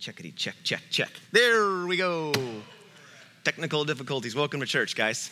Checkity, 0.00 0.34
check, 0.34 0.54
check, 0.64 0.80
check. 0.88 1.10
There 1.30 1.84
we 1.84 1.98
go. 1.98 2.32
Technical 3.44 3.84
difficulties. 3.84 4.34
Welcome 4.34 4.60
to 4.60 4.66
church, 4.66 4.96
guys. 4.96 5.30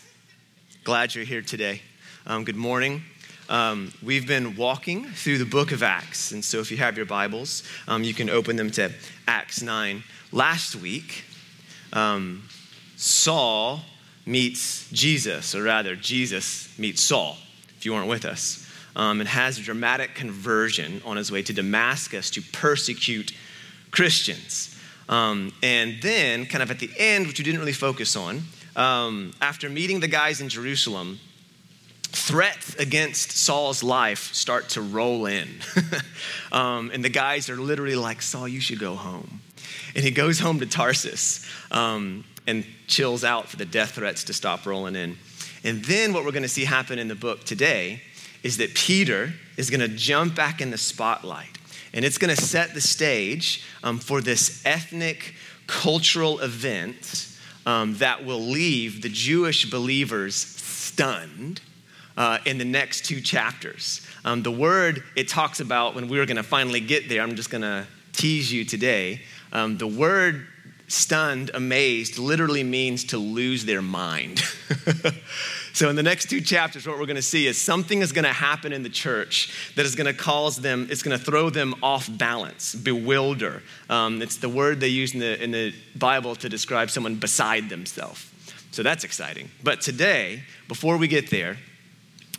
Glad 0.85 1.15
you're 1.15 1.25
here 1.25 1.41
today. 1.41 1.81
Um, 2.27 2.45
good 2.45 2.55
morning. 2.55 3.03
Um, 3.49 3.95
we've 4.03 4.27
been 4.27 4.57
walking 4.57 5.07
through 5.07 5.39
the 5.39 5.47
book 5.47 5.73
of 5.73 5.83
Acts. 5.83 6.33
And 6.33 6.45
so 6.45 6.59
if 6.59 6.71
you 6.71 6.77
have 6.77 6.99
your 6.99 7.07
Bibles, 7.07 7.63
um, 7.87 8.05
you 8.05 8.13
can 8.13 8.29
open 8.29 8.57
them 8.57 8.71
to 8.73 8.93
Acts 9.27 9.63
9. 9.63 10.05
Last 10.33 10.77
week, 10.77 11.25
um, 11.95 12.47
Saul 12.97 13.81
meets 14.27 14.91
Jesus, 14.91 15.55
or 15.55 15.63
rather, 15.63 15.97
Jesus 15.97 16.79
meets 16.79 17.01
Saul, 17.01 17.39
if 17.79 17.87
you 17.87 17.95
weren't 17.95 18.09
with 18.09 18.27
us, 18.27 18.71
um, 18.95 19.21
and 19.21 19.31
has 19.31 19.59
a 19.59 19.63
dramatic 19.63 20.15
conversion 20.15 21.01
on 21.07 21.17
his 21.17 21.33
way 21.33 21.43
to 21.45 21.55
Damascus 21.55 22.29
to 22.33 22.43
persecute 22.43 23.33
Christians. 23.91 24.77
Um, 25.09 25.53
and 25.63 26.03
then, 26.03 26.47
kind 26.47 26.63
of 26.63 26.71
at 26.71 26.79
the 26.79 26.91
end, 26.99 27.27
which 27.27 27.39
we 27.39 27.45
didn't 27.45 27.61
really 27.61 27.73
focus 27.73 28.15
on, 28.17 28.43
um, 28.77 29.33
after 29.41 29.69
meeting 29.69 30.01
the 30.01 30.09
guys 30.09 30.41
in 30.41 30.49
Jerusalem, 30.49 31.19
threats 32.03 32.75
against 32.77 33.33
Saul's 33.33 33.83
life 33.83 34.33
start 34.35 34.71
to 34.71 34.83
roll 34.83 35.27
in. 35.27 35.49
um, 36.53 36.91
and 36.93 37.05
the 37.05 37.09
guys 37.09 37.51
are 37.51 37.57
literally 37.57 37.97
like, 37.97 38.23
Saul, 38.23 38.49
you 38.49 38.61
should 38.61 38.79
go 38.79 38.95
home. 38.95 39.41
And 39.95 40.05
he 40.05 40.11
goes 40.11 40.39
home 40.39 40.61
to 40.61 40.67
Tarsus 40.67 41.47
um, 41.71 42.25
and 42.47 42.65
chills 42.87 43.25
out 43.25 43.49
for 43.49 43.57
the 43.57 43.65
death 43.65 43.93
threats 43.93 44.25
to 44.25 44.33
stop 44.33 44.67
rolling 44.67 44.97
in. 44.97 45.17
And 45.65 45.85
then, 45.85 46.13
what 46.13 46.25
we're 46.25 46.33
going 46.33 46.43
to 46.45 46.49
see 46.49 46.65
happen 46.65 46.99
in 46.99 47.09
the 47.09 47.15
book 47.15 47.45
today 47.45 48.03
is 48.43 48.59
that 48.59 48.75
Peter 48.75 49.33
is 49.57 49.71
going 49.71 49.81
to 49.81 49.89
jump 49.89 50.35
back 50.35 50.61
in 50.61 50.71
the 50.71 50.79
spotlight 50.79 51.58
and 51.93 52.05
it's 52.05 52.19
going 52.19 52.35
to 52.35 52.41
set 52.41 52.75
the 52.75 52.81
stage 52.81 53.65
um, 53.83 53.99
for 53.99 54.21
this 54.21 54.63
ethnic, 54.65 55.35
cultural 55.67 56.41
event 56.41 57.37
um, 57.67 57.95
that 57.97 58.25
will 58.25 58.41
leave 58.41 59.03
the 59.03 59.09
Jewish 59.09 59.71
believers 59.71 60.35
stunned 60.35 61.61
uh, 62.17 62.39
in 62.45 62.59
the 62.59 62.65
next 62.65 63.05
two 63.05 63.21
chapters. 63.21 64.07
Um, 64.25 64.43
the 64.43 64.51
word 64.51 65.05
it 65.17 65.29
talks 65.29 65.61
about 65.61 65.95
when 65.95 66.09
we 66.09 66.19
are 66.19 66.27
going 66.27 66.37
to 66.37 66.43
finally 66.43 66.81
get 66.81 67.09
there, 67.09 67.23
I'm 67.23 67.37
just 67.37 67.51
going 67.51 67.63
to 67.63 67.87
tease 68.13 68.53
you 68.53 68.65
today. 68.65 69.23
Um, 69.53 69.79
the 69.79 69.87
word 69.87 70.47
stunned, 70.89 71.51
amazed 71.55 72.19
literally 72.19 72.65
means 72.65 73.05
to 73.05 73.19
lose 73.19 73.65
their 73.65 73.83
mind. 73.83 74.43
So, 75.79 75.89
in 75.89 75.95
the 75.95 76.03
next 76.03 76.29
two 76.29 76.41
chapters, 76.41 76.89
what 76.89 76.99
we're 76.99 77.07
going 77.07 77.15
to 77.15 77.23
see 77.23 77.47
is 77.47 77.57
something 77.57 78.01
is 78.01 78.11
going 78.11 78.25
to 78.25 78.33
happen 78.33 78.73
in 78.73 78.83
the 78.83 78.89
church 78.89 79.73
that 79.77 79.87
is 79.87 79.95
going 79.95 80.09
to 80.09 80.13
cause 80.13 80.57
them, 80.57 80.89
it's 80.91 81.05
going 81.05 81.17
to 81.17 81.25
throw 81.25 81.51
them 81.51 81.77
off 81.85 82.09
balance, 82.11 82.75
bewilder. 82.75 83.63
Um, 83.89 84.21
it's 84.21 84.39
the 84.39 84.49
word 84.49 84.81
they 84.81 84.89
use 84.89 85.15
in 85.15 85.21
the, 85.21 85.41
in 85.41 85.53
the 85.53 85.73
Bible 85.95 86.35
to 86.35 86.49
describe 86.49 86.91
someone 86.91 87.15
beside 87.15 87.69
themselves. 87.69 88.29
So, 88.73 88.83
that's 88.83 89.05
exciting. 89.05 89.51
But 89.63 89.81
today, 89.81 90.43
before 90.67 90.97
we 90.97 91.07
get 91.07 91.31
there, 91.31 91.59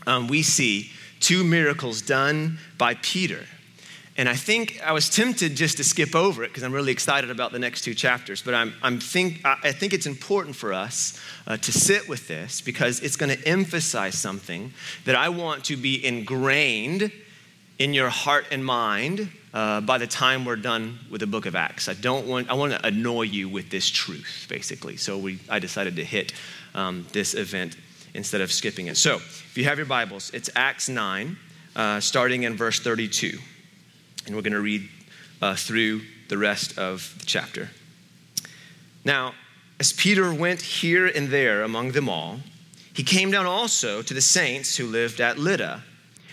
um, 0.06 0.28
we 0.28 0.44
see 0.44 0.92
two 1.22 1.46
miracles 1.46 2.02
done 2.02 2.60
by 2.78 2.96
Peter 2.96 3.46
and 4.20 4.28
I 4.28 4.36
think 4.36 4.82
I 4.84 4.92
was 4.92 5.10
tempted 5.10 5.56
just 5.56 5.78
to 5.78 5.84
skip 5.86 6.14
over 6.14 6.44
it 6.44 6.50
because 6.50 6.64
I'm 6.64 6.74
really 6.74 6.92
excited 6.92 7.30
about 7.30 7.54
the 7.54 7.58
next 7.58 7.84
two 7.84 7.96
chapters. 7.96 8.42
But 8.42 8.54
I'm, 8.54 8.74
I'm 8.84 9.00
think, 9.00 9.40
I 9.46 9.72
think 9.72 9.94
it's 9.94 10.08
important 10.08 10.58
for 10.58 10.74
us 10.74 11.18
uh, 11.48 11.56
to 11.56 11.72
sit 11.72 12.10
with 12.10 12.28
this 12.28 12.60
because 12.60 13.00
it's 13.00 13.16
going 13.16 13.34
to 13.34 13.48
emphasize 13.48 14.16
something 14.16 14.74
that 15.06 15.16
I 15.16 15.30
want 15.30 15.64
to 15.66 15.78
be 15.78 16.06
ingrained 16.06 17.14
in 17.78 17.94
your 17.94 18.10
heart 18.10 18.46
and 18.52 18.66
mind 18.66 19.30
uh, 19.54 19.80
by 19.80 19.98
the 19.98 20.08
time 20.08 20.44
we're 20.44 20.58
done 20.58 21.00
with 21.10 21.22
the 21.22 21.28
book 21.28 21.46
of 21.46 21.56
Acts. 21.56 21.88
I 21.88 21.94
don't 21.94 22.28
want, 22.28 22.50
I 22.50 22.56
want 22.56 22.74
to 22.74 22.86
annoy 22.86 23.22
you 23.22 23.48
with 23.48 23.70
this 23.70 23.90
truth, 23.90 24.48
basically. 24.50 24.98
So 24.98 25.18
we, 25.18 25.40
I 25.50 25.60
decided 25.60 25.96
to 25.96 26.04
hit 26.04 26.34
um, 26.76 27.08
this 27.14 27.36
event 27.36 27.78
instead 28.14 28.42
of 28.42 28.52
skipping 28.52 28.88
it. 28.88 28.98
So 28.98 29.16
if 29.16 29.58
you 29.58 29.64
have 29.64 29.78
your 29.78 29.88
Bibles, 29.88 30.30
it's 30.34 30.50
Acts 30.58 30.90
9, 30.90 31.38
uh, 31.78 32.02
starting 32.02 32.44
in 32.44 32.58
verse 32.58 32.82
32. 32.82 33.40
And 34.30 34.36
we're 34.36 34.44
going 34.44 34.54
to 34.54 34.62
read 34.62 34.88
uh, 35.42 35.56
through 35.56 36.02
the 36.28 36.38
rest 36.38 36.78
of 36.78 37.16
the 37.18 37.26
chapter. 37.26 37.72
Now, 39.04 39.34
as 39.80 39.92
Peter 39.92 40.32
went 40.32 40.62
here 40.62 41.08
and 41.08 41.30
there 41.30 41.64
among 41.64 41.94
them 41.94 42.08
all, 42.08 42.42
he 42.94 43.02
came 43.02 43.32
down 43.32 43.48
also 43.48 44.04
to 44.04 44.14
the 44.14 44.22
saints 44.22 44.78
who 44.78 44.86
lived 44.86 45.20
at 45.20 45.40
Lydda. 45.40 45.84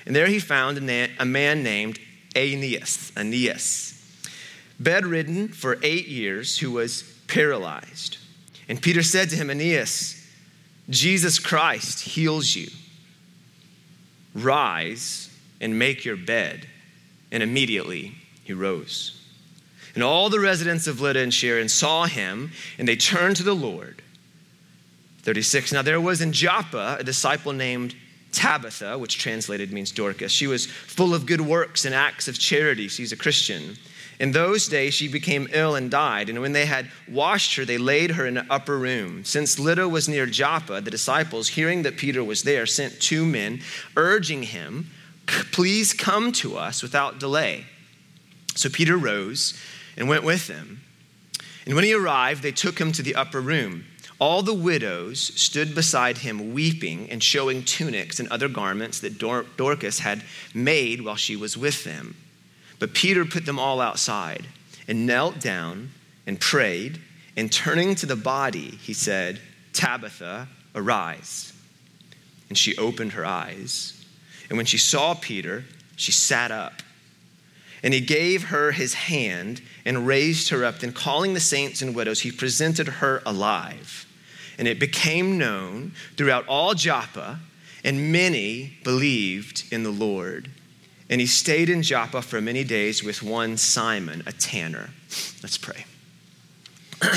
And 0.04 0.14
there 0.14 0.26
he 0.26 0.38
found 0.38 0.76
a 0.76 1.24
man 1.24 1.62
named 1.62 1.98
Aeneas, 2.36 3.12
Aeneas, 3.16 3.94
bedridden 4.78 5.48
for 5.48 5.78
eight 5.82 6.06
years, 6.06 6.58
who 6.58 6.72
was 6.72 7.02
paralyzed. 7.28 8.18
And 8.68 8.82
Peter 8.82 9.02
said 9.02 9.30
to 9.30 9.36
him, 9.36 9.48
Aeneas, 9.48 10.22
Jesus 10.90 11.38
Christ 11.38 12.00
heals 12.00 12.54
you. 12.54 12.68
Rise 14.34 15.30
and 15.62 15.78
make 15.78 16.04
your 16.04 16.16
bed 16.16 16.68
and 17.30 17.42
immediately 17.42 18.14
he 18.44 18.52
rose. 18.52 19.20
And 19.94 20.02
all 20.02 20.28
the 20.28 20.40
residents 20.40 20.86
of 20.86 21.00
Lydda 21.00 21.20
and 21.20 21.32
Sharon 21.32 21.68
saw 21.68 22.04
him, 22.04 22.52
and 22.78 22.86
they 22.86 22.96
turned 22.96 23.36
to 23.36 23.42
the 23.42 23.54
Lord. 23.54 24.02
36. 25.22 25.72
Now 25.72 25.82
there 25.82 26.00
was 26.00 26.20
in 26.20 26.32
Joppa 26.32 26.98
a 27.00 27.04
disciple 27.04 27.52
named 27.52 27.94
Tabitha, 28.30 28.98
which 28.98 29.18
translated 29.18 29.72
means 29.72 29.90
Dorcas. 29.90 30.30
She 30.30 30.46
was 30.46 30.66
full 30.66 31.14
of 31.14 31.26
good 31.26 31.40
works 31.40 31.84
and 31.84 31.94
acts 31.94 32.28
of 32.28 32.38
charity. 32.38 32.88
She's 32.88 33.10
a 33.10 33.16
Christian. 33.16 33.76
In 34.20 34.32
those 34.32 34.68
days, 34.68 34.94
she 34.94 35.08
became 35.08 35.48
ill 35.52 35.74
and 35.74 35.90
died. 35.90 36.28
And 36.28 36.40
when 36.40 36.52
they 36.52 36.66
had 36.66 36.90
washed 37.08 37.56
her, 37.56 37.64
they 37.64 37.78
laid 37.78 38.12
her 38.12 38.26
in 38.26 38.36
an 38.36 38.46
upper 38.50 38.78
room. 38.78 39.24
Since 39.24 39.58
Lydda 39.58 39.88
was 39.88 40.08
near 40.08 40.26
Joppa, 40.26 40.80
the 40.80 40.90
disciples, 40.90 41.48
hearing 41.48 41.82
that 41.82 41.96
Peter 41.96 42.22
was 42.22 42.42
there, 42.42 42.66
sent 42.66 43.00
two 43.00 43.26
men, 43.26 43.60
urging 43.96 44.42
him 44.42 44.90
Please 45.26 45.92
come 45.92 46.32
to 46.32 46.56
us 46.56 46.82
without 46.82 47.18
delay. 47.18 47.66
So 48.54 48.68
Peter 48.68 48.96
rose 48.96 49.58
and 49.96 50.08
went 50.08 50.24
with 50.24 50.46
them. 50.46 50.80
And 51.64 51.74
when 51.74 51.84
he 51.84 51.92
arrived, 51.92 52.42
they 52.42 52.52
took 52.52 52.78
him 52.80 52.92
to 52.92 53.02
the 53.02 53.14
upper 53.14 53.40
room. 53.40 53.84
All 54.18 54.42
the 54.42 54.54
widows 54.54 55.20
stood 55.20 55.74
beside 55.74 56.18
him, 56.18 56.54
weeping 56.54 57.10
and 57.10 57.22
showing 57.22 57.64
tunics 57.64 58.18
and 58.18 58.28
other 58.28 58.48
garments 58.48 59.00
that 59.00 59.18
Dor- 59.18 59.46
Dorcas 59.56 59.98
had 59.98 60.22
made 60.54 61.02
while 61.02 61.16
she 61.16 61.36
was 61.36 61.56
with 61.56 61.84
them. 61.84 62.16
But 62.78 62.94
Peter 62.94 63.24
put 63.24 63.44
them 63.44 63.58
all 63.58 63.80
outside 63.80 64.46
and 64.88 65.06
knelt 65.06 65.40
down 65.40 65.90
and 66.26 66.40
prayed. 66.40 67.00
And 67.36 67.52
turning 67.52 67.94
to 67.96 68.06
the 68.06 68.16
body, 68.16 68.70
he 68.70 68.94
said, 68.94 69.40
Tabitha, 69.74 70.48
arise. 70.74 71.52
And 72.48 72.56
she 72.56 72.76
opened 72.78 73.12
her 73.12 73.26
eyes. 73.26 73.95
And 74.48 74.56
when 74.56 74.66
she 74.66 74.78
saw 74.78 75.14
Peter, 75.14 75.64
she 75.96 76.12
sat 76.12 76.50
up. 76.50 76.82
And 77.82 77.92
he 77.92 78.00
gave 78.00 78.44
her 78.44 78.72
his 78.72 78.94
hand 78.94 79.60
and 79.84 80.06
raised 80.06 80.48
her 80.48 80.64
up. 80.64 80.78
Then, 80.80 80.92
calling 80.92 81.34
the 81.34 81.40
saints 81.40 81.82
and 81.82 81.94
widows, 81.94 82.20
he 82.20 82.32
presented 82.32 82.88
her 82.88 83.22
alive. 83.26 84.06
And 84.58 84.66
it 84.66 84.80
became 84.80 85.38
known 85.38 85.92
throughout 86.16 86.46
all 86.48 86.74
Joppa, 86.74 87.40
and 87.84 88.10
many 88.10 88.78
believed 88.82 89.64
in 89.70 89.82
the 89.82 89.90
Lord. 89.90 90.50
And 91.08 91.20
he 91.20 91.26
stayed 91.26 91.68
in 91.68 91.82
Joppa 91.82 92.22
for 92.22 92.40
many 92.40 92.64
days 92.64 93.04
with 93.04 93.22
one 93.22 93.56
Simon, 93.56 94.22
a 94.26 94.32
tanner. 94.32 94.90
Let's 95.42 95.58
pray. 95.58 95.84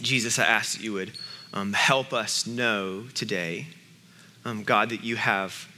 Jesus, 0.00 0.38
I 0.38 0.44
ask 0.44 0.76
that 0.76 0.84
you 0.84 0.92
would 0.92 1.12
um, 1.52 1.72
help 1.72 2.12
us 2.12 2.46
know 2.46 3.04
today 3.14 3.68
um, 4.44 4.62
God, 4.62 4.90
that 4.90 5.04
you 5.04 5.16
have 5.16 5.68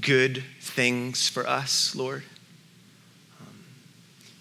good 0.00 0.42
things 0.60 1.28
for 1.28 1.46
us, 1.46 1.94
Lord. 1.94 2.24
Um, 3.40 3.64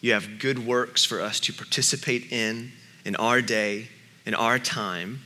you 0.01 0.13
have 0.13 0.39
good 0.39 0.65
works 0.65 1.05
for 1.05 1.21
us 1.21 1.39
to 1.41 1.53
participate 1.53 2.31
in 2.31 2.71
in 3.05 3.15
our 3.17 3.41
day, 3.41 3.87
in 4.25 4.33
our 4.33 4.57
time, 4.57 5.21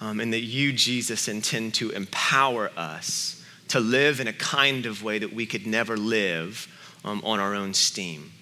um, 0.00 0.20
and 0.20 0.32
that 0.32 0.40
you, 0.40 0.72
Jesus, 0.72 1.28
intend 1.28 1.74
to 1.74 1.90
empower 1.90 2.70
us 2.76 3.44
to 3.68 3.80
live 3.80 4.20
in 4.20 4.26
a 4.26 4.32
kind 4.32 4.84
of 4.84 5.02
way 5.02 5.18
that 5.18 5.32
we 5.32 5.46
could 5.46 5.66
never 5.66 5.96
live 5.96 6.68
um, 7.04 7.22
on 7.24 7.40
our 7.40 7.54
own 7.54 7.72
steam. 7.72 8.32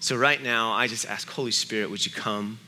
So, 0.00 0.16
right 0.16 0.42
now, 0.42 0.72
I 0.72 0.88
just 0.88 1.06
ask, 1.06 1.28
Holy 1.30 1.52
Spirit, 1.52 1.90
would 1.90 2.04
you 2.04 2.12
come? 2.12 2.58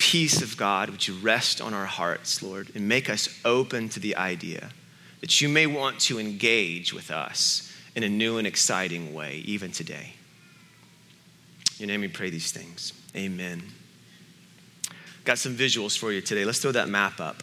Peace 0.00 0.42
of 0.42 0.56
God, 0.56 0.90
would 0.90 1.06
you 1.06 1.14
rest 1.18 1.60
on 1.60 1.74
our 1.74 1.86
hearts, 1.86 2.42
Lord, 2.42 2.72
and 2.74 2.88
make 2.88 3.08
us 3.08 3.38
open 3.44 3.88
to 3.90 4.00
the 4.00 4.16
idea 4.16 4.70
that 5.20 5.40
you 5.40 5.48
may 5.48 5.66
want 5.66 6.00
to 6.00 6.18
engage 6.18 6.92
with 6.92 7.10
us 7.10 7.72
in 7.94 8.02
a 8.02 8.08
new 8.08 8.38
and 8.38 8.46
exciting 8.46 9.14
way, 9.14 9.42
even 9.44 9.70
today. 9.70 10.14
In 11.78 11.88
your 11.88 11.88
name 11.88 12.00
we 12.00 12.08
pray 12.08 12.30
these 12.30 12.50
things. 12.50 12.92
Amen. 13.14 13.62
Got 15.24 15.38
some 15.38 15.54
visuals 15.54 15.98
for 15.98 16.12
you 16.12 16.22
today. 16.22 16.44
Let's 16.44 16.60
throw 16.60 16.72
that 16.72 16.88
map 16.88 17.20
up. 17.20 17.42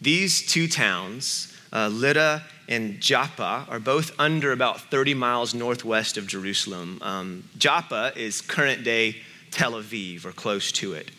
These 0.00 0.46
two 0.46 0.68
towns, 0.68 1.56
uh, 1.72 1.88
Lydda 1.88 2.42
and 2.68 3.00
Joppa 3.00 3.66
are 3.68 3.80
both 3.80 4.12
under 4.18 4.52
about 4.52 4.90
30 4.90 5.14
miles 5.14 5.54
northwest 5.54 6.18
of 6.18 6.26
Jerusalem. 6.26 6.98
Um, 7.00 7.44
Joppa 7.56 8.12
is 8.14 8.42
current 8.42 8.84
day 8.84 9.16
Tel 9.50 9.72
Aviv 9.72 10.26
or 10.26 10.32
close 10.32 10.70
to 10.72 10.92
it. 10.92 11.10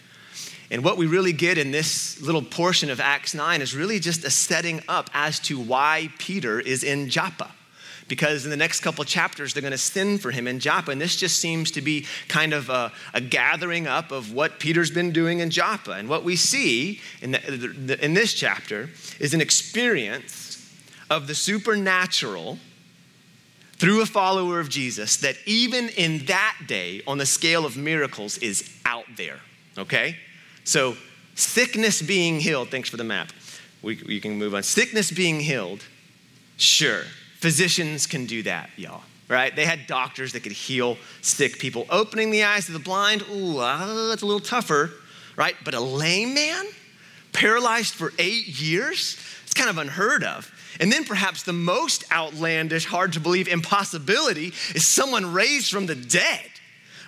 And 0.71 0.83
what 0.83 0.97
we 0.97 1.05
really 1.05 1.33
get 1.33 1.57
in 1.57 1.71
this 1.71 2.19
little 2.21 2.41
portion 2.41 2.89
of 2.89 2.99
Acts 2.99 3.33
9 3.33 3.61
is 3.61 3.75
really 3.75 3.99
just 3.99 4.23
a 4.23 4.31
setting 4.31 4.81
up 4.87 5.09
as 5.13 5.39
to 5.41 5.59
why 5.59 6.09
Peter 6.17 6.59
is 6.59 6.83
in 6.83 7.09
Joppa 7.09 7.51
because 8.07 8.45
in 8.45 8.51
the 8.51 8.57
next 8.57 8.81
couple 8.81 9.03
chapters 9.03 9.53
they're 9.53 9.61
going 9.61 9.71
to 9.71 9.77
send 9.77 10.21
for 10.21 10.31
him 10.31 10.47
in 10.47 10.59
Joppa. 10.59 10.91
And 10.91 11.01
this 11.01 11.15
just 11.15 11.39
seems 11.39 11.71
to 11.71 11.81
be 11.81 12.05
kind 12.27 12.53
of 12.53 12.69
a, 12.69 12.91
a 13.13 13.21
gathering 13.21 13.87
up 13.87 14.11
of 14.11 14.33
what 14.33 14.59
Peter's 14.59 14.91
been 14.91 15.11
doing 15.11 15.39
in 15.39 15.49
Joppa. 15.49 15.93
And 15.93 16.09
what 16.09 16.23
we 16.23 16.35
see 16.35 17.01
in, 17.21 17.31
the, 17.31 17.97
in 18.01 18.13
this 18.13 18.33
chapter 18.33 18.89
is 19.19 19.33
an 19.33 19.41
experience 19.41 20.51
of 21.09 21.27
the 21.27 21.35
supernatural 21.35 22.59
through 23.73 24.01
a 24.01 24.05
follower 24.05 24.59
of 24.59 24.69
Jesus 24.69 25.17
that 25.17 25.35
even 25.45 25.89
in 25.89 26.25
that 26.25 26.57
day, 26.67 27.01
on 27.05 27.17
the 27.17 27.25
scale 27.25 27.65
of 27.65 27.75
miracles, 27.75 28.37
is 28.37 28.71
out 28.85 29.05
there. 29.17 29.39
Okay? 29.77 30.15
So, 30.65 30.97
sickness 31.35 32.01
being 32.01 32.39
healed, 32.39 32.69
thanks 32.69 32.89
for 32.89 32.97
the 32.97 33.03
map. 33.03 33.31
We, 33.83 34.01
we 34.07 34.19
can 34.19 34.37
move 34.37 34.55
on. 34.55 34.63
Sickness 34.63 35.11
being 35.11 35.39
healed, 35.39 35.85
sure. 36.57 37.03
Physicians 37.39 38.07
can 38.07 38.25
do 38.25 38.41
that, 38.43 38.71
y'all, 38.75 39.03
right? 39.29 39.55
They 39.55 39.65
had 39.65 39.85
doctors 39.85 40.33
that 40.33 40.41
could 40.41 40.53
heal 40.53 40.97
sick 41.21 41.59
people. 41.59 41.85
Opening 41.91 42.31
the 42.31 42.43
eyes 42.43 42.67
of 42.67 42.73
the 42.73 42.79
blind, 42.79 43.23
ooh, 43.31 43.59
uh, 43.59 44.07
that's 44.07 44.23
a 44.23 44.25
little 44.25 44.39
tougher, 44.39 44.89
right? 45.37 45.55
But 45.63 45.75
a 45.75 45.79
lame 45.79 46.33
man, 46.33 46.65
paralyzed 47.31 47.93
for 47.93 48.11
eight 48.17 48.47
years, 48.47 49.19
it's 49.43 49.53
kind 49.53 49.69
of 49.69 49.77
unheard 49.77 50.23
of. 50.23 50.51
And 50.79 50.91
then 50.91 51.05
perhaps 51.05 51.43
the 51.43 51.53
most 51.53 52.11
outlandish, 52.11 52.85
hard 52.85 53.13
to 53.13 53.19
believe 53.19 53.47
impossibility 53.47 54.47
is 54.73 54.83
someone 54.83 55.31
raised 55.31 55.71
from 55.71 55.85
the 55.85 55.95
dead. 55.95 56.49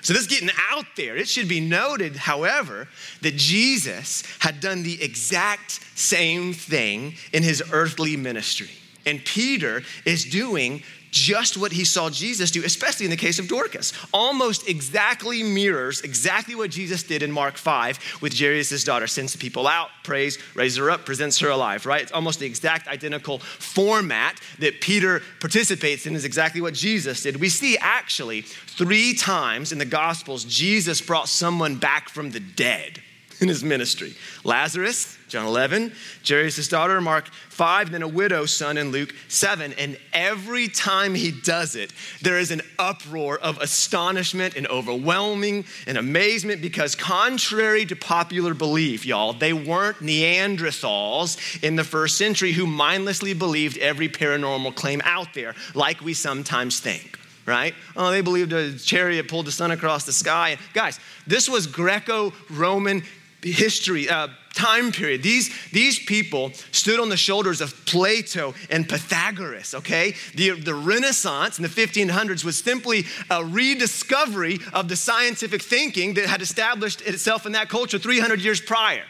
So 0.07 0.13
this 0.13 0.21
is 0.21 0.27
getting 0.29 0.51
out 0.71 0.85
there. 0.95 1.17
It 1.17 1.27
should 1.27 1.49
be 1.49 1.59
noted, 1.59 2.15
however, 2.15 2.87
that 3.23 3.35
Jesus 3.35 4.23
had 4.39 4.61
done 4.61 4.83
the 4.83 5.03
exact 5.03 5.81
same 5.99 6.53
thing 6.53 7.15
in 7.33 7.43
his 7.43 7.61
earthly 7.73 8.15
ministry. 8.15 8.69
And 9.05 9.19
Peter 9.25 9.81
is 10.05 10.23
doing 10.23 10.81
just 11.17 11.57
what 11.57 11.71
he 11.71 11.83
saw 11.83 12.09
Jesus 12.09 12.51
do, 12.51 12.63
especially 12.63 13.05
in 13.05 13.09
the 13.09 13.17
case 13.17 13.39
of 13.39 13.47
Dorcas. 13.47 13.93
Almost 14.13 14.67
exactly 14.67 15.43
mirrors 15.43 16.01
exactly 16.01 16.55
what 16.55 16.69
Jesus 16.69 17.03
did 17.03 17.23
in 17.23 17.31
Mark 17.31 17.57
5 17.57 18.19
with 18.21 18.37
Jairus' 18.37 18.83
daughter. 18.83 19.07
Sends 19.07 19.35
people 19.35 19.67
out, 19.67 19.89
prays, 20.03 20.37
raises 20.55 20.77
her 20.77 20.91
up, 20.91 21.05
presents 21.05 21.39
her 21.39 21.49
alive, 21.49 21.85
right? 21.85 22.01
It's 22.01 22.11
almost 22.11 22.39
the 22.39 22.45
exact 22.45 22.87
identical 22.87 23.39
format 23.39 24.39
that 24.59 24.81
Peter 24.81 25.21
participates 25.39 26.05
in, 26.05 26.15
is 26.15 26.25
exactly 26.25 26.61
what 26.61 26.73
Jesus 26.73 27.23
did. 27.23 27.37
We 27.37 27.49
see 27.49 27.77
actually 27.77 28.41
three 28.41 29.13
times 29.13 29.71
in 29.71 29.79
the 29.79 29.85
Gospels, 29.85 30.45
Jesus 30.45 31.01
brought 31.01 31.27
someone 31.27 31.77
back 31.77 32.09
from 32.09 32.31
the 32.31 32.39
dead 32.39 33.01
in 33.41 33.47
his 33.47 33.63
ministry 33.63 34.15
Lazarus, 34.43 35.17
John 35.27 35.45
11, 35.45 35.91
Jairus' 36.25 36.67
daughter, 36.67 37.01
Mark 37.01 37.27
5, 37.49 37.91
then 37.91 38.01
a 38.01 38.07
widow's 38.07 38.55
son 38.55 38.77
in 38.77 38.91
Luke 38.91 39.13
7. 39.27 39.73
And 39.73 39.97
every 40.13 40.69
time 40.69 41.15
he 41.15 41.31
does 41.31 41.75
it, 41.75 41.91
there 42.21 42.39
is 42.39 42.51
an 42.51 42.61
uproar 42.79 43.37
of 43.37 43.59
astonishment 43.59 44.55
and 44.55 44.67
overwhelming 44.67 45.65
and 45.85 45.97
amazement 45.97 46.61
because, 46.61 46.95
contrary 46.95 47.85
to 47.87 47.95
popular 47.95 48.53
belief, 48.53 49.05
y'all, 49.05 49.33
they 49.33 49.53
weren't 49.53 49.97
Neanderthals 49.97 51.61
in 51.61 51.75
the 51.75 51.83
first 51.83 52.17
century 52.17 52.53
who 52.53 52.65
mindlessly 52.65 53.33
believed 53.33 53.77
every 53.79 54.07
paranormal 54.07 54.75
claim 54.75 55.01
out 55.03 55.33
there, 55.33 55.55
like 55.73 56.01
we 56.01 56.13
sometimes 56.13 56.79
think 56.79 57.17
right? 57.47 57.73
Oh, 57.95 58.11
they 58.11 58.21
believed 58.21 58.51
a 58.51 58.77
chariot 58.77 59.29
pulled 59.29 59.47
the 59.47 59.51
sun 59.51 59.71
across 59.71 60.05
the 60.05 60.11
sky. 60.11 60.57
Guys, 60.73 60.99
this 61.25 61.49
was 61.49 61.65
Greco 61.65 62.33
Roman 62.49 63.03
history, 63.41 64.09
uh, 64.09 64.27
time 64.53 64.91
period. 64.91 65.21
These, 65.21 65.53
these 65.71 65.99
people 65.99 66.51
stood 66.71 66.99
on 66.99 67.09
the 67.09 67.17
shoulders 67.17 67.61
of 67.61 67.85
Plato 67.85 68.55
and 68.69 68.89
Pythagoras, 68.89 69.75
okay? 69.75 70.15
The, 70.35 70.51
the 70.51 70.73
Renaissance 70.73 71.59
in 71.59 71.63
the 71.63 71.69
1500s 71.69 72.43
was 72.43 72.57
simply 72.57 73.05
a 73.29 73.45
rediscovery 73.45 74.59
of 74.73 74.89
the 74.89 74.95
scientific 74.95 75.61
thinking 75.61 76.15
that 76.15 76.25
had 76.25 76.41
established 76.41 77.01
itself 77.01 77.45
in 77.45 77.51
that 77.51 77.69
culture 77.69 77.99
300 77.99 78.41
years 78.41 78.59
prior. 78.59 79.03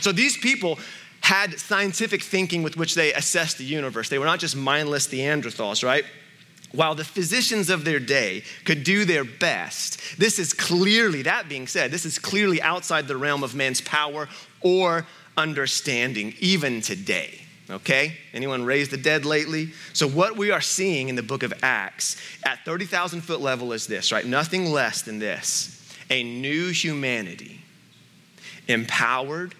So 0.00 0.12
these 0.12 0.36
people 0.36 0.78
had 1.22 1.58
scientific 1.58 2.22
thinking 2.22 2.62
with 2.62 2.76
which 2.76 2.94
they 2.94 3.12
assessed 3.12 3.58
the 3.58 3.64
universe. 3.64 4.08
They 4.08 4.18
were 4.18 4.24
not 4.24 4.38
just 4.38 4.56
mindless 4.56 5.08
Neanderthals, 5.08 5.84
right? 5.84 6.04
While 6.72 6.94
the 6.94 7.04
physicians 7.04 7.68
of 7.68 7.84
their 7.84 7.98
day 7.98 8.44
could 8.64 8.84
do 8.84 9.04
their 9.04 9.24
best, 9.24 10.18
this 10.18 10.38
is 10.38 10.52
clearly, 10.52 11.22
that 11.22 11.48
being 11.48 11.66
said, 11.66 11.90
this 11.90 12.06
is 12.06 12.18
clearly 12.18 12.62
outside 12.62 13.08
the 13.08 13.16
realm 13.16 13.42
of 13.42 13.54
man's 13.54 13.80
power 13.80 14.28
or 14.60 15.06
understanding, 15.36 16.34
even 16.38 16.80
today. 16.80 17.40
Okay? 17.68 18.16
Anyone 18.32 18.64
raised 18.64 18.92
the 18.92 18.96
dead 18.96 19.24
lately? 19.24 19.72
So, 19.92 20.08
what 20.08 20.36
we 20.36 20.50
are 20.50 20.60
seeing 20.60 21.08
in 21.08 21.16
the 21.16 21.22
book 21.22 21.42
of 21.42 21.52
Acts 21.62 22.16
at 22.44 22.64
30,000 22.64 23.20
foot 23.20 23.40
level 23.40 23.72
is 23.72 23.86
this, 23.86 24.12
right? 24.12 24.26
Nothing 24.26 24.66
less 24.66 25.02
than 25.02 25.18
this 25.18 25.76
a 26.10 26.24
new 26.24 26.70
humanity, 26.70 27.60
empowered 28.66 29.54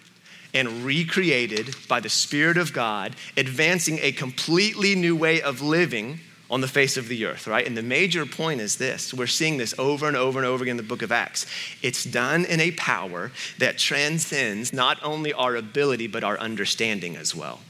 and 0.53 0.85
recreated 0.85 1.77
by 1.89 2.01
the 2.01 2.09
Spirit 2.09 2.57
of 2.57 2.73
God, 2.73 3.15
advancing 3.37 4.01
a 4.03 4.11
completely 4.11 4.97
new 4.97 5.15
way 5.15 5.41
of 5.41 5.62
living 5.62 6.19
on 6.50 6.61
the 6.61 6.69
face 6.69 6.97
of 6.97 7.08
the 7.08 7.25
earth, 7.25 7.47
right? 7.47 7.67
And 7.67 7.76
the 7.76 7.82
major 7.82 8.26
point 8.26 8.61
is 8.61 8.76
this 8.76 9.14
we're 9.14 9.26
seeing 9.26 9.56
this 9.56 9.75
over 9.79 10.08
and 10.08 10.17
over 10.17 10.38
and 10.38 10.47
over 10.47 10.64
again 10.64 10.73
in 10.73 10.76
the 10.76 10.82
book 10.82 11.02
of 11.02 11.12
Acts. 11.12 11.47
It's 11.81 12.05
done 12.05 12.44
in 12.44 12.61
a 12.61 12.73
power 12.73 13.31
that 13.58 13.79
transcends 13.79 14.73
not 14.73 14.99
only 15.02 15.32
our 15.32 15.55
ability, 15.55 16.08
but 16.08 16.25
our 16.25 16.38
understanding 16.38 17.17
as 17.17 17.35
well. 17.35 17.61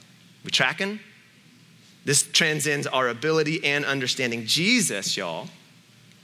We 0.45 0.51
tracking? 0.51 1.01
This 2.07 2.23
transcends 2.23 2.87
our 2.87 3.09
ability 3.09 3.63
and 3.63 3.85
understanding. 3.85 4.47
Jesus, 4.47 5.17
y'all, 5.17 5.49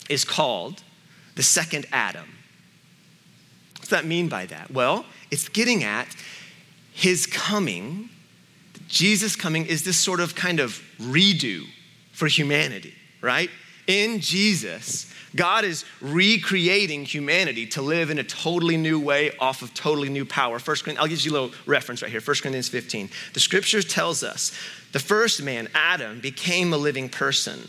is 0.08 0.24
called 0.24 0.82
the 1.34 1.42
second 1.42 1.86
Adam. 1.92 2.26
What's 3.76 3.90
that 3.90 4.06
mean 4.06 4.28
by 4.28 4.46
that? 4.46 4.70
Well, 4.70 5.04
it's 5.30 5.50
getting 5.50 5.84
at 5.84 6.08
his 6.92 7.26
coming. 7.26 8.08
Jesus 8.88 9.36
coming 9.36 9.66
is 9.66 9.84
this 9.84 9.98
sort 9.98 10.20
of 10.20 10.34
kind 10.34 10.60
of 10.60 10.82
redo 10.98 11.66
for 12.16 12.26
humanity, 12.26 12.94
right? 13.20 13.50
In 13.86 14.20
Jesus, 14.20 15.12
God 15.36 15.64
is 15.64 15.84
recreating 16.00 17.04
humanity 17.04 17.66
to 17.66 17.82
live 17.82 18.08
in 18.08 18.18
a 18.18 18.24
totally 18.24 18.78
new 18.78 18.98
way 18.98 19.36
off 19.38 19.60
of 19.60 19.74
totally 19.74 20.08
new 20.08 20.24
power. 20.24 20.58
First 20.58 20.84
Corinthians, 20.84 21.02
I'll 21.02 21.10
give 21.10 21.20
you 21.20 21.30
a 21.30 21.34
little 21.34 21.50
reference 21.66 22.00
right 22.00 22.10
here. 22.10 22.22
1 22.22 22.36
Corinthians 22.40 22.70
15. 22.70 23.10
The 23.34 23.40
scriptures 23.40 23.84
tells 23.84 24.24
us 24.24 24.50
the 24.92 24.98
first 24.98 25.42
man, 25.42 25.68
Adam, 25.74 26.20
became 26.20 26.72
a 26.72 26.78
living 26.78 27.10
person. 27.10 27.68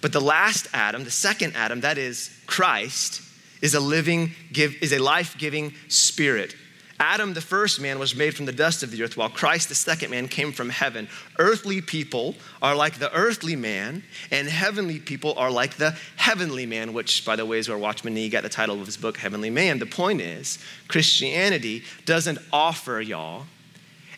But 0.00 0.12
the 0.12 0.20
last 0.20 0.66
Adam, 0.74 1.04
the 1.04 1.10
second 1.12 1.54
Adam, 1.54 1.82
that 1.82 1.96
is 1.96 2.36
Christ, 2.46 3.22
is 3.62 3.74
a 3.74 3.80
living, 3.80 4.32
give, 4.52 4.74
is 4.82 4.92
a 4.92 4.98
life-giving 4.98 5.72
spirit 5.86 6.56
Adam, 7.00 7.34
the 7.34 7.40
first 7.40 7.80
man, 7.80 7.98
was 7.98 8.14
made 8.14 8.34
from 8.34 8.46
the 8.46 8.52
dust 8.52 8.82
of 8.82 8.90
the 8.90 9.02
earth, 9.02 9.16
while 9.16 9.28
Christ, 9.28 9.68
the 9.68 9.74
second 9.74 10.10
man, 10.10 10.28
came 10.28 10.52
from 10.52 10.68
heaven. 10.68 11.08
Earthly 11.38 11.80
people 11.80 12.36
are 12.62 12.74
like 12.74 12.98
the 12.98 13.12
earthly 13.12 13.56
man, 13.56 14.02
and 14.30 14.48
heavenly 14.48 15.00
people 15.00 15.34
are 15.36 15.50
like 15.50 15.76
the 15.76 15.96
heavenly 16.16 16.66
man, 16.66 16.92
which, 16.92 17.24
by 17.24 17.36
the 17.36 17.44
way, 17.44 17.58
is 17.58 17.68
where 17.68 17.78
Watchman 17.78 18.14
Nee 18.14 18.28
got 18.28 18.42
the 18.42 18.48
title 18.48 18.80
of 18.80 18.86
his 18.86 18.96
book, 18.96 19.16
Heavenly 19.16 19.50
Man. 19.50 19.78
The 19.78 19.86
point 19.86 20.20
is, 20.20 20.58
Christianity 20.88 21.82
doesn't 22.04 22.38
offer 22.52 23.00
y'all 23.00 23.46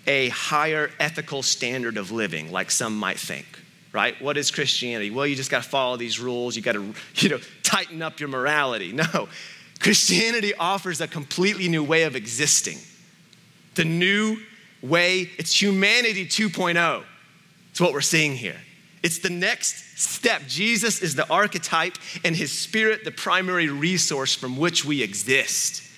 a 0.06 0.28
higher 0.28 0.90
ethical 1.00 1.42
standard 1.42 1.96
of 1.96 2.10
living 2.12 2.52
like 2.52 2.70
some 2.70 2.96
might 2.96 3.18
think 3.18 3.46
right? 3.96 4.20
What 4.20 4.36
is 4.36 4.50
Christianity? 4.50 5.10
Well, 5.10 5.26
you 5.26 5.34
just 5.34 5.50
got 5.50 5.62
to 5.62 5.68
follow 5.70 5.96
these 5.96 6.20
rules. 6.20 6.54
You 6.54 6.60
got 6.60 6.72
to, 6.72 6.92
you 7.14 7.30
know, 7.30 7.40
tighten 7.62 8.02
up 8.02 8.20
your 8.20 8.28
morality. 8.28 8.92
No, 9.14 9.28
Christianity 9.86 10.52
offers 10.52 11.00
a 11.00 11.06
completely 11.06 11.68
new 11.68 11.84
way 11.84 12.02
of 12.02 12.16
existing. 12.16 12.76
The 13.76 13.84
new 13.84 14.36
way, 14.82 15.30
it's 15.38 15.62
humanity 15.62 16.26
2.0. 16.26 17.04
It's 17.70 17.80
what 17.80 17.92
we're 17.92 18.00
seeing 18.00 18.34
here. 18.34 18.60
It's 19.04 19.20
the 19.20 19.30
next 19.30 19.96
step. 19.96 20.42
Jesus 20.48 21.02
is 21.02 21.14
the 21.14 21.30
archetype, 21.30 21.98
and 22.24 22.34
his 22.34 22.50
spirit, 22.50 23.04
the 23.04 23.12
primary 23.12 23.68
resource 23.68 24.34
from 24.34 24.56
which 24.56 24.84
we 24.84 25.04
exist. 25.04 25.88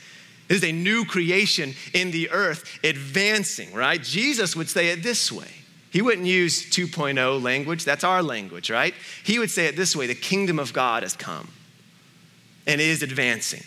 It 0.50 0.56
is 0.56 0.64
a 0.64 0.72
new 0.72 1.06
creation 1.06 1.72
in 1.94 2.10
the 2.10 2.28
earth 2.28 2.80
advancing, 2.84 3.72
right? 3.72 4.02
Jesus 4.02 4.54
would 4.54 4.68
say 4.68 4.88
it 4.88 5.02
this 5.02 5.32
way. 5.32 5.48
He 5.90 6.02
wouldn't 6.02 6.26
use 6.26 6.70
2.0 6.70 7.42
language, 7.42 7.84
that's 7.84 8.04
our 8.04 8.22
language, 8.22 8.68
right? 8.68 8.92
He 9.24 9.38
would 9.38 9.50
say 9.50 9.64
it 9.64 9.76
this 9.76 9.96
way 9.96 10.06
the 10.06 10.14
kingdom 10.14 10.58
of 10.58 10.74
God 10.74 11.04
has 11.04 11.16
come 11.16 11.48
and 12.66 12.82
is 12.82 13.02
advancing. 13.02 13.62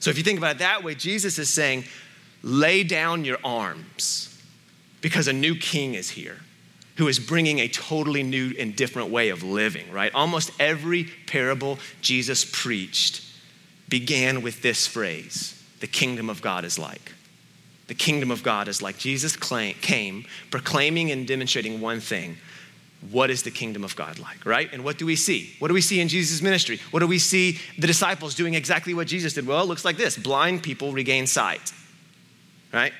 So 0.00 0.10
if 0.10 0.18
you 0.18 0.24
think 0.24 0.38
about 0.38 0.56
it 0.56 0.58
that 0.60 0.84
way, 0.84 0.94
Jesus 0.94 1.38
is 1.38 1.48
saying, 1.48 1.84
lay 2.42 2.84
down 2.84 3.24
your 3.24 3.38
arms 3.44 4.40
because 5.00 5.28
a 5.28 5.32
new 5.32 5.54
king 5.54 5.94
is 5.94 6.10
here. 6.10 6.38
who 6.98 7.06
is 7.06 7.20
bringing 7.20 7.60
a 7.60 7.68
totally 7.68 8.24
new 8.24 8.52
and 8.58 8.74
different 8.74 9.08
way 9.08 9.28
of 9.28 9.44
living, 9.44 9.90
right? 9.92 10.12
Almost 10.14 10.50
every 10.58 11.04
parable 11.26 11.78
Jesus 12.00 12.44
preached 12.44 13.24
began 13.88 14.42
with 14.42 14.62
this 14.62 14.86
phrase 14.86 15.54
the 15.78 15.86
kingdom 15.86 16.28
of 16.28 16.42
God 16.42 16.64
is 16.64 16.76
like. 16.76 17.12
The 17.86 17.94
kingdom 17.94 18.32
of 18.32 18.42
God 18.42 18.66
is 18.66 18.82
like. 18.82 18.98
Jesus 18.98 19.36
came 19.36 20.26
proclaiming 20.50 21.12
and 21.12 21.26
demonstrating 21.26 21.80
one 21.80 22.00
thing. 22.00 22.36
What 23.10 23.30
is 23.30 23.44
the 23.44 23.50
kingdom 23.50 23.84
of 23.84 23.94
God 23.94 24.18
like, 24.18 24.44
right? 24.44 24.68
And 24.72 24.82
what 24.82 24.98
do 24.98 25.06
we 25.06 25.14
see? 25.14 25.54
What 25.60 25.68
do 25.68 25.74
we 25.74 25.80
see 25.80 26.00
in 26.00 26.08
Jesus' 26.08 26.42
ministry? 26.42 26.80
What 26.90 27.00
do 27.00 27.06
we 27.06 27.20
see 27.20 27.58
the 27.78 27.86
disciples 27.86 28.34
doing 28.34 28.54
exactly 28.54 28.92
what 28.92 29.06
Jesus 29.06 29.34
did? 29.34 29.46
Well, 29.46 29.62
it 29.62 29.66
looks 29.66 29.84
like 29.84 29.96
this 29.96 30.18
blind 30.18 30.64
people 30.64 30.92
regain 30.92 31.26
sight, 31.26 31.72
right? 32.72 32.92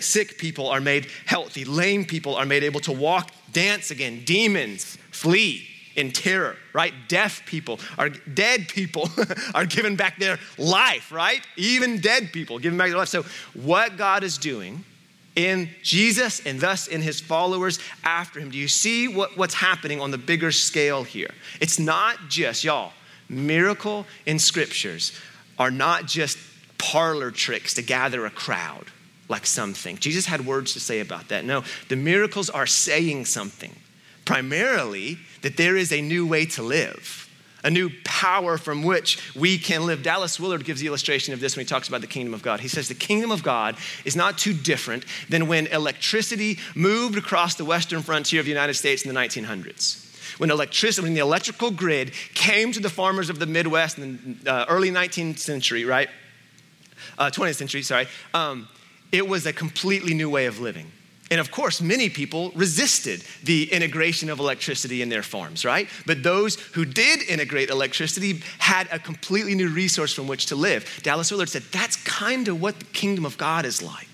Sick 0.00 0.38
people 0.38 0.68
are 0.68 0.80
made 0.80 1.08
healthy. 1.26 1.66
Lame 1.66 2.06
people 2.06 2.34
are 2.34 2.46
made 2.46 2.64
able 2.64 2.80
to 2.80 2.92
walk, 2.92 3.30
dance 3.52 3.90
again. 3.90 4.22
Demons 4.24 4.96
flee 5.10 5.68
in 5.96 6.12
terror, 6.12 6.56
right? 6.72 6.94
Deaf 7.08 7.44
people 7.44 7.78
are 7.98 8.08
dead 8.08 8.68
people 8.68 9.10
are 9.54 9.66
given 9.66 9.96
back 9.96 10.18
their 10.18 10.38
life, 10.56 11.12
right? 11.12 11.42
Even 11.56 12.00
dead 12.00 12.32
people 12.32 12.58
given 12.58 12.78
back 12.78 12.88
their 12.88 12.98
life. 12.98 13.08
So 13.08 13.24
what 13.52 13.98
God 13.98 14.24
is 14.24 14.38
doing 14.38 14.82
in 15.36 15.68
Jesus 15.82 16.44
and 16.44 16.58
thus 16.58 16.88
in 16.88 17.02
his 17.02 17.20
followers 17.20 17.78
after 18.02 18.40
him. 18.40 18.50
Do 18.50 18.58
you 18.58 18.68
see 18.68 19.06
what, 19.06 19.36
what's 19.36 19.54
happening 19.54 20.00
on 20.00 20.10
the 20.10 20.18
bigger 20.18 20.50
scale 20.50 21.04
here? 21.04 21.30
It's 21.60 21.78
not 21.78 22.16
just, 22.28 22.64
y'all, 22.64 22.92
miracle 23.28 24.06
in 24.24 24.38
scriptures 24.38 25.12
are 25.58 25.70
not 25.70 26.06
just 26.06 26.38
parlor 26.78 27.30
tricks 27.30 27.74
to 27.74 27.82
gather 27.82 28.26
a 28.26 28.30
crowd 28.30 28.86
like 29.28 29.46
some 29.46 29.74
think. 29.74 30.00
Jesus 30.00 30.26
had 30.26 30.46
words 30.46 30.72
to 30.72 30.80
say 30.80 31.00
about 31.00 31.28
that. 31.28 31.44
No, 31.44 31.64
the 31.88 31.96
miracles 31.96 32.48
are 32.48 32.66
saying 32.66 33.24
something, 33.24 33.74
primarily 34.24 35.18
that 35.42 35.56
there 35.56 35.76
is 35.76 35.92
a 35.92 36.00
new 36.00 36.26
way 36.26 36.46
to 36.46 36.62
live. 36.62 37.25
A 37.66 37.70
new 37.70 37.90
power 38.04 38.56
from 38.56 38.84
which 38.84 39.18
we 39.34 39.58
can 39.58 39.86
live. 39.86 40.02
Dallas 40.02 40.38
Willard 40.38 40.64
gives 40.64 40.80
the 40.80 40.86
illustration 40.86 41.34
of 41.34 41.40
this 41.40 41.56
when 41.56 41.66
he 41.66 41.68
talks 41.68 41.88
about 41.88 42.00
the 42.00 42.06
kingdom 42.06 42.32
of 42.32 42.40
God. 42.40 42.60
He 42.60 42.68
says 42.68 42.86
the 42.86 42.94
kingdom 42.94 43.32
of 43.32 43.42
God 43.42 43.76
is 44.04 44.14
not 44.14 44.38
too 44.38 44.54
different 44.54 45.04
than 45.28 45.48
when 45.48 45.66
electricity 45.66 46.58
moved 46.76 47.18
across 47.18 47.56
the 47.56 47.64
western 47.64 48.02
frontier 48.02 48.38
of 48.38 48.46
the 48.46 48.52
United 48.52 48.74
States 48.74 49.04
in 49.04 49.12
the 49.12 49.20
1900s 49.20 50.04
when 50.38 50.50
electricity, 50.50 51.04
when 51.04 51.14
the 51.14 51.20
electrical 51.20 51.70
grid 51.70 52.12
came 52.34 52.70
to 52.72 52.80
the 52.80 52.90
farmers 52.90 53.30
of 53.30 53.38
the 53.38 53.46
Midwest 53.46 53.98
in 53.98 54.38
the 54.42 54.52
uh, 54.52 54.66
early 54.68 54.90
19th 54.90 55.38
century, 55.38 55.84
right? 55.84 56.08
Uh, 57.18 57.30
20th 57.30 57.56
century, 57.56 57.82
sorry. 57.82 58.06
Um, 58.34 58.68
it 59.12 59.26
was 59.26 59.46
a 59.46 59.52
completely 59.52 60.14
new 60.14 60.28
way 60.28 60.46
of 60.46 60.60
living. 60.60 60.90
And 61.30 61.40
of 61.40 61.50
course, 61.50 61.80
many 61.80 62.08
people 62.08 62.52
resisted 62.54 63.24
the 63.42 63.72
integration 63.72 64.30
of 64.30 64.38
electricity 64.38 65.02
in 65.02 65.08
their 65.08 65.24
farms, 65.24 65.64
right? 65.64 65.88
But 66.06 66.22
those 66.22 66.54
who 66.54 66.84
did 66.84 67.22
integrate 67.22 67.68
electricity 67.68 68.42
had 68.58 68.88
a 68.92 68.98
completely 68.98 69.54
new 69.56 69.68
resource 69.68 70.12
from 70.12 70.28
which 70.28 70.46
to 70.46 70.56
live. 70.56 71.00
Dallas 71.02 71.30
Willard 71.32 71.48
said 71.48 71.62
that's 71.72 71.96
kind 71.96 72.46
of 72.46 72.60
what 72.60 72.78
the 72.78 72.84
kingdom 72.86 73.24
of 73.24 73.36
God 73.38 73.64
is 73.64 73.82
like. 73.82 74.08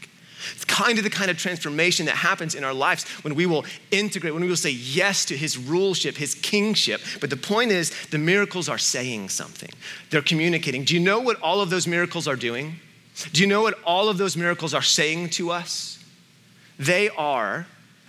It's 0.54 0.64
kind 0.64 0.98
of 0.98 1.04
the 1.04 1.10
kind 1.10 1.30
of 1.30 1.36
transformation 1.36 2.06
that 2.06 2.16
happens 2.16 2.54
in 2.54 2.64
our 2.64 2.74
lives 2.74 3.04
when 3.22 3.34
we 3.34 3.46
will 3.46 3.64
integrate, 3.90 4.32
when 4.32 4.42
we 4.42 4.48
will 4.48 4.56
say 4.56 4.70
yes 4.70 5.24
to 5.26 5.36
his 5.36 5.56
ruleship, 5.56 6.16
his 6.16 6.34
kingship. 6.34 7.00
But 7.20 7.30
the 7.30 7.36
point 7.36 7.70
is, 7.70 7.90
the 8.06 8.18
miracles 8.18 8.68
are 8.68 8.78
saying 8.78 9.28
something, 9.28 9.70
they're 10.10 10.22
communicating. 10.22 10.84
Do 10.84 10.94
you 10.94 11.00
know 11.00 11.20
what 11.20 11.40
all 11.42 11.60
of 11.60 11.70
those 11.70 11.86
miracles 11.86 12.26
are 12.26 12.36
doing? 12.36 12.76
Do 13.32 13.42
you 13.42 13.46
know 13.46 13.62
what 13.62 13.78
all 13.84 14.08
of 14.08 14.18
those 14.18 14.36
miracles 14.36 14.72
are 14.72 14.82
saying 14.82 15.30
to 15.30 15.50
us? 15.50 16.01
They 16.78 17.08
are 17.10 17.66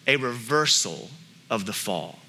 a 0.08 0.18
reversal 0.18 1.10
of 1.50 1.66
the 1.66 1.74
fall. 1.74 2.20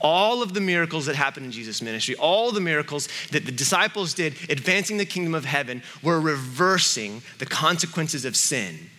All 0.00 0.42
of 0.42 0.52
the 0.52 0.60
miracles 0.60 1.06
that 1.06 1.14
happened 1.14 1.46
in 1.46 1.52
Jesus' 1.52 1.80
ministry, 1.80 2.16
all 2.16 2.50
the 2.50 2.60
miracles 2.60 3.08
that 3.30 3.46
the 3.46 3.52
disciples 3.52 4.14
did 4.14 4.34
advancing 4.48 4.96
the 4.96 5.04
kingdom 5.04 5.34
of 5.34 5.44
heaven, 5.44 5.82
were 6.02 6.20
reversing 6.20 7.22
the 7.38 7.46
consequences 7.46 8.24
of 8.24 8.36
sin. 8.36 8.90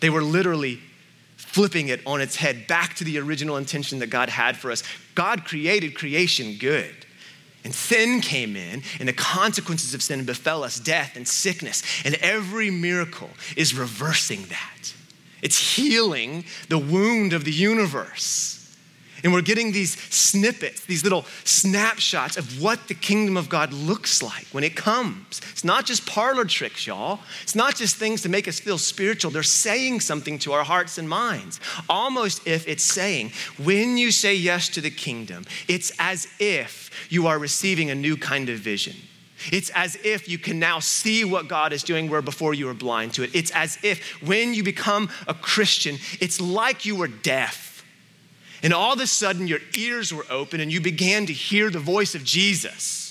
They 0.00 0.08
were 0.08 0.22
literally 0.22 0.80
flipping 1.36 1.88
it 1.88 2.00
on 2.06 2.20
its 2.20 2.36
head 2.36 2.66
back 2.66 2.94
to 2.94 3.04
the 3.04 3.18
original 3.18 3.56
intention 3.56 3.98
that 3.98 4.06
God 4.06 4.30
had 4.30 4.56
for 4.56 4.70
us. 4.70 4.82
God 5.14 5.44
created 5.44 5.94
creation 5.94 6.56
good. 6.58 6.94
And 7.62 7.74
sin 7.74 8.20
came 8.20 8.56
in, 8.56 8.82
and 8.98 9.08
the 9.08 9.12
consequences 9.12 9.92
of 9.92 10.02
sin 10.02 10.24
befell 10.24 10.64
us 10.64 10.80
death 10.80 11.16
and 11.16 11.28
sickness. 11.28 11.82
And 12.04 12.14
every 12.16 12.70
miracle 12.70 13.30
is 13.56 13.74
reversing 13.74 14.44
that. 14.44 14.94
It's 15.42 15.76
healing 15.76 16.44
the 16.68 16.78
wound 16.78 17.32
of 17.32 17.44
the 17.44 17.52
universe. 17.52 18.59
And 19.22 19.32
we're 19.32 19.42
getting 19.42 19.72
these 19.72 19.98
snippets, 20.12 20.84
these 20.84 21.02
little 21.02 21.24
snapshots 21.44 22.36
of 22.36 22.62
what 22.62 22.88
the 22.88 22.94
kingdom 22.94 23.36
of 23.36 23.48
God 23.48 23.72
looks 23.72 24.22
like 24.22 24.46
when 24.52 24.64
it 24.64 24.76
comes. 24.76 25.40
It's 25.50 25.64
not 25.64 25.84
just 25.84 26.06
parlor 26.06 26.44
tricks, 26.44 26.86
y'all. 26.86 27.20
It's 27.42 27.54
not 27.54 27.76
just 27.76 27.96
things 27.96 28.22
to 28.22 28.28
make 28.28 28.48
us 28.48 28.60
feel 28.60 28.78
spiritual. 28.78 29.30
They're 29.30 29.42
saying 29.42 30.00
something 30.00 30.38
to 30.40 30.52
our 30.52 30.64
hearts 30.64 30.98
and 30.98 31.08
minds. 31.08 31.60
Almost 31.88 32.46
if 32.46 32.66
it's 32.66 32.84
saying, 32.84 33.32
when 33.62 33.98
you 33.98 34.10
say 34.10 34.34
yes 34.34 34.68
to 34.70 34.80
the 34.80 34.90
kingdom, 34.90 35.44
it's 35.68 35.92
as 35.98 36.26
if 36.38 36.90
you 37.10 37.26
are 37.26 37.38
receiving 37.38 37.90
a 37.90 37.94
new 37.94 38.16
kind 38.16 38.48
of 38.48 38.58
vision. 38.58 38.96
It's 39.50 39.70
as 39.70 39.96
if 40.04 40.28
you 40.28 40.38
can 40.38 40.58
now 40.58 40.80
see 40.80 41.24
what 41.24 41.48
God 41.48 41.72
is 41.72 41.82
doing 41.82 42.10
where 42.10 42.22
before 42.22 42.52
you 42.52 42.66
were 42.66 42.74
blind 42.74 43.14
to 43.14 43.22
it. 43.22 43.34
It's 43.34 43.50
as 43.52 43.78
if 43.82 44.22
when 44.22 44.52
you 44.54 44.62
become 44.62 45.08
a 45.26 45.34
Christian, 45.34 45.96
it's 46.20 46.40
like 46.40 46.84
you 46.84 46.96
were 46.96 47.08
deaf 47.08 47.69
and 48.62 48.72
all 48.72 48.94
of 48.94 49.00
a 49.00 49.06
sudden, 49.06 49.46
your 49.46 49.60
ears 49.76 50.12
were 50.12 50.26
open 50.30 50.60
and 50.60 50.72
you 50.72 50.80
began 50.80 51.26
to 51.26 51.32
hear 51.32 51.70
the 51.70 51.78
voice 51.78 52.14
of 52.14 52.24
Jesus. 52.24 53.06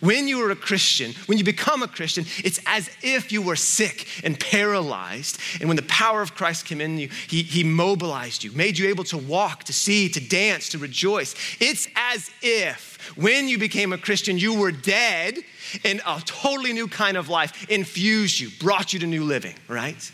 When 0.00 0.28
you 0.28 0.38
were 0.38 0.50
a 0.50 0.56
Christian, 0.56 1.14
when 1.24 1.38
you 1.38 1.44
become 1.44 1.82
a 1.82 1.88
Christian, 1.88 2.26
it's 2.44 2.60
as 2.66 2.90
if 3.02 3.32
you 3.32 3.40
were 3.40 3.56
sick 3.56 4.06
and 4.24 4.38
paralyzed. 4.38 5.38
And 5.58 5.68
when 5.68 5.76
the 5.76 5.82
power 5.84 6.20
of 6.20 6.34
Christ 6.34 6.66
came 6.66 6.82
in 6.82 6.98
you, 6.98 7.08
he, 7.28 7.42
he 7.42 7.64
mobilized 7.64 8.44
you, 8.44 8.52
made 8.52 8.78
you 8.78 8.88
able 8.88 9.04
to 9.04 9.16
walk, 9.16 9.64
to 9.64 9.72
see, 9.72 10.08
to 10.10 10.20
dance, 10.20 10.68
to 10.70 10.78
rejoice. 10.78 11.34
It's 11.60 11.88
as 11.96 12.30
if 12.42 13.16
when 13.16 13.48
you 13.48 13.58
became 13.58 13.92
a 13.92 13.98
Christian, 13.98 14.36
you 14.38 14.58
were 14.58 14.70
dead 14.70 15.38
and 15.82 16.02
a 16.06 16.20
totally 16.26 16.72
new 16.72 16.88
kind 16.88 17.16
of 17.16 17.28
life 17.28 17.68
infused 17.70 18.38
you, 18.38 18.50
brought 18.60 18.92
you 18.92 18.98
to 18.98 19.06
new 19.06 19.24
living, 19.24 19.54
right? 19.66 20.12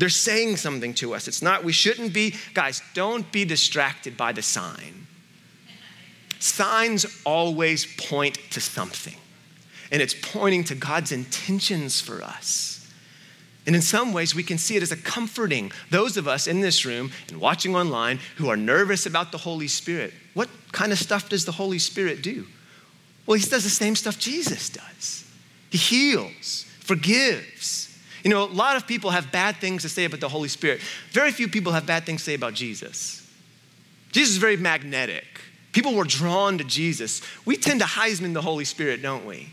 They're 0.00 0.08
saying 0.08 0.56
something 0.56 0.94
to 0.94 1.14
us. 1.14 1.28
It's 1.28 1.42
not, 1.42 1.62
we 1.62 1.72
shouldn't 1.72 2.14
be, 2.14 2.34
guys, 2.54 2.80
don't 2.94 3.30
be 3.30 3.44
distracted 3.44 4.16
by 4.16 4.32
the 4.32 4.40
sign. 4.40 5.06
Signs 6.38 7.04
always 7.26 7.84
point 7.96 8.38
to 8.52 8.62
something, 8.62 9.16
and 9.92 10.00
it's 10.00 10.14
pointing 10.14 10.64
to 10.64 10.74
God's 10.74 11.12
intentions 11.12 12.00
for 12.00 12.22
us. 12.22 12.90
And 13.66 13.76
in 13.76 13.82
some 13.82 14.14
ways, 14.14 14.34
we 14.34 14.42
can 14.42 14.56
see 14.56 14.74
it 14.74 14.82
as 14.82 14.90
a 14.90 14.96
comforting. 14.96 15.70
Those 15.90 16.16
of 16.16 16.26
us 16.26 16.46
in 16.46 16.62
this 16.62 16.86
room 16.86 17.12
and 17.28 17.38
watching 17.38 17.76
online 17.76 18.20
who 18.36 18.48
are 18.48 18.56
nervous 18.56 19.04
about 19.04 19.32
the 19.32 19.38
Holy 19.38 19.68
Spirit, 19.68 20.14
what 20.32 20.48
kind 20.72 20.92
of 20.92 20.98
stuff 20.98 21.28
does 21.28 21.44
the 21.44 21.52
Holy 21.52 21.78
Spirit 21.78 22.22
do? 22.22 22.46
Well, 23.26 23.38
he 23.38 23.44
does 23.44 23.64
the 23.64 23.70
same 23.70 23.94
stuff 23.94 24.18
Jesus 24.18 24.70
does. 24.70 25.30
He 25.68 25.76
heals, 25.76 26.64
forgives, 26.78 27.79
you 28.24 28.30
know, 28.30 28.44
a 28.44 28.46
lot 28.46 28.76
of 28.76 28.86
people 28.86 29.10
have 29.10 29.32
bad 29.32 29.56
things 29.56 29.82
to 29.82 29.88
say 29.88 30.04
about 30.04 30.20
the 30.20 30.28
Holy 30.28 30.48
Spirit. 30.48 30.80
Very 31.10 31.32
few 31.32 31.48
people 31.48 31.72
have 31.72 31.86
bad 31.86 32.04
things 32.04 32.20
to 32.22 32.24
say 32.26 32.34
about 32.34 32.54
Jesus. 32.54 33.26
Jesus 34.12 34.32
is 34.32 34.38
very 34.38 34.56
magnetic. 34.56 35.24
People 35.72 35.94
were 35.94 36.04
drawn 36.04 36.58
to 36.58 36.64
Jesus. 36.64 37.22
We 37.44 37.56
tend 37.56 37.80
to 37.80 37.86
Heisman 37.86 38.34
the 38.34 38.42
Holy 38.42 38.64
Spirit, 38.64 39.02
don't 39.02 39.24
we? 39.24 39.48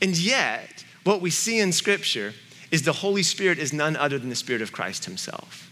And 0.00 0.16
yet, 0.16 0.84
what 1.02 1.20
we 1.20 1.30
see 1.30 1.58
in 1.58 1.72
Scripture 1.72 2.32
is 2.70 2.82
the 2.82 2.92
Holy 2.92 3.22
Spirit 3.22 3.58
is 3.58 3.72
none 3.72 3.96
other 3.96 4.18
than 4.18 4.28
the 4.28 4.36
Spirit 4.36 4.62
of 4.62 4.72
Christ 4.72 5.04
Himself. 5.04 5.70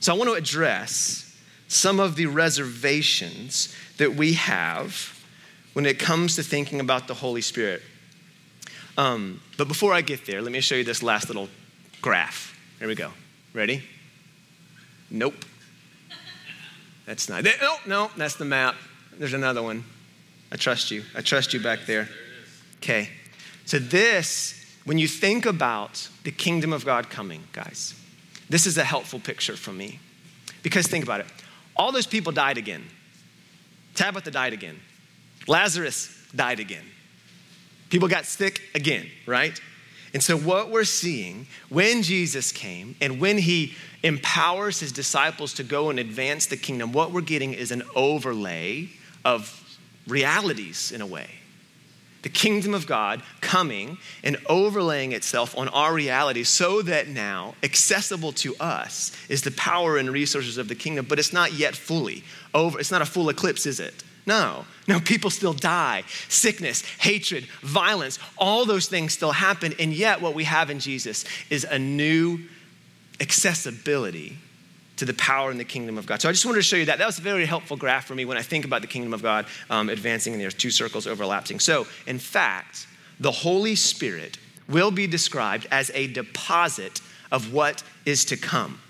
So 0.00 0.14
I 0.14 0.16
want 0.16 0.30
to 0.30 0.34
address 0.34 1.36
some 1.68 2.00
of 2.00 2.16
the 2.16 2.26
reservations 2.26 3.74
that 3.98 4.14
we 4.14 4.34
have 4.34 5.12
when 5.72 5.86
it 5.86 5.98
comes 5.98 6.36
to 6.36 6.42
thinking 6.42 6.80
about 6.80 7.08
the 7.08 7.14
Holy 7.14 7.40
Spirit. 7.40 7.82
Um, 8.96 9.40
but 9.58 9.68
before 9.68 9.92
I 9.92 10.00
get 10.00 10.26
there, 10.26 10.40
let 10.40 10.52
me 10.52 10.60
show 10.60 10.74
you 10.74 10.84
this 10.84 11.02
last 11.02 11.28
little 11.28 11.48
graph. 12.00 12.58
Here 12.78 12.88
we 12.88 12.94
go. 12.94 13.12
Ready? 13.52 13.82
Nope. 15.10 15.44
That's 17.04 17.28
not. 17.28 17.44
Oh, 17.62 17.78
no, 17.86 18.10
that's 18.16 18.36
the 18.36 18.44
map. 18.44 18.74
There's 19.18 19.34
another 19.34 19.62
one. 19.62 19.84
I 20.50 20.56
trust 20.56 20.90
you. 20.90 21.02
I 21.14 21.20
trust 21.20 21.52
you 21.52 21.60
back 21.60 21.80
there. 21.86 22.08
Okay. 22.78 23.10
So, 23.64 23.78
this, 23.78 24.76
when 24.84 24.98
you 24.98 25.08
think 25.08 25.46
about 25.46 26.08
the 26.24 26.30
kingdom 26.30 26.72
of 26.72 26.84
God 26.84 27.10
coming, 27.10 27.42
guys, 27.52 27.94
this 28.48 28.66
is 28.66 28.78
a 28.78 28.84
helpful 28.84 29.18
picture 29.18 29.56
for 29.56 29.72
me. 29.72 30.00
Because 30.62 30.86
think 30.86 31.04
about 31.04 31.20
it. 31.20 31.26
All 31.76 31.92
those 31.92 32.06
people 32.06 32.32
died 32.32 32.58
again. 32.58 32.84
Tabitha 33.94 34.30
died 34.30 34.52
again. 34.52 34.78
Lazarus 35.46 36.16
died 36.34 36.60
again. 36.60 36.84
People 37.90 38.08
got 38.08 38.24
sick 38.24 38.62
again, 38.74 39.08
right? 39.26 39.58
And 40.12 40.22
so, 40.22 40.36
what 40.36 40.70
we're 40.70 40.84
seeing 40.84 41.46
when 41.68 42.02
Jesus 42.02 42.52
came 42.52 42.96
and 43.00 43.20
when 43.20 43.38
he 43.38 43.74
empowers 44.02 44.80
his 44.80 44.92
disciples 44.92 45.52
to 45.54 45.64
go 45.64 45.90
and 45.90 45.98
advance 45.98 46.46
the 46.46 46.56
kingdom, 46.56 46.92
what 46.92 47.12
we're 47.12 47.20
getting 47.20 47.52
is 47.52 47.70
an 47.70 47.82
overlay 47.94 48.88
of 49.24 49.78
realities 50.06 50.92
in 50.92 51.00
a 51.00 51.06
way. 51.06 51.28
The 52.22 52.28
kingdom 52.30 52.74
of 52.74 52.86
God 52.86 53.22
coming 53.40 53.98
and 54.24 54.36
overlaying 54.48 55.12
itself 55.12 55.56
on 55.56 55.68
our 55.68 55.92
reality 55.92 56.42
so 56.44 56.82
that 56.82 57.08
now 57.08 57.54
accessible 57.62 58.32
to 58.32 58.56
us 58.56 59.12
is 59.28 59.42
the 59.42 59.52
power 59.52 59.96
and 59.96 60.10
resources 60.10 60.58
of 60.58 60.68
the 60.68 60.74
kingdom, 60.74 61.06
but 61.08 61.18
it's 61.18 61.32
not 61.32 61.52
yet 61.52 61.76
fully 61.76 62.24
over. 62.54 62.80
It's 62.80 62.90
not 62.90 63.02
a 63.02 63.06
full 63.06 63.28
eclipse, 63.28 63.66
is 63.66 63.78
it? 63.78 64.02
No, 64.26 64.64
no, 64.88 64.98
people 64.98 65.30
still 65.30 65.52
die. 65.52 66.02
Sickness, 66.28 66.82
hatred, 66.98 67.44
violence, 67.62 68.18
all 68.36 68.64
those 68.64 68.88
things 68.88 69.12
still 69.12 69.32
happen. 69.32 69.72
And 69.78 69.92
yet, 69.92 70.20
what 70.20 70.34
we 70.34 70.44
have 70.44 70.68
in 70.68 70.80
Jesus 70.80 71.24
is 71.48 71.64
a 71.64 71.78
new 71.78 72.40
accessibility 73.20 74.36
to 74.96 75.04
the 75.04 75.14
power 75.14 75.50
in 75.50 75.58
the 75.58 75.64
kingdom 75.64 75.98
of 75.98 76.06
God. 76.06 76.20
So 76.20 76.28
I 76.28 76.32
just 76.32 76.44
wanted 76.44 76.56
to 76.56 76.62
show 76.62 76.76
you 76.76 76.86
that. 76.86 76.98
That 76.98 77.06
was 77.06 77.18
a 77.18 77.22
very 77.22 77.46
helpful 77.46 77.76
graph 77.76 78.06
for 78.06 78.14
me 78.14 78.24
when 78.24 78.36
I 78.36 78.42
think 78.42 78.64
about 78.64 78.80
the 78.80 78.88
kingdom 78.88 79.12
of 79.12 79.22
God 79.22 79.46
um, 79.70 79.88
advancing 79.88 80.32
and 80.32 80.42
there's 80.42 80.54
two 80.54 80.70
circles 80.70 81.06
overlapping. 81.06 81.60
So, 81.60 81.86
in 82.06 82.18
fact, 82.18 82.86
the 83.20 83.30
Holy 83.30 83.74
Spirit 83.74 84.38
will 84.68 84.90
be 84.90 85.06
described 85.06 85.66
as 85.70 85.90
a 85.94 86.06
deposit 86.08 87.00
of 87.30 87.52
what 87.52 87.82
is 88.04 88.24
to 88.26 88.36
come 88.36 88.80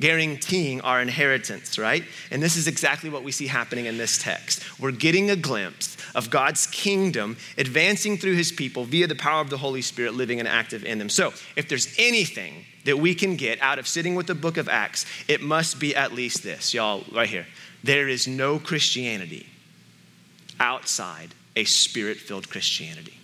guaranteeing 0.00 0.80
our 0.80 1.00
inheritance, 1.00 1.78
right? 1.78 2.02
And 2.30 2.42
this 2.42 2.56
is 2.56 2.66
exactly 2.66 3.10
what 3.10 3.22
we 3.22 3.32
see 3.32 3.46
happening 3.46 3.86
in 3.86 3.98
this 3.98 4.18
text. 4.18 4.62
We're 4.80 4.90
getting 4.90 5.30
a 5.30 5.36
glimpse 5.36 5.96
of 6.14 6.30
God's 6.30 6.66
kingdom 6.66 7.36
advancing 7.58 8.16
through 8.16 8.34
his 8.34 8.50
people 8.50 8.84
via 8.84 9.06
the 9.06 9.14
power 9.14 9.40
of 9.40 9.50
the 9.50 9.58
Holy 9.58 9.82
Spirit 9.82 10.14
living 10.14 10.38
and 10.40 10.48
active 10.48 10.84
in 10.84 10.98
them. 10.98 11.10
So, 11.10 11.32
if 11.54 11.68
there's 11.68 11.94
anything 11.98 12.64
that 12.86 12.98
we 12.98 13.14
can 13.14 13.36
get 13.36 13.60
out 13.60 13.78
of 13.78 13.86
sitting 13.86 14.14
with 14.14 14.26
the 14.26 14.34
book 14.34 14.56
of 14.56 14.68
Acts, 14.68 15.04
it 15.28 15.42
must 15.42 15.78
be 15.78 15.94
at 15.94 16.12
least 16.12 16.42
this, 16.42 16.72
y'all, 16.72 17.04
right 17.12 17.28
here. 17.28 17.46
There 17.84 18.08
is 18.08 18.26
no 18.26 18.58
Christianity 18.58 19.46
outside 20.58 21.34
a 21.56 21.64
spirit 21.64 22.16
filled 22.16 22.48
Christianity. 22.48 23.14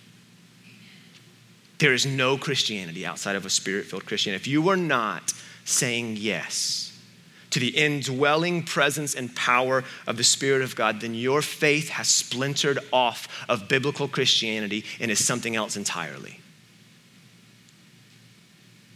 There 1.79 1.93
is 1.93 2.05
no 2.05 2.37
Christianity 2.37 3.05
outside 3.05 3.35
of 3.35 3.45
a 3.45 3.49
spirit 3.49 3.85
filled 3.85 4.05
Christianity. 4.05 4.41
If 4.41 4.47
you 4.47 4.69
are 4.69 4.77
not 4.77 5.33
saying 5.67 6.15
yes 6.17 6.97
to 7.49 7.59
the 7.59 7.69
indwelling 7.69 8.63
presence 8.63 9.15
and 9.15 9.35
power 9.35 9.83
of 10.05 10.17
the 10.17 10.23
Spirit 10.23 10.61
of 10.61 10.75
God, 10.75 11.01
then 11.01 11.13
your 11.13 11.41
faith 11.41 11.89
has 11.89 12.07
splintered 12.07 12.79
off 12.91 13.27
of 13.47 13.67
biblical 13.67 14.07
Christianity 14.07 14.83
and 14.99 15.09
is 15.09 15.25
something 15.25 15.55
else 15.55 15.77
entirely. 15.77 16.39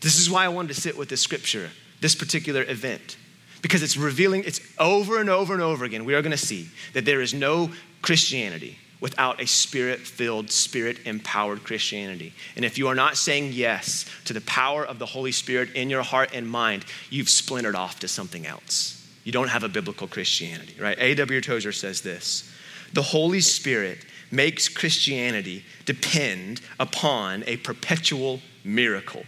This 0.01 0.19
is 0.19 0.29
why 0.29 0.45
I 0.45 0.49
wanted 0.49 0.73
to 0.73 0.81
sit 0.81 0.97
with 0.97 1.09
this 1.09 1.21
scripture, 1.21 1.69
this 2.01 2.15
particular 2.15 2.63
event, 2.63 3.17
because 3.61 3.83
it's 3.83 3.97
revealing, 3.97 4.43
it's 4.45 4.59
over 4.79 5.19
and 5.19 5.29
over 5.29 5.53
and 5.53 5.61
over 5.61 5.85
again. 5.85 6.05
We 6.05 6.15
are 6.15 6.21
going 6.21 6.31
to 6.31 6.37
see 6.37 6.69
that 6.93 7.05
there 7.05 7.21
is 7.21 7.33
no 7.33 7.71
Christianity 8.01 8.77
without 9.01 9.41
a 9.41 9.47
spirit 9.47 9.99
filled, 9.99 10.49
spirit 10.49 10.99
empowered 11.05 11.63
Christianity. 11.63 12.33
And 12.55 12.63
if 12.63 12.77
you 12.77 12.87
are 12.87 12.95
not 12.95 13.17
saying 13.17 13.51
yes 13.51 14.05
to 14.25 14.33
the 14.33 14.41
power 14.41 14.85
of 14.85 14.99
the 14.99 15.07
Holy 15.07 15.33
Spirit 15.33 15.73
in 15.73 15.89
your 15.89 16.03
heart 16.03 16.29
and 16.33 16.49
mind, 16.49 16.85
you've 17.09 17.29
splintered 17.29 17.75
off 17.75 17.99
to 17.99 18.07
something 18.07 18.45
else. 18.45 18.97
You 19.23 19.31
don't 19.31 19.49
have 19.49 19.63
a 19.63 19.69
biblical 19.69 20.07
Christianity, 20.07 20.75
right? 20.79 20.97
A.W. 20.99 21.41
Tozer 21.41 21.71
says 21.71 22.01
this 22.01 22.49
The 22.93 23.01
Holy 23.01 23.41
Spirit 23.41 24.05
makes 24.31 24.69
Christianity 24.69 25.65
depend 25.85 26.61
upon 26.79 27.43
a 27.47 27.57
perpetual 27.57 28.39
miracle 28.63 29.23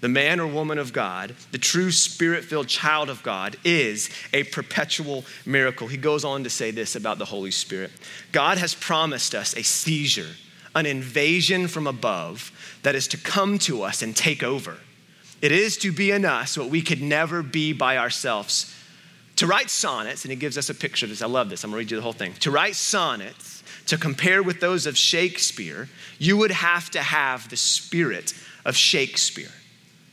the 0.00 0.08
man 0.08 0.40
or 0.40 0.46
woman 0.46 0.78
of 0.78 0.92
God, 0.92 1.34
the 1.52 1.58
true 1.58 1.90
spirit 1.90 2.44
filled 2.44 2.68
child 2.68 3.08
of 3.08 3.22
God, 3.22 3.56
is 3.64 4.10
a 4.32 4.44
perpetual 4.44 5.24
miracle. 5.46 5.88
He 5.88 5.96
goes 5.96 6.24
on 6.24 6.44
to 6.44 6.50
say 6.50 6.70
this 6.70 6.96
about 6.96 7.18
the 7.18 7.24
Holy 7.24 7.50
Spirit 7.50 7.90
God 8.32 8.58
has 8.58 8.74
promised 8.74 9.34
us 9.34 9.56
a 9.56 9.62
seizure, 9.62 10.34
an 10.74 10.86
invasion 10.86 11.66
from 11.66 11.86
above 11.86 12.52
that 12.82 12.94
is 12.94 13.08
to 13.08 13.16
come 13.16 13.58
to 13.60 13.82
us 13.82 14.02
and 14.02 14.14
take 14.14 14.42
over. 14.42 14.76
It 15.42 15.52
is 15.52 15.76
to 15.78 15.92
be 15.92 16.10
in 16.10 16.24
us 16.24 16.56
what 16.56 16.68
we 16.68 16.82
could 16.82 17.02
never 17.02 17.42
be 17.42 17.72
by 17.72 17.98
ourselves. 17.98 18.74
To 19.36 19.46
write 19.46 19.68
sonnets, 19.68 20.24
and 20.24 20.30
he 20.30 20.36
gives 20.36 20.56
us 20.56 20.70
a 20.70 20.74
picture 20.74 21.04
of 21.04 21.10
this. 21.10 21.20
I 21.20 21.26
love 21.26 21.50
this. 21.50 21.62
I'm 21.62 21.70
gonna 21.70 21.78
read 21.78 21.90
you 21.90 21.96
the 21.96 22.02
whole 22.02 22.12
thing. 22.12 22.32
To 22.40 22.50
write 22.50 22.74
sonnets, 22.74 23.62
to 23.86 23.98
compare 23.98 24.42
with 24.42 24.60
those 24.60 24.86
of 24.86 24.96
Shakespeare, 24.96 25.88
you 26.18 26.36
would 26.38 26.50
have 26.50 26.90
to 26.92 27.02
have 27.02 27.48
the 27.50 27.56
spirit 27.56 28.32
of 28.64 28.76
Shakespeare. 28.76 29.52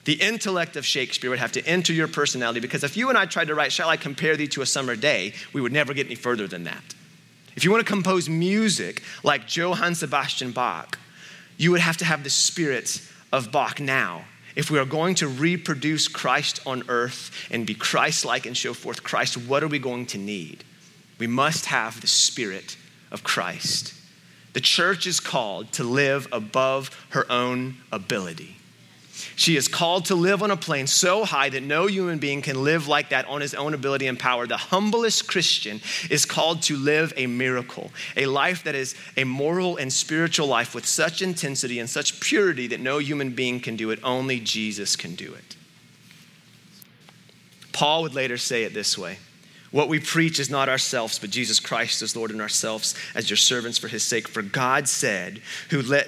The 0.06 0.14
intellect 0.14 0.76
of 0.76 0.86
Shakespeare 0.86 1.30
would 1.30 1.40
have 1.40 1.54
to 1.54 1.66
enter 1.66 1.94
your 1.94 2.08
personality 2.08 2.60
because 2.60 2.84
if 2.84 2.98
you 2.98 3.10
and 3.10 3.18
I 3.18 3.26
tried 3.26 3.48
to 3.48 3.56
write, 3.56 3.72
Shall 3.72 3.90
I 3.90 3.98
compare 3.98 4.36
thee 4.36 4.48
to 4.50 4.62
a 4.62 4.66
summer 4.66 4.96
day, 4.96 5.34
we 5.54 5.62
would 5.62 5.72
never 5.72 5.94
get 5.94 6.08
any 6.08 6.16
further 6.16 6.48
than 6.48 6.66
that. 6.66 6.84
If 7.56 7.64
you 7.64 7.72
want 7.72 7.86
to 7.86 7.92
compose 7.92 8.28
music 8.28 9.04
like 9.24 9.56
Johann 9.56 9.96
Sebastian 9.96 10.52
Bach, 10.52 10.98
you 11.58 11.72
would 11.72 11.82
have 11.82 11.98
to 11.98 12.06
have 12.06 12.24
the 12.24 12.30
spirit 12.30 13.02
of 13.32 13.52
Bach 13.52 13.80
now. 13.80 14.26
If 14.56 14.70
we 14.70 14.78
are 14.78 14.86
going 14.86 15.16
to 15.16 15.28
reproduce 15.28 16.08
Christ 16.08 16.60
on 16.66 16.84
earth 16.88 17.48
and 17.50 17.66
be 17.66 17.74
Christ 17.74 18.26
like 18.26 18.46
and 18.46 18.56
show 18.56 18.74
forth 18.74 19.04
Christ, 19.04 19.38
what 19.38 19.64
are 19.64 19.68
we 19.68 19.80
going 19.80 20.06
to 20.08 20.18
need? 20.18 20.64
We 21.18 21.28
must 21.28 21.68
have 21.68 22.02
the 22.02 22.08
spirit 22.08 22.76
of 23.12 23.24
Christ. 23.24 23.94
The 24.54 24.62
church 24.62 25.08
is 25.08 25.20
called 25.20 25.72
to 25.74 25.84
live 25.84 26.28
above 26.32 27.06
her 27.10 27.32
own 27.32 27.78
ability. 27.92 28.58
She 29.36 29.56
is 29.56 29.68
called 29.68 30.06
to 30.06 30.16
live 30.16 30.44
on 30.44 30.52
a 30.52 30.58
plane 30.58 30.88
so 30.88 31.26
high 31.26 31.50
that 31.50 31.64
no 31.64 31.88
human 31.88 32.20
being 32.20 32.42
can 32.42 32.64
live 32.64 32.88
like 32.88 33.10
that 33.10 33.28
on 33.28 33.42
his 33.42 33.54
own 33.54 33.74
ability 33.74 34.08
and 34.08 34.20
power. 34.20 34.48
The 34.48 34.58
humblest 34.58 35.28
Christian 35.28 35.82
is 36.10 36.26
called 36.26 36.62
to 36.64 36.78
live 36.78 37.14
a 37.18 37.28
miracle, 37.28 37.92
a 38.16 38.26
life 38.26 38.64
that 38.64 38.76
is 38.76 38.96
a 39.18 39.24
moral 39.24 39.78
and 39.78 39.92
spiritual 39.92 40.48
life 40.48 40.76
with 40.76 40.86
such 40.86 41.22
intensity 41.22 41.80
and 41.80 41.90
such 41.90 42.20
purity 42.20 42.68
that 42.68 42.80
no 42.80 43.00
human 43.00 43.32
being 43.32 43.60
can 43.60 43.76
do 43.76 43.92
it. 43.92 44.00
Only 44.04 44.40
Jesus 44.40 44.96
can 44.96 45.16
do 45.16 45.34
it. 45.34 45.56
Paul 47.72 48.04
would 48.04 48.14
later 48.14 48.38
say 48.38 48.64
it 48.64 48.74
this 48.74 48.98
way. 48.98 49.18
What 49.72 49.90
we 49.90 50.00
preach 50.00 50.40
is 50.40 50.52
not 50.52 50.70
ourselves, 50.70 51.18
but 51.18 51.32
Jesus 51.32 51.60
Christ 51.60 52.04
as 52.04 52.16
Lord 52.16 52.30
and 52.30 52.40
ourselves 52.40 52.94
as 53.16 53.28
your 53.28 53.38
servants 53.38 53.80
for 53.80 53.88
his 53.88 54.04
sake. 54.04 54.28
For 54.28 54.44
God 54.44 54.88
said, 54.88 55.42
who 55.72 55.82
let 55.82 56.08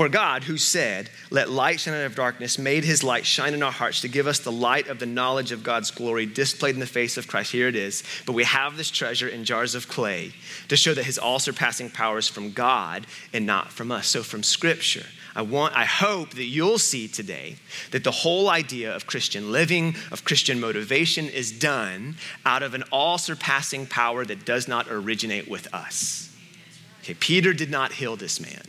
for 0.00 0.08
God, 0.08 0.44
who 0.44 0.56
said, 0.56 1.10
Let 1.28 1.50
light 1.50 1.78
shine 1.78 1.92
out 1.92 2.06
of 2.06 2.14
darkness, 2.14 2.58
made 2.58 2.84
his 2.84 3.04
light 3.04 3.26
shine 3.26 3.52
in 3.52 3.62
our 3.62 3.70
hearts 3.70 4.00
to 4.00 4.08
give 4.08 4.26
us 4.26 4.38
the 4.38 4.50
light 4.50 4.88
of 4.88 4.98
the 4.98 5.04
knowledge 5.04 5.52
of 5.52 5.62
God's 5.62 5.90
glory 5.90 6.24
displayed 6.24 6.72
in 6.72 6.80
the 6.80 6.86
face 6.86 7.18
of 7.18 7.28
Christ. 7.28 7.52
Here 7.52 7.68
it 7.68 7.76
is. 7.76 8.02
But 8.24 8.32
we 8.32 8.44
have 8.44 8.78
this 8.78 8.90
treasure 8.90 9.28
in 9.28 9.44
jars 9.44 9.74
of 9.74 9.88
clay 9.88 10.32
to 10.68 10.76
show 10.78 10.94
that 10.94 11.04
his 11.04 11.18
all 11.18 11.38
surpassing 11.38 11.90
power 11.90 12.16
is 12.16 12.28
from 12.28 12.52
God 12.52 13.06
and 13.34 13.44
not 13.44 13.72
from 13.72 13.92
us. 13.92 14.06
So, 14.06 14.22
from 14.22 14.42
Scripture, 14.42 15.04
I 15.36 15.42
want, 15.42 15.76
I 15.76 15.84
hope 15.84 16.30
that 16.30 16.46
you'll 16.46 16.78
see 16.78 17.06
today 17.06 17.56
that 17.90 18.02
the 18.02 18.10
whole 18.10 18.48
idea 18.48 18.96
of 18.96 19.06
Christian 19.06 19.52
living, 19.52 19.96
of 20.10 20.24
Christian 20.24 20.60
motivation, 20.60 21.26
is 21.26 21.52
done 21.52 22.16
out 22.46 22.62
of 22.62 22.72
an 22.72 22.84
all 22.90 23.18
surpassing 23.18 23.84
power 23.84 24.24
that 24.24 24.46
does 24.46 24.66
not 24.66 24.88
originate 24.88 25.46
with 25.46 25.68
us. 25.74 26.34
Okay, 27.02 27.12
Peter 27.12 27.52
did 27.52 27.70
not 27.70 27.92
heal 27.92 28.16
this 28.16 28.40
man. 28.40 28.62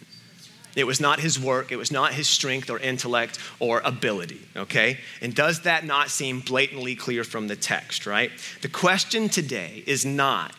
It 0.76 0.86
was 0.86 1.02
not 1.02 1.20
his 1.20 1.40
work, 1.40 1.72
it 1.72 1.78
was 1.78 1.92
not 1.92 2.14
his 2.14 2.28
strength 2.28 2.70
or 2.70 2.80
intellect 2.80 3.40
or 3.60 3.82
ability, 3.84 4.42
okay? 4.56 5.00
And 5.22 5.36
does 5.36 5.62
that 5.62 5.86
not 5.86 6.10
seem 6.10 6.40
blatantly 6.40 6.96
clear 6.96 7.24
from 7.24 7.48
the 7.48 7.56
text, 7.56 8.06
right? 8.06 8.32
The 8.62 8.70
question 8.70 9.30
today 9.30 9.84
is 9.86 10.06
not, 10.06 10.56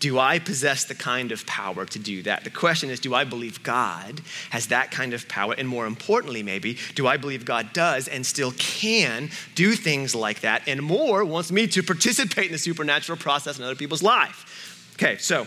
do 0.00 0.18
I 0.18 0.38
possess 0.38 0.84
the 0.84 0.94
kind 0.94 1.32
of 1.32 1.44
power 1.46 1.84
to 1.84 1.98
do 1.98 2.22
that? 2.22 2.44
The 2.44 2.50
question 2.50 2.88
is, 2.88 3.00
do 3.00 3.14
I 3.14 3.24
believe 3.24 3.62
God 3.62 4.20
has 4.50 4.68
that 4.68 4.90
kind 4.92 5.12
of 5.12 5.28
power? 5.28 5.54
And 5.58 5.68
more 5.68 5.86
importantly, 5.86 6.42
maybe, 6.42 6.78
do 6.94 7.06
I 7.06 7.16
believe 7.16 7.44
God 7.44 7.72
does 7.72 8.06
and 8.06 8.24
still 8.24 8.52
can 8.52 9.30
do 9.56 9.74
things 9.74 10.14
like 10.14 10.40
that 10.40 10.62
and 10.68 10.80
more 10.82 11.24
wants 11.24 11.50
me 11.50 11.66
to 11.68 11.82
participate 11.82 12.46
in 12.46 12.52
the 12.52 12.58
supernatural 12.58 13.18
process 13.18 13.58
in 13.58 13.64
other 13.64 13.74
people's 13.74 14.02
life? 14.02 14.94
Okay, 14.94 15.16
so 15.18 15.46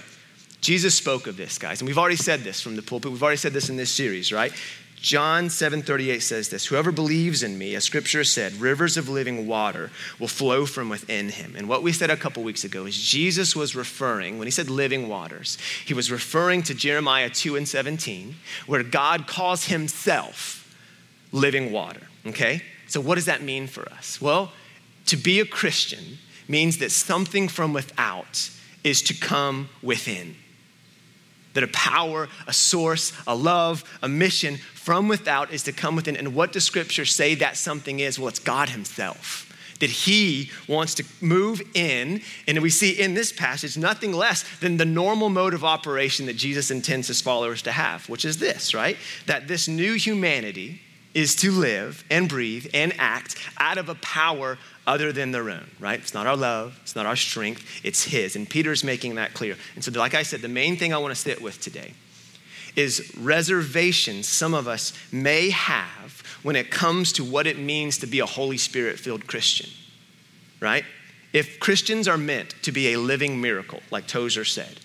Jesus 0.62 0.94
spoke 0.96 1.28
of 1.28 1.38
this, 1.38 1.58
guys, 1.58 1.82
and 1.82 1.88
we've 1.88 1.98
already 1.98 2.16
said 2.16 2.42
this 2.42 2.62
from 2.62 2.76
the 2.76 2.84
pulpit. 2.84 3.12
We've 3.12 3.24
already 3.24 3.38
said 3.38 3.54
this 3.54 3.70
in 3.70 3.78
this 3.78 3.92
series, 3.92 4.32
right? 4.32 4.54
John 4.96 5.48
7:38 5.48 6.22
says 6.22 6.50
this, 6.50 6.68
whoever 6.68 6.92
believes 6.92 7.42
in 7.42 7.58
me, 7.58 7.74
as 7.74 7.84
scripture 7.84 8.24
said, 8.24 8.54
rivers 8.62 8.98
of 8.98 9.10
living 9.10 9.48
water 9.48 9.90
will 10.20 10.28
flow 10.28 10.68
from 10.68 10.90
within 10.90 11.30
him. 11.30 11.56
And 11.58 11.68
what 11.68 11.82
we 11.82 11.92
said 11.92 12.12
a 12.12 12.16
couple 12.16 12.44
weeks 12.44 12.64
ago 12.64 12.86
is 12.86 12.96
Jesus 13.02 13.56
was 13.56 13.76
referring, 13.76 14.38
when 14.38 14.46
he 14.46 14.52
said 14.52 14.70
living 14.70 15.08
waters, 15.08 15.58
he 15.84 15.96
was 15.96 16.12
referring 16.12 16.62
to 16.64 16.76
Jeremiah 16.76 17.32
2 17.32 17.56
and 17.56 17.68
17, 17.68 18.36
where 18.68 18.84
God 18.84 19.26
calls 19.26 19.66
himself 19.66 20.72
living 21.32 21.72
water. 21.72 22.02
Okay? 22.28 22.62
So 22.86 23.02
what 23.02 23.16
does 23.16 23.26
that 23.26 23.42
mean 23.42 23.66
for 23.66 23.92
us? 23.92 24.22
Well, 24.22 24.52
to 25.08 25.18
be 25.18 25.40
a 25.40 25.46
Christian 25.46 26.20
means 26.48 26.78
that 26.78 26.92
something 26.92 27.48
from 27.48 27.74
without 27.74 28.52
is 28.84 29.02
to 29.04 29.16
come 29.16 29.70
within. 29.82 30.36
That 31.54 31.64
a 31.64 31.68
power, 31.68 32.30
a 32.48 32.54
source, 32.54 33.14
a 33.28 33.36
love, 33.36 33.84
a 34.02 34.08
mission 34.08 34.58
from 34.74 35.08
without 35.08 35.52
is 35.52 35.64
to 35.64 35.72
come 35.72 35.96
within. 35.96 36.16
And 36.16 36.34
what 36.34 36.52
does 36.52 36.64
Scripture 36.64 37.06
say 37.06 37.36
that 37.36 37.58
something 37.58 38.00
is? 38.00 38.18
Well, 38.18 38.30
it's 38.30 38.40
God 38.40 38.70
Himself. 38.70 39.48
That 39.80 39.90
He 39.90 40.50
wants 40.68 40.96
to 40.96 41.04
move 41.20 41.62
in. 41.74 42.22
And 42.48 42.62
we 42.62 42.70
see 42.70 42.92
in 42.92 43.14
this 43.14 43.32
passage 43.32 43.78
nothing 43.78 44.14
less 44.14 44.46
than 44.60 44.78
the 44.78 44.86
normal 44.86 45.30
mode 45.30 45.54
of 45.54 45.64
operation 45.66 46.26
that 46.28 46.38
Jesus 46.38 46.72
intends 46.72 47.08
His 47.08 47.22
followers 47.22 47.62
to 47.64 47.72
have, 47.72 48.08
which 48.08 48.26
is 48.26 48.38
this, 48.38 48.74
right? 48.74 48.98
That 49.26 49.48
this 49.48 49.68
new 49.68 49.94
humanity 49.94 50.82
is 51.14 51.36
to 51.36 51.52
live 51.52 52.04
and 52.10 52.30
breathe 52.30 52.68
and 52.74 52.94
act 52.98 53.36
out 53.60 53.78
of 53.78 53.90
a 53.90 53.96
power 53.96 54.58
other 54.88 55.12
than 55.12 55.32
their 55.32 55.50
own, 55.50 55.70
right? 55.80 56.00
It's 56.00 56.14
not 56.14 56.28
our 56.28 56.38
love, 56.38 56.80
it's 56.82 56.96
not 56.96 57.06
our 57.06 57.16
strength, 57.16 57.64
it's 57.84 58.04
His. 58.04 58.36
And 58.36 58.50
Peter's 58.50 58.84
making 58.84 59.16
that 59.16 59.34
clear. 59.34 59.58
And 59.76 59.84
so, 59.84 59.92
like 59.92 60.14
I 60.14 60.24
said, 60.24 60.42
the 60.42 60.48
main 60.48 60.78
thing 60.78 60.94
I 60.94 60.98
want 60.98 61.14
to 61.14 61.20
sit 61.20 61.42
with 61.42 61.60
today 61.60 61.94
is 62.76 63.14
reservations 63.18 64.28
some 64.28 64.54
of 64.54 64.68
us 64.68 64.94
may 65.12 65.50
have 65.50 66.24
when 66.44 66.56
it 66.56 66.72
comes 66.72 67.12
to 67.14 67.24
what 67.24 67.46
it 67.46 67.60
means 67.60 67.98
to 68.00 68.08
be 68.08 68.20
a 68.20 68.26
Holy 68.26 68.58
Spirit 68.58 69.00
filled 69.00 69.28
Christian, 69.28 69.70
right? 70.60 70.86
If 71.34 71.60
Christians 71.60 72.08
are 72.08 72.18
meant 72.18 72.56
to 72.64 72.72
be 72.72 72.94
a 72.94 73.00
living 73.00 73.40
miracle, 73.40 73.82
like 73.92 74.08
Tozer 74.08 74.46
said, 74.46 74.80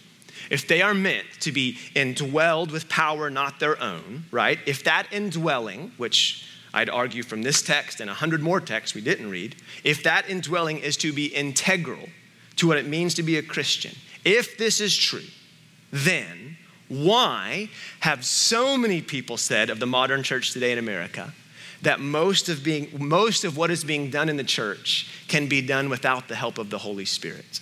if 0.51 0.67
they 0.69 0.83
are 0.83 0.95
meant 0.95 1.27
to 1.41 1.53
be 1.53 1.79
indwelled 1.95 2.71
with 2.71 2.89
power 2.89 3.31
not 3.31 3.61
their 3.61 3.81
own, 3.83 4.25
right? 4.31 4.59
If 4.67 4.85
that 4.85 5.07
indwelling, 5.13 5.93
which 5.97 6.49
I'd 6.73 6.91
argue 6.91 7.23
from 7.23 7.43
this 7.43 7.63
text 7.63 8.01
and 8.01 8.11
a 8.11 8.15
hundred 8.15 8.43
more 8.43 8.61
texts 8.61 8.95
we 8.95 9.01
didn't 9.01 9.31
read, 9.31 9.57
if 9.83 10.03
that 10.03 10.29
indwelling 10.29 10.79
is 10.79 10.97
to 10.99 11.13
be 11.13 11.27
integral 11.27 12.09
to 12.57 12.69
what 12.69 12.79
it 12.79 12.87
means 12.87 13.15
to 13.15 13.23
be 13.23 13.39
a 13.39 13.43
Christian, 13.43 13.95
if 14.25 14.59
this 14.59 14.81
is 14.81 14.97
true, 14.97 15.25
then 15.93 16.57
why 16.89 17.69
have 18.01 18.25
so 18.25 18.77
many 18.77 19.01
people 19.01 19.37
said 19.37 19.71
of 19.71 19.81
the 19.81 19.87
modern 19.87 20.23
church 20.23 20.53
today 20.53 20.73
in 20.73 20.79
America 20.79 21.33
that 21.83 22.01
most 22.01 22.49
of, 22.49 22.65
being, 22.65 22.91
most 22.99 23.45
of 23.45 23.57
what 23.57 23.71
is 23.71 23.85
being 23.85 24.11
done 24.11 24.29
in 24.29 24.37
the 24.37 24.45
church 24.45 25.09
can 25.29 25.49
be 25.49 25.61
done 25.61 25.89
without 25.89 26.29
the 26.29 26.35
help 26.35 26.59
of 26.59 26.71
the 26.71 26.79
Holy 26.79 27.05
Spirit? 27.05 27.61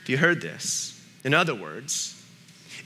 Have 0.00 0.08
you 0.08 0.18
heard 0.18 0.40
this? 0.40 0.97
In 1.24 1.34
other 1.34 1.54
words, 1.54 2.22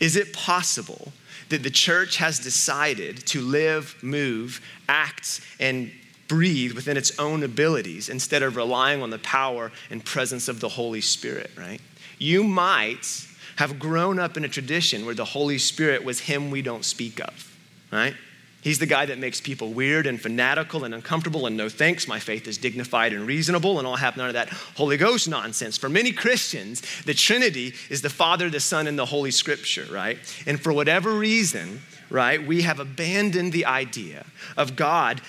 is 0.01 0.17
it 0.17 0.33
possible 0.33 1.13
that 1.49 1.63
the 1.63 1.71
church 1.71 2.17
has 2.17 2.39
decided 2.39 3.27
to 3.27 3.41
live, 3.41 3.97
move, 4.03 4.61
act, 4.89 5.41
and 5.61 5.93
breathe 6.29 6.73
within 6.73 6.97
its 6.97 7.19
own 7.19 7.43
abilities 7.43 8.09
instead 8.09 8.43
of 8.43 8.57
relying 8.57 9.03
on 9.03 9.11
the 9.11 9.19
power 9.19 9.71
and 9.91 10.03
presence 10.05 10.49
of 10.49 10.61
the 10.61 10.69
Holy 10.69 11.03
Spirit, 11.03 11.51
right? 11.59 11.81
You 12.19 12.43
might 12.43 13.27
have 13.57 13.79
grown 13.79 14.19
up 14.19 14.37
in 14.37 14.45
a 14.45 14.49
tradition 14.49 15.05
where 15.05 15.15
the 15.15 15.27
Holy 15.27 15.59
Spirit 15.59 16.05
was 16.05 16.21
Him 16.21 16.51
we 16.51 16.63
don't 16.63 16.85
speak 16.85 17.21
of, 17.21 17.57
right? 17.91 18.15
He's 18.63 18.79
the 18.79 18.87
guy 18.87 19.07
that 19.07 19.19
makes 19.19 19.41
people 19.41 19.73
weird 19.73 20.07
and 20.07 20.21
fanatical 20.21 20.85
and 20.85 20.95
uncomfortable 20.95 21.47
and 21.47 21.57
no 21.57 21.69
thanks. 21.69 22.07
My 22.07 22.21
faith 22.21 22.47
is 22.47 22.59
dignified 22.59 23.13
and 23.13 23.27
reasonable 23.27 23.81
and 23.81 23.89
I'll 23.89 23.97
have 23.97 24.17
none 24.17 24.29
of 24.29 24.35
that 24.35 24.51
Holy 24.51 24.97
Ghost 24.97 25.29
nonsense. 25.29 25.77
For 25.77 25.89
many 25.89 26.13
Christians, 26.13 26.81
the 27.05 27.13
Trinity 27.13 27.75
is 27.91 28.03
the 28.03 28.09
Father, 28.09 28.49
the 28.49 28.61
Son, 28.61 28.87
and 28.87 28.97
the 28.97 29.07
Holy 29.07 29.33
Scripture, 29.33 29.87
right? 29.91 30.17
And 30.47 30.61
for 30.61 30.73
whatever 30.73 31.13
reason, 31.13 31.83
right, 32.09 32.41
we 32.41 32.63
have 32.63 32.79
abandoned 32.79 33.53
the 33.53 33.67
idea 33.67 34.25
of 34.57 34.77
God 34.77 35.21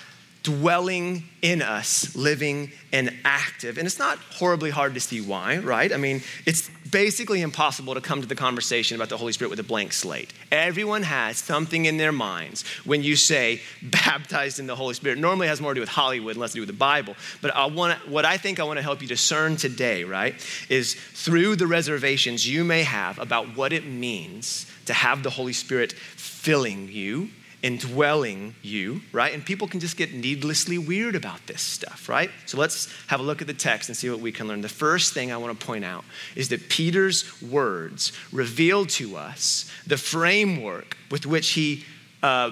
dwelling 0.43 1.23
in 1.41 1.61
us, 1.61 2.15
living 2.17 2.71
and 2.91 3.17
active. 3.23 3.77
And 3.77 3.87
it's 3.87 3.97
not 3.97 4.17
horribly 4.17 4.69
hard 4.69 4.93
to 4.93 4.99
see 4.99 5.21
why, 5.21 5.57
right? 5.57 5.91
I 5.91 5.95
mean, 5.95 6.21
it's 6.45 6.69
basically 6.91 7.41
impossible 7.41 7.93
to 7.93 8.01
come 8.01 8.21
to 8.21 8.27
the 8.27 8.35
conversation 8.35 8.95
about 8.95 9.07
the 9.07 9.17
Holy 9.17 9.31
Spirit 9.31 9.49
with 9.49 9.59
a 9.59 9.63
blank 9.63 9.93
slate. 9.93 10.33
Everyone 10.51 11.03
has 11.03 11.37
something 11.37 11.85
in 11.85 11.95
their 11.95 12.11
minds 12.11 12.65
when 12.83 13.03
you 13.03 13.15
say 13.15 13.61
baptized 13.81 14.59
in 14.59 14.67
the 14.67 14.75
Holy 14.75 14.93
Spirit. 14.93 15.17
Normally 15.17 15.47
has 15.47 15.61
more 15.61 15.73
to 15.73 15.75
do 15.75 15.81
with 15.81 15.89
Hollywood 15.89 16.31
and 16.31 16.41
less 16.41 16.51
to 16.51 16.55
do 16.55 16.61
with 16.61 16.67
the 16.67 16.73
Bible. 16.73 17.15
But 17.41 17.55
I 17.55 17.65
want 17.67 18.07
what 18.09 18.25
I 18.25 18.35
think 18.35 18.59
I 18.59 18.63
want 18.63 18.77
to 18.77 18.83
help 18.83 19.01
you 19.01 19.07
discern 19.07 19.55
today, 19.55 20.03
right, 20.03 20.35
is 20.69 20.93
through 20.93 21.55
the 21.55 21.67
reservations 21.67 22.47
you 22.47 22.65
may 22.65 22.83
have 22.83 23.17
about 23.17 23.55
what 23.55 23.71
it 23.71 23.85
means 23.85 24.69
to 24.85 24.93
have 24.93 25.23
the 25.23 25.29
Holy 25.29 25.53
Spirit 25.53 25.93
filling 25.93 26.89
you 26.89 27.29
indwelling 27.63 28.53
you, 28.61 29.01
right? 29.13 29.33
And 29.33 29.43
people 29.43 29.69
can 29.69 29.79
just 29.79 29.95
get 29.95 30.13
needlessly 30.13 30.77
weird 30.77 31.15
about 31.15 31.47
this 31.47 31.61
stuff, 31.61 32.09
right? 32.09 32.29
So 32.45 32.57
let's 32.57 32.93
have 33.07 33.21
a 33.21 33.23
look 33.23 33.41
at 33.41 33.47
the 33.47 33.53
text 33.53 33.87
and 33.87 33.97
see 33.97 34.09
what 34.09 34.19
we 34.19 34.33
can 34.33 34.49
learn. 34.49 34.59
The 34.59 34.69
first 34.69 35.13
thing 35.13 35.31
I 35.31 35.37
want 35.37 35.57
to 35.57 35.65
point 35.65 35.85
out 35.85 36.03
is 36.35 36.49
that 36.49 36.67
Peter's 36.67 37.41
words 37.41 38.11
reveal 38.33 38.85
to 38.87 39.15
us 39.15 39.71
the 39.87 39.95
framework 39.95 40.97
with 41.09 41.25
which 41.25 41.51
he 41.51 41.85
uh, 42.21 42.51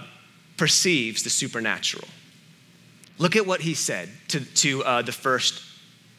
perceives 0.56 1.24
the 1.24 1.30
supernatural. 1.30 2.08
Look 3.18 3.36
at 3.36 3.46
what 3.46 3.60
he 3.60 3.74
said 3.74 4.10
to, 4.30 4.40
to 4.40 4.84
uh, 4.86 5.02
the 5.02 5.12
first, 5.12 5.62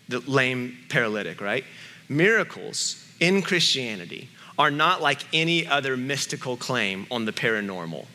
the 0.09 0.21
lame 0.21 0.77
paralytic, 0.91 1.41
right? 1.41 1.65
Miracles 2.11 3.09
in 3.21 3.41
Christianity 3.41 4.29
are 4.59 4.71
not 4.71 5.01
like 5.01 5.21
any 5.33 5.67
other 5.67 5.97
mystical 5.97 6.59
claim 6.59 7.07
on 7.11 7.25
the 7.25 7.33
paranormal 7.33 8.07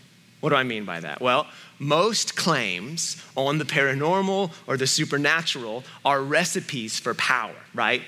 what 0.48 0.52
do 0.52 0.56
I 0.56 0.64
mean 0.64 0.86
by 0.86 1.02
that? 1.02 1.20
Well, 1.20 1.46
most 1.78 2.38
claims 2.38 3.22
on 3.36 3.58
the 3.58 3.66
paranormal 3.66 4.54
or 4.66 4.78
the 4.78 4.88
supernatural 4.88 5.84
are 6.06 6.22
recipes 6.22 6.98
for 6.98 7.14
power, 7.16 7.54
right? 7.74 8.02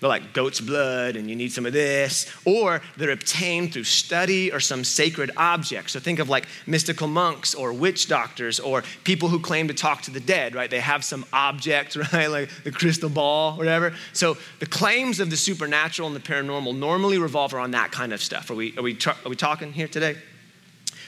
They're 0.00 0.08
like 0.08 0.32
goat's 0.32 0.62
blood 0.62 1.14
and 1.14 1.28
you 1.28 1.36
need 1.36 1.52
some 1.52 1.66
of 1.66 1.74
this, 1.74 2.26
or 2.46 2.80
they're 2.96 3.10
obtained 3.10 3.74
through 3.74 3.84
study 3.84 4.50
or 4.50 4.60
some 4.60 4.82
sacred 4.82 5.30
object. 5.36 5.90
So 5.90 6.00
think 6.00 6.20
of 6.20 6.30
like 6.30 6.46
mystical 6.66 7.06
monks 7.06 7.54
or 7.54 7.70
witch 7.74 8.08
doctors 8.08 8.58
or 8.58 8.82
people 9.04 9.28
who 9.28 9.38
claim 9.38 9.68
to 9.68 9.74
talk 9.74 10.00
to 10.02 10.10
the 10.10 10.20
dead, 10.20 10.54
right? 10.54 10.70
They 10.70 10.80
have 10.80 11.04
some 11.04 11.26
object, 11.34 11.96
right? 12.14 12.28
Like 12.28 12.48
the 12.64 12.72
crystal 12.72 13.10
ball, 13.10 13.58
whatever. 13.58 13.92
So 14.14 14.38
the 14.58 14.66
claims 14.66 15.20
of 15.20 15.28
the 15.28 15.36
supernatural 15.36 16.08
and 16.08 16.16
the 16.16 16.20
paranormal 16.20 16.78
normally 16.78 17.18
revolve 17.18 17.52
around 17.52 17.72
that 17.72 17.92
kind 17.92 18.14
of 18.14 18.22
stuff. 18.22 18.50
Are 18.50 18.54
we, 18.54 18.74
are 18.78 18.82
we, 18.82 18.96
are 19.06 19.28
we 19.28 19.36
talking 19.36 19.70
here 19.70 19.88
today? 19.88 20.16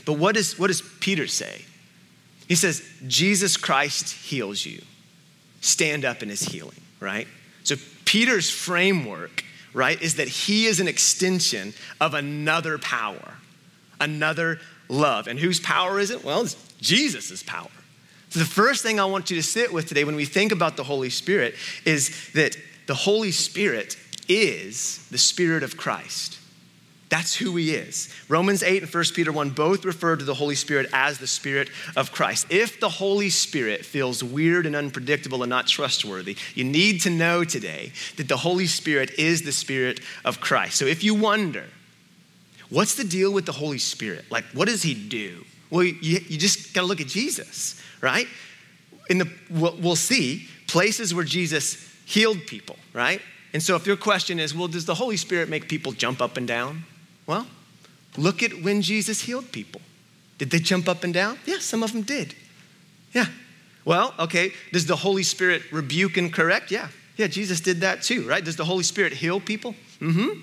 But 0.06 0.14
what, 0.14 0.36
is, 0.38 0.58
what 0.58 0.68
does 0.68 0.80
Peter 0.80 1.26
say? 1.26 1.62
He 2.48 2.54
says, 2.54 2.88
Jesus 3.06 3.58
Christ 3.58 4.14
heals 4.14 4.64
you. 4.64 4.80
Stand 5.60 6.04
up 6.04 6.22
in 6.22 6.28
his 6.28 6.42
healing, 6.42 6.80
right? 7.00 7.26
So 7.64 7.74
Peter's 8.04 8.48
framework, 8.48 9.44
right, 9.74 10.00
is 10.00 10.14
that 10.14 10.28
he 10.28 10.66
is 10.66 10.78
an 10.80 10.86
extension 10.86 11.74
of 12.00 12.14
another 12.14 12.78
power, 12.78 13.34
another 14.00 14.60
love. 14.88 15.26
And 15.26 15.38
whose 15.38 15.58
power 15.58 15.98
is 15.98 16.10
it? 16.10 16.24
Well, 16.24 16.42
it's 16.42 16.54
Jesus' 16.80 17.42
power. 17.42 17.68
So 18.30 18.38
the 18.38 18.46
first 18.46 18.82
thing 18.82 19.00
I 19.00 19.06
want 19.06 19.30
you 19.30 19.36
to 19.36 19.42
sit 19.42 19.72
with 19.72 19.88
today 19.88 20.04
when 20.04 20.14
we 20.14 20.24
think 20.24 20.52
about 20.52 20.76
the 20.76 20.84
Holy 20.84 21.10
Spirit 21.10 21.56
is 21.84 22.30
that 22.32 22.56
the 22.86 22.94
Holy 22.94 23.32
Spirit 23.32 23.96
is 24.28 25.04
the 25.10 25.18
Spirit 25.18 25.64
of 25.64 25.76
Christ. 25.76 26.38
That's 27.08 27.36
who 27.36 27.54
he 27.54 27.74
is. 27.74 28.12
Romans 28.28 28.64
8 28.64 28.82
and 28.82 28.92
1 28.92 29.04
Peter 29.14 29.30
1 29.30 29.50
both 29.50 29.84
refer 29.84 30.16
to 30.16 30.24
the 30.24 30.34
Holy 30.34 30.56
Spirit 30.56 30.90
as 30.92 31.18
the 31.18 31.26
Spirit 31.26 31.68
of 31.94 32.10
Christ. 32.10 32.46
If 32.50 32.80
the 32.80 32.88
Holy 32.88 33.30
Spirit 33.30 33.84
feels 33.84 34.24
weird 34.24 34.66
and 34.66 34.74
unpredictable 34.74 35.44
and 35.44 35.50
not 35.50 35.68
trustworthy, 35.68 36.36
you 36.54 36.64
need 36.64 37.02
to 37.02 37.10
know 37.10 37.44
today 37.44 37.92
that 38.16 38.26
the 38.28 38.36
Holy 38.36 38.66
Spirit 38.66 39.12
is 39.18 39.42
the 39.42 39.52
Spirit 39.52 40.00
of 40.24 40.40
Christ. 40.40 40.76
So 40.76 40.84
if 40.84 41.04
you 41.04 41.14
wonder, 41.14 41.64
what's 42.70 42.96
the 42.96 43.04
deal 43.04 43.32
with 43.32 43.46
the 43.46 43.52
Holy 43.52 43.78
Spirit? 43.78 44.24
Like, 44.28 44.44
what 44.46 44.66
does 44.66 44.82
he 44.82 44.94
do? 44.94 45.44
Well, 45.70 45.84
you, 45.84 46.20
you 46.28 46.38
just 46.38 46.74
got 46.74 46.80
to 46.80 46.86
look 46.88 47.00
at 47.00 47.06
Jesus, 47.06 47.80
right? 48.00 48.26
In 49.08 49.18
the, 49.18 49.30
we'll, 49.48 49.76
we'll 49.80 49.96
see 49.96 50.48
places 50.66 51.14
where 51.14 51.24
Jesus 51.24 51.88
healed 52.04 52.46
people, 52.48 52.76
right? 52.92 53.20
And 53.52 53.62
so 53.62 53.76
if 53.76 53.86
your 53.86 53.96
question 53.96 54.40
is, 54.40 54.56
well, 54.56 54.68
does 54.68 54.86
the 54.86 54.94
Holy 54.94 55.16
Spirit 55.16 55.48
make 55.48 55.68
people 55.68 55.92
jump 55.92 56.20
up 56.20 56.36
and 56.36 56.48
down? 56.48 56.84
Well, 57.26 57.46
look 58.16 58.42
at 58.42 58.62
when 58.62 58.82
Jesus 58.82 59.22
healed 59.22 59.52
people. 59.52 59.80
Did 60.38 60.50
they 60.50 60.58
jump 60.58 60.88
up 60.88 61.04
and 61.04 61.14
down? 61.14 61.38
Yeah, 61.46 61.58
some 61.58 61.82
of 61.82 61.92
them 61.92 62.02
did. 62.02 62.34
Yeah. 63.12 63.26
Well, 63.84 64.14
okay, 64.18 64.52
does 64.72 64.86
the 64.86 64.96
Holy 64.96 65.22
Spirit 65.22 65.62
rebuke 65.72 66.16
and 66.16 66.32
correct? 66.32 66.70
Yeah. 66.70 66.88
Yeah, 67.16 67.28
Jesus 67.28 67.60
did 67.60 67.80
that 67.80 68.02
too, 68.02 68.26
right? 68.28 68.44
Does 68.44 68.56
the 68.56 68.64
Holy 68.64 68.82
Spirit 68.82 69.14
heal 69.14 69.40
people? 69.40 69.74
Mm-hmm. 70.00 70.40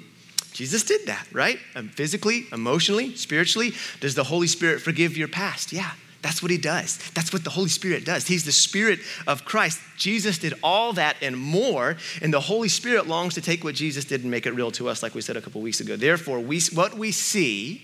Jesus 0.54 0.84
did 0.84 1.06
that, 1.08 1.28
right? 1.32 1.60
Um, 1.76 1.90
physically, 1.90 2.46
emotionally, 2.52 3.16
spiritually. 3.16 3.74
Does 4.00 4.16
the 4.16 4.24
Holy 4.24 4.48
Spirit 4.48 4.82
forgive 4.82 5.18
your 5.18 5.28
past? 5.28 5.74
Yeah. 5.74 5.92
That's 6.24 6.42
what 6.42 6.50
he 6.52 6.58
does. 6.58 6.98
That's 7.12 7.34
what 7.34 7.44
the 7.44 7.50
Holy 7.50 7.70
Spirit 7.70 8.06
does. 8.06 8.26
He's 8.26 8.46
the 8.46 8.52
Spirit 8.52 9.00
of 9.28 9.44
Christ. 9.44 9.80
Jesus 9.98 10.40
did 10.40 10.54
all 10.64 10.94
that 10.94 11.18
and 11.22 11.38
more, 11.38 11.98
and 12.22 12.34
the 12.34 12.40
Holy 12.40 12.70
Spirit 12.70 13.08
longs 13.08 13.36
to 13.36 13.42
take 13.42 13.64
what 13.64 13.76
Jesus 13.76 14.06
did 14.06 14.22
and 14.22 14.32
make 14.32 14.46
it 14.46 14.54
real 14.54 14.72
to 14.72 14.88
us, 14.88 15.04
like 15.04 15.14
we 15.14 15.22
said 15.22 15.36
a 15.36 15.42
couple 15.42 15.62
weeks 15.62 15.82
ago. 15.82 15.98
Therefore, 15.98 16.40
we, 16.40 16.62
what 16.74 16.98
we 16.98 17.12
see 17.12 17.84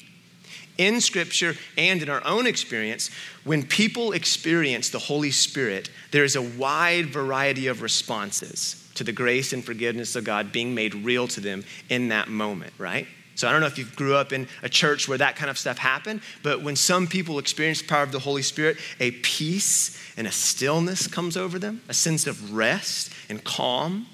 in 0.78 1.02
Scripture 1.02 1.56
and 1.78 2.02
in 2.02 2.10
our 2.10 2.26
own 2.26 2.48
experience, 2.48 3.12
when 3.44 3.62
people 3.62 4.14
experience 4.14 4.90
the 4.90 5.00
Holy 5.00 5.32
Spirit, 5.32 5.90
there 6.12 6.24
is 6.24 6.38
a 6.38 6.42
wide 6.42 7.08
variety 7.08 7.68
of 7.68 7.82
responses 7.82 8.90
to 8.96 9.04
the 9.04 9.12
grace 9.12 9.52
and 9.52 9.66
forgiveness 9.66 10.16
of 10.16 10.24
God 10.24 10.54
being 10.54 10.74
made 10.74 10.96
real 10.96 11.28
to 11.28 11.42
them 11.42 11.66
in 11.90 12.08
that 12.08 12.30
moment, 12.30 12.72
right? 12.78 13.06
So 13.40 13.48
I 13.48 13.54
don't 13.54 13.62
know 13.62 13.68
if 13.68 13.78
you 13.78 13.86
grew 13.86 14.16
up 14.16 14.34
in 14.34 14.50
a 14.64 14.68
church 14.68 15.08
where 15.08 15.18
that 15.18 15.38
kind 15.38 15.50
of 15.50 15.58
stuff 15.58 15.78
happened, 15.78 16.20
but 16.44 16.62
when 16.62 16.76
some 16.76 17.08
people 17.08 17.40
experience 17.40 17.82
the 17.82 17.88
power 17.88 18.04
of 18.04 18.12
the 18.12 18.20
Holy 18.20 18.42
Spirit, 18.42 18.76
a 19.00 19.12
peace 19.12 19.98
and 20.18 20.28
a 20.28 20.32
stillness 20.32 21.08
comes 21.08 21.38
over 21.38 21.58
them, 21.58 21.82
a 21.88 21.94
sense 21.94 22.28
of 22.28 22.54
rest 22.54 23.14
and 23.30 23.42
calm. 23.42 24.08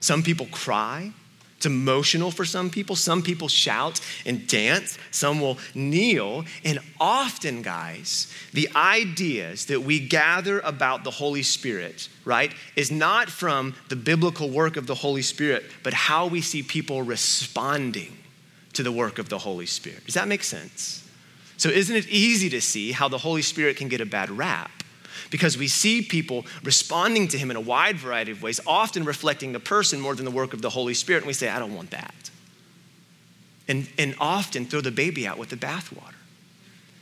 Some 0.00 0.22
people 0.22 0.44
cry. 0.52 1.12
It's 1.56 1.64
emotional 1.64 2.30
for 2.30 2.44
some 2.44 2.68
people. 2.68 2.94
Some 2.94 3.22
people 3.22 3.48
shout 3.48 4.02
and 4.26 4.46
dance. 4.46 4.98
Some 5.12 5.40
will 5.40 5.56
kneel. 5.74 6.44
And 6.62 6.78
often, 7.00 7.62
guys, 7.62 8.30
the 8.52 8.68
ideas 8.76 9.64
that 9.64 9.80
we 9.80 9.98
gather 9.98 10.60
about 10.60 11.04
the 11.04 11.10
Holy 11.10 11.42
Spirit, 11.42 12.10
right, 12.26 12.52
is 12.76 12.90
not 12.90 13.30
from 13.30 13.74
the 13.88 13.96
biblical 13.96 14.50
work 14.50 14.76
of 14.76 14.86
the 14.86 14.94
Holy 14.94 15.22
Spirit, 15.22 15.64
but 15.82 15.94
how 15.94 16.26
we 16.26 16.42
see 16.42 16.62
people 16.62 17.00
responding 17.00 18.14
to 18.78 18.84
the 18.84 18.92
work 18.92 19.18
of 19.18 19.28
the 19.28 19.38
Holy 19.38 19.66
Spirit. 19.66 20.06
Does 20.06 20.14
that 20.14 20.28
make 20.28 20.44
sense? 20.44 21.04
So, 21.56 21.68
isn't 21.68 21.96
it 21.96 22.06
easy 22.06 22.48
to 22.50 22.60
see 22.60 22.92
how 22.92 23.08
the 23.08 23.18
Holy 23.18 23.42
Spirit 23.42 23.76
can 23.76 23.88
get 23.88 24.00
a 24.00 24.06
bad 24.06 24.30
rap? 24.30 24.70
Because 25.30 25.58
we 25.58 25.66
see 25.66 26.00
people 26.00 26.46
responding 26.62 27.26
to 27.26 27.38
Him 27.38 27.50
in 27.50 27.56
a 27.56 27.60
wide 27.60 27.96
variety 27.96 28.30
of 28.30 28.40
ways, 28.40 28.60
often 28.68 29.04
reflecting 29.04 29.50
the 29.50 29.58
person 29.58 29.98
more 29.98 30.14
than 30.14 30.24
the 30.24 30.30
work 30.30 30.52
of 30.52 30.62
the 30.62 30.70
Holy 30.70 30.94
Spirit, 30.94 31.24
and 31.24 31.26
we 31.26 31.32
say, 31.32 31.48
I 31.48 31.58
don't 31.58 31.74
want 31.74 31.90
that. 31.90 32.30
And, 33.66 33.88
and 33.98 34.14
often 34.20 34.64
throw 34.64 34.80
the 34.80 34.92
baby 34.92 35.26
out 35.26 35.38
with 35.38 35.48
the 35.48 35.56
bathwater. 35.56 36.14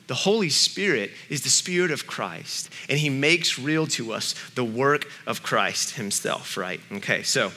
The 0.06 0.14
Holy 0.14 0.48
Spirit 0.48 1.10
is 1.28 1.42
the 1.42 1.50
Spirit 1.50 1.90
of 1.90 2.06
Christ, 2.06 2.70
and 2.88 2.98
He 2.98 3.10
makes 3.10 3.58
real 3.58 3.86
to 3.88 4.14
us 4.14 4.34
the 4.54 4.64
work 4.64 5.06
of 5.26 5.42
Christ 5.42 5.96
Himself, 5.96 6.56
right? 6.56 6.80
Okay, 6.90 7.22
so 7.22 7.52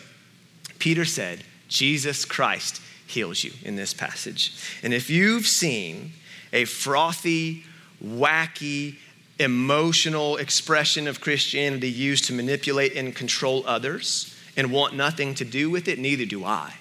Peter 0.78 1.06
said, 1.06 1.46
Jesus 1.70 2.26
Christ 2.26 2.82
heals 3.10 3.44
you 3.44 3.52
in 3.64 3.76
this 3.76 3.94
passage. 3.94 4.54
And 4.84 4.94
if 4.94 5.10
you've 5.10 5.48
seen 5.48 6.14
a 6.54 6.66
frothy, 6.66 7.64
wacky, 8.04 8.96
emotional 9.40 10.38
expression 10.38 11.08
of 11.08 11.22
Christianity 11.22 11.90
used 11.90 12.26
to 12.26 12.34
manipulate 12.34 12.96
and 12.96 13.16
control 13.16 13.64
others 13.66 14.36
and 14.58 14.72
want 14.72 14.96
nothing 14.96 15.34
to 15.36 15.46
do 15.46 15.70
with 15.70 15.88
it, 15.88 15.98
neither 15.98 16.26
do 16.26 16.44
I. 16.44 16.74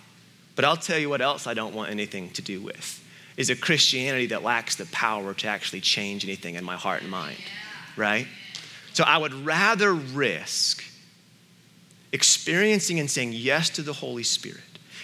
But 0.56 0.64
I'll 0.64 0.76
tell 0.76 0.98
you 0.98 1.08
what 1.08 1.20
else 1.20 1.46
I 1.46 1.54
don't 1.54 1.74
want 1.74 1.90
anything 1.90 2.30
to 2.30 2.42
do 2.42 2.60
with 2.60 3.04
is 3.36 3.50
a 3.50 3.56
Christianity 3.56 4.26
that 4.26 4.42
lacks 4.42 4.74
the 4.74 4.86
power 4.86 5.32
to 5.32 5.46
actually 5.46 5.80
change 5.80 6.24
anything 6.24 6.56
in 6.56 6.64
my 6.64 6.74
heart 6.74 7.02
and 7.02 7.10
mind, 7.10 7.38
right? 7.96 8.26
So 8.92 9.04
I 9.04 9.16
would 9.16 9.32
rather 9.32 9.94
risk 9.94 10.82
experiencing 12.12 12.98
and 12.98 13.08
saying 13.08 13.32
yes 13.32 13.70
to 13.70 13.82
the 13.82 13.92
Holy 13.92 14.24
Spirit 14.24 14.60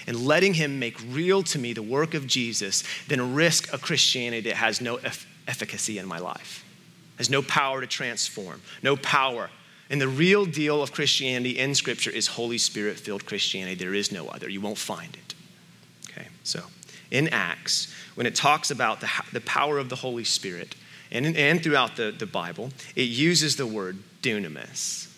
and 0.06 0.26
letting 0.26 0.54
Him 0.54 0.78
make 0.78 0.98
real 1.08 1.42
to 1.44 1.58
me 1.58 1.72
the 1.72 1.82
work 1.82 2.14
of 2.14 2.26
Jesus 2.26 2.84
than 3.08 3.34
risk 3.34 3.72
a 3.72 3.78
Christianity 3.78 4.48
that 4.48 4.56
has 4.56 4.80
no 4.80 4.98
efficacy 5.46 5.98
in 5.98 6.06
my 6.06 6.18
life, 6.18 6.64
has 7.18 7.30
no 7.30 7.42
power 7.42 7.80
to 7.80 7.86
transform, 7.86 8.62
no 8.82 8.96
power. 8.96 9.50
And 9.90 10.00
the 10.00 10.08
real 10.08 10.46
deal 10.46 10.82
of 10.82 10.92
Christianity 10.92 11.58
in 11.58 11.74
Scripture 11.74 12.10
is 12.10 12.26
Holy 12.26 12.58
Spirit 12.58 12.98
filled 12.98 13.26
Christianity. 13.26 13.74
There 13.74 13.94
is 13.94 14.10
no 14.10 14.28
other. 14.28 14.48
You 14.48 14.62
won't 14.62 14.78
find 14.78 15.14
it. 15.14 15.34
Okay, 16.10 16.28
so 16.42 16.62
in 17.10 17.28
Acts, 17.28 17.94
when 18.14 18.26
it 18.26 18.34
talks 18.34 18.70
about 18.70 19.00
the, 19.00 19.10
the 19.32 19.40
power 19.42 19.78
of 19.78 19.88
the 19.88 19.96
Holy 19.96 20.24
Spirit, 20.24 20.74
and, 21.10 21.36
and 21.36 21.62
throughout 21.62 21.96
the, 21.96 22.10
the 22.16 22.26
Bible, 22.26 22.70
it 22.96 23.02
uses 23.02 23.56
the 23.56 23.66
word 23.66 23.98
dunamis, 24.22 25.12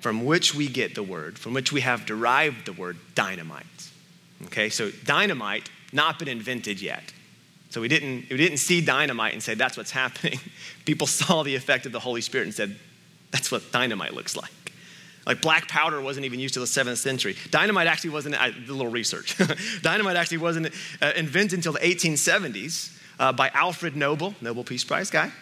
from 0.00 0.24
which 0.24 0.54
we 0.54 0.68
get 0.68 0.94
the 0.94 1.02
word, 1.02 1.38
from 1.38 1.54
which 1.54 1.72
we 1.72 1.80
have 1.80 2.04
derived 2.06 2.66
the 2.66 2.72
word 2.72 2.98
dynamite. 3.14 3.64
Okay, 4.44 4.68
so 4.68 4.90
dynamite 5.04 5.70
not 5.92 6.18
been 6.18 6.28
invented 6.28 6.80
yet. 6.80 7.12
So 7.70 7.80
we 7.80 7.88
didn't, 7.88 8.30
we 8.30 8.36
didn't 8.36 8.58
see 8.58 8.80
dynamite 8.80 9.32
and 9.32 9.42
say, 9.42 9.54
that's 9.54 9.76
what's 9.76 9.90
happening. 9.90 10.38
People 10.84 11.06
saw 11.06 11.42
the 11.42 11.54
effect 11.54 11.86
of 11.86 11.92
the 11.92 12.00
Holy 12.00 12.20
Spirit 12.20 12.44
and 12.44 12.54
said, 12.54 12.76
that's 13.30 13.50
what 13.50 13.72
dynamite 13.72 14.14
looks 14.14 14.36
like. 14.36 14.50
Like 15.26 15.42
black 15.42 15.66
powder 15.66 16.00
wasn't 16.00 16.24
even 16.24 16.38
used 16.38 16.54
till 16.54 16.62
the 16.62 16.68
seventh 16.68 16.98
century. 16.98 17.36
Dynamite 17.50 17.88
actually 17.88 18.10
wasn't, 18.10 18.40
I 18.40 18.50
did 18.50 18.68
a 18.68 18.72
little 18.72 18.92
research. 18.92 19.36
dynamite 19.82 20.16
actually 20.16 20.38
wasn't 20.38 20.68
uh, 21.02 21.12
invented 21.16 21.58
until 21.58 21.72
the 21.72 21.80
1870s 21.80 22.96
uh, 23.18 23.32
by 23.32 23.48
Alfred 23.48 23.96
Nobel, 23.96 24.34
Nobel 24.40 24.62
Peace 24.62 24.84
Prize 24.84 25.10
guy. 25.10 25.32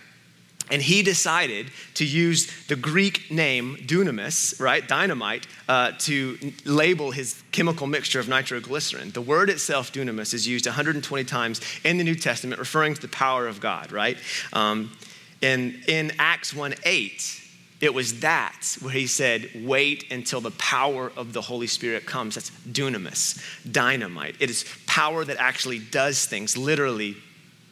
And 0.71 0.81
he 0.81 1.03
decided 1.03 1.71
to 1.95 2.05
use 2.07 2.51
the 2.69 2.77
Greek 2.77 3.31
name 3.31 3.77
dunamis, 3.87 4.59
right, 4.59 4.87
dynamite, 4.87 5.47
uh, 5.69 5.93
to 6.01 6.39
label 6.65 7.11
his 7.11 7.43
chemical 7.53 7.87
mixture 7.87 8.19
of 8.19 8.29
nitroglycerin. 8.29 9.11
The 9.11 9.21
word 9.21 9.51
itself, 9.51 9.93
dunamis, 9.93 10.33
is 10.33 10.49
used 10.49 10.67
120 10.67 11.25
times 11.25 11.61
in 11.85 11.99
the 11.99 12.05
New 12.05 12.15
Testament, 12.15 12.59
referring 12.59 12.95
to 12.95 13.01
the 13.01 13.09
power 13.09 13.47
of 13.47 13.61
God, 13.61 13.93
right? 13.93 14.17
Um, 14.55 14.97
and 15.43 15.85
in 15.87 16.13
Acts 16.19 16.55
1 16.55 16.75
8, 16.85 17.43
it 17.83 17.93
was 17.93 18.21
that 18.21 18.79
where 18.81 18.93
he 18.93 19.07
said, 19.07 19.51
wait 19.55 20.11
until 20.11 20.41
the 20.41 20.53
power 20.53 21.13
of 21.19 21.35
the 21.35 21.43
Holy 21.43 21.67
Spirit 21.67 22.07
comes. 22.07 22.37
That's 22.37 22.51
dunamis, 22.67 23.43
dynamite. 23.71 24.37
It 24.41 24.49
is 24.49 24.65
power 24.87 25.23
that 25.23 25.37
actually 25.37 25.81
does 25.81 26.25
things, 26.25 26.57
literally 26.57 27.17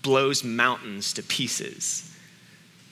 blows 0.03 0.45
mountains 0.45 1.15
to 1.15 1.23
pieces. 1.23 2.12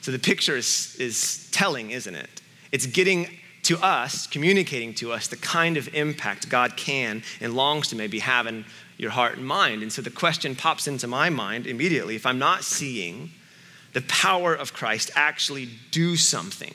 So 0.00 0.12
the 0.12 0.18
picture 0.18 0.56
is, 0.56 0.96
is 0.98 1.48
telling, 1.52 1.90
isn't 1.90 2.14
it? 2.14 2.42
It's 2.72 2.86
getting 2.86 3.28
to 3.64 3.78
us, 3.78 4.26
communicating 4.26 4.94
to 4.94 5.12
us 5.12 5.28
the 5.28 5.36
kind 5.36 5.76
of 5.76 5.94
impact 5.94 6.48
God 6.48 6.76
can 6.76 7.22
and 7.40 7.54
longs 7.54 7.88
to 7.88 7.96
maybe 7.96 8.20
have 8.20 8.46
in 8.46 8.64
your 8.96 9.10
heart 9.10 9.36
and 9.36 9.46
mind. 9.46 9.82
And 9.82 9.92
so 9.92 10.02
the 10.02 10.10
question 10.10 10.56
pops 10.56 10.86
into 10.86 11.06
my 11.06 11.30
mind 11.30 11.66
immediately 11.66 12.16
if 12.16 12.26
I'm 12.26 12.38
not 12.38 12.64
seeing 12.64 13.30
the 13.92 14.02
power 14.02 14.54
of 14.54 14.72
Christ 14.72 15.10
actually 15.14 15.68
do 15.90 16.16
something 16.16 16.74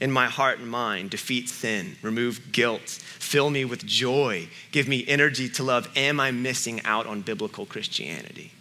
in 0.00 0.12
my 0.12 0.26
heart 0.26 0.58
and 0.58 0.68
mind, 0.68 1.10
defeat 1.10 1.48
sin, 1.48 1.96
remove 2.02 2.52
guilt, 2.52 2.88
fill 2.88 3.50
me 3.50 3.64
with 3.64 3.84
joy, 3.84 4.48
give 4.70 4.86
me 4.86 5.04
energy 5.08 5.48
to 5.48 5.62
love, 5.64 5.88
am 5.96 6.20
I 6.20 6.30
missing 6.30 6.80
out 6.84 7.06
on 7.06 7.22
biblical 7.22 7.66
Christianity? 7.66 8.52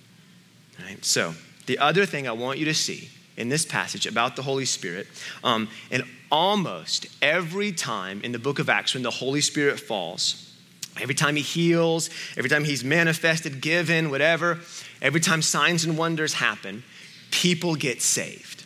Right? 0.79 1.03
So, 1.05 1.35
the 1.67 1.77
other 1.79 2.05
thing 2.05 2.27
I 2.27 2.31
want 2.31 2.59
you 2.59 2.65
to 2.65 2.73
see 2.73 3.09
in 3.38 3.50
this 3.50 3.65
passage 3.65 4.06
about 4.06 4.36
the 4.36 4.41
Holy 4.41 4.65
Spirit. 4.65 5.08
Um, 5.43 5.69
and 5.91 6.04
almost 6.32 7.06
every 7.21 7.71
time 7.71 8.21
in 8.23 8.32
the 8.32 8.39
book 8.39 8.60
of 8.60 8.69
Acts, 8.69 8.93
when 8.93 9.04
the 9.04 9.12
Holy 9.12 9.41
Spirit 9.41 9.80
falls, 9.80 10.54
every 11.00 11.15
time 11.15 11.36
he 11.36 11.43
heals, 11.43 12.10
every 12.36 12.50
time 12.50 12.63
he's 12.63 12.84
manifested, 12.84 13.62
given, 13.62 14.10
whatever, 14.10 14.60
every 15.02 15.21
time 15.21 15.41
signs 15.41 15.86
and 15.86 15.97
wonders 15.97 16.34
happen, 16.34 16.84
people 17.32 17.76
get 17.76 18.02
saved. 18.02 18.58